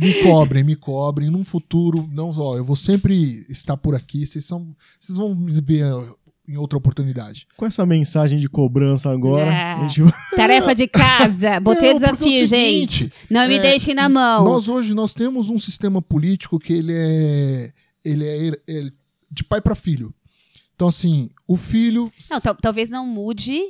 me 0.00 0.14
cobrem, 0.22 0.64
me 0.64 0.76
cobrem. 0.76 1.30
Num 1.30 1.44
futuro, 1.44 2.08
não, 2.12 2.30
ó, 2.38 2.56
eu 2.56 2.64
vou 2.64 2.76
sempre 2.76 3.44
estar 3.50 3.76
por 3.76 3.94
aqui. 3.94 4.26
Vocês 4.26 4.44
são, 4.46 4.66
vocês 4.98 5.18
vão 5.18 5.34
me 5.34 5.52
ver 5.60 5.84
em 6.48 6.56
outra 6.56 6.78
oportunidade. 6.78 7.46
Com 7.56 7.66
essa 7.66 7.84
mensagem 7.84 8.38
de 8.38 8.48
cobrança 8.48 9.10
agora, 9.12 9.52
É. 9.52 9.86
gente 9.88 10.10
Tarefa 10.34 10.74
de 10.74 10.88
casa. 10.88 11.60
Botei 11.60 11.80
o 11.80 11.84
Não, 11.84 11.90
é 11.90 11.94
desafio, 11.94 12.26
o 12.44 12.48
seguinte, 12.48 12.98
gente. 13.04 13.12
Não 13.30 13.46
me 13.46 13.56
é, 13.56 13.58
deixem 13.60 13.94
na 13.94 14.08
mão. 14.08 14.44
Nós 14.44 14.68
hoje 14.68 14.94
nós 14.94 15.12
temos 15.12 15.50
um 15.50 15.58
sistema 15.58 16.00
político 16.00 16.58
que 16.58 16.72
ele 16.72 16.92
é 16.94 17.72
ele 18.04 18.24
é, 18.26 18.60
ele- 18.66 18.92
de 19.30 19.44
pai 19.44 19.60
para 19.60 19.74
filho. 19.74 20.14
Então 20.74 20.88
assim, 20.88 21.28
o 21.46 21.56
filho 21.56 22.10
Não, 22.30 22.40
tal- 22.40 22.54
talvez 22.54 22.88
não 22.88 23.04
mude 23.06 23.60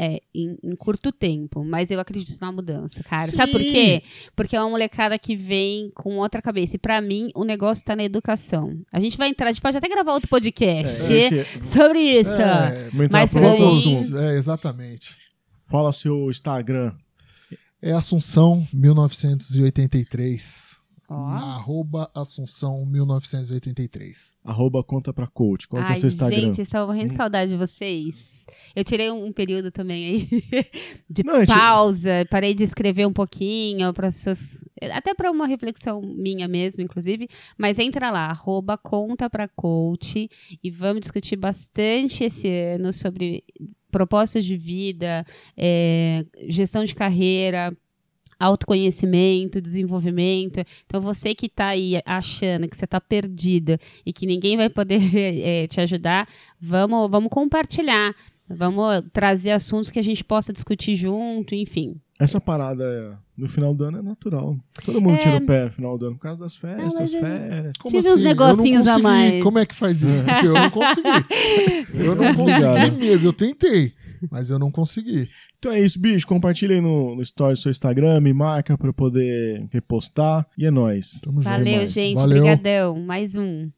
é, 0.00 0.22
em, 0.32 0.56
em, 0.62 0.76
curto 0.76 1.10
tempo, 1.10 1.64
mas 1.64 1.90
eu 1.90 1.98
acredito 1.98 2.38
na 2.40 2.52
mudança, 2.52 3.02
cara. 3.02 3.26
Sim. 3.26 3.36
Sabe 3.36 3.50
por 3.50 3.60
quê? 3.60 4.00
Porque 4.36 4.54
é 4.54 4.60
uma 4.60 4.70
molecada 4.70 5.18
que 5.18 5.34
vem 5.34 5.90
com 5.92 6.18
outra 6.18 6.40
cabeça. 6.40 6.76
E 6.76 6.78
pra 6.78 7.00
mim, 7.00 7.32
o 7.34 7.42
negócio 7.42 7.84
tá 7.84 7.96
na 7.96 8.04
educação. 8.04 8.80
A 8.92 9.00
gente 9.00 9.18
vai 9.18 9.28
entrar, 9.28 9.48
a 9.48 9.52
gente 9.52 9.60
pode 9.60 9.76
até 9.76 9.88
gravar 9.88 10.12
outro 10.12 10.28
podcast 10.28 11.12
é, 11.12 11.42
sobre 11.64 11.98
é, 11.98 12.20
isso. 12.20 12.30
É, 12.30 12.90
mas 13.10 13.32
vamos... 13.32 14.12
É, 14.12 14.36
exatamente. 14.36 15.16
Fala 15.68 15.92
seu 15.92 16.30
Instagram. 16.30 16.92
É 17.82 17.90
Assunção1983. 17.90 20.67
Oh. 21.10 21.14
Arroba 21.14 22.10
Assunção 22.14 22.84
1983. 22.84 24.34
Arroba 24.44 24.84
conta 24.84 25.10
pra 25.10 25.26
coach. 25.26 25.66
Qual 25.66 25.82
Ai, 25.82 25.92
é 25.92 25.96
o 25.96 26.00
seu 26.00 26.08
Instagram? 26.10 26.36
Gente, 26.38 26.60
estou 26.60 26.82
é 26.82 26.86
morrendo 26.86 27.08
de 27.08 27.14
hum. 27.14 27.16
saudade 27.16 27.50
de 27.50 27.56
vocês. 27.56 28.46
Eu 28.76 28.84
tirei 28.84 29.10
um, 29.10 29.32
período 29.32 29.70
também 29.70 30.04
aí 30.04 30.28
de 31.08 31.24
Não, 31.24 31.46
pausa. 31.46 32.18
Gente... 32.18 32.28
Parei 32.28 32.54
de 32.54 32.62
escrever 32.62 33.06
um 33.06 33.12
pouquinho 33.12 33.92
para 33.94 34.12
pessoas. 34.12 34.62
Até 34.92 35.14
para 35.14 35.30
uma 35.30 35.46
reflexão 35.46 36.02
minha 36.02 36.46
mesmo, 36.46 36.82
inclusive. 36.82 37.26
Mas 37.56 37.78
entra 37.78 38.10
lá, 38.10 38.26
arroba 38.26 38.76
conta 38.76 39.30
pra 39.30 39.48
coach. 39.48 40.28
E 40.62 40.70
vamos 40.70 41.00
discutir 41.00 41.36
bastante 41.36 42.24
esse 42.24 42.48
ano 42.48 42.92
sobre 42.92 43.44
propostas 43.90 44.44
de 44.44 44.58
vida, 44.58 45.24
é, 45.56 46.22
gestão 46.48 46.84
de 46.84 46.94
carreira 46.94 47.74
autoconhecimento, 48.38 49.60
desenvolvimento. 49.60 50.60
Então, 50.86 51.00
você 51.00 51.34
que 51.34 51.46
está 51.46 51.68
aí 51.68 52.00
achando 52.06 52.68
que 52.68 52.76
você 52.76 52.84
está 52.84 53.00
perdida 53.00 53.78
e 54.04 54.12
que 54.12 54.26
ninguém 54.26 54.56
vai 54.56 54.68
poder 54.68 55.00
eh, 55.16 55.66
te 55.66 55.80
ajudar, 55.80 56.28
vamos, 56.60 57.10
vamos 57.10 57.30
compartilhar. 57.30 58.14
Vamos 58.50 59.02
trazer 59.12 59.50
assuntos 59.50 59.90
que 59.90 59.98
a 59.98 60.02
gente 60.02 60.24
possa 60.24 60.54
discutir 60.54 60.94
junto, 60.96 61.54
enfim. 61.54 61.96
Essa 62.18 62.40
parada 62.40 63.20
no 63.36 63.46
final 63.46 63.74
do 63.74 63.84
ano 63.84 63.98
é 63.98 64.02
natural. 64.02 64.56
Todo 64.84 65.00
mundo 65.02 65.16
É. 65.16 65.18
tira 65.18 65.36
o 65.36 65.46
pé 65.46 65.66
no 65.66 65.70
final 65.70 65.98
do 65.98 66.06
ano 66.06 66.16
por 66.16 66.22
causa 66.22 66.40
das 66.44 66.54
Não, 66.54 66.60
festas, 66.76 66.94
mas 66.98 67.14
é- 67.14 67.20
férias. 67.20 67.72
Como 67.78 67.94
Tive 67.94 68.08
uns 68.08 68.14
assim? 68.14 68.22
Não 68.24 68.28
negocinhos 68.30 68.88
a 68.88 68.98
mais. 68.98 69.42
Como 69.42 69.58
é 69.58 69.66
que 69.66 69.74
faz 69.74 70.02
isso? 70.02 70.24
Porque 70.24 70.46
eu 70.46 70.54
não 70.54 70.70
consegui. 70.70 71.02
Eu 71.94 72.16
não 72.16 72.34
consegui 72.34 72.90
mesmo. 72.98 73.28
Eu 73.28 73.32
tentei, 73.34 73.92
mas 74.30 74.50
eu 74.50 74.58
não 74.58 74.70
consegui. 74.70 75.28
Então 75.58 75.72
é 75.72 75.80
isso, 75.80 75.98
bicho. 75.98 76.26
Compartilha 76.26 76.74
aí 76.74 76.80
no, 76.80 77.14
no 77.14 77.22
story 77.22 77.54
do 77.54 77.58
seu 77.58 77.70
Instagram, 77.70 78.20
me 78.20 78.32
marca 78.32 78.76
pra 78.76 78.88
eu 78.88 78.94
poder 78.94 79.66
repostar. 79.70 80.46
E 80.56 80.66
é 80.66 80.70
nóis. 80.70 81.20
Tamo 81.22 81.42
junto. 81.42 81.52
Valeu, 81.52 81.86
gente. 81.86 82.14
Valeu. 82.14 82.38
Obrigadão. 82.38 83.00
Mais 83.00 83.34
um. 83.34 83.70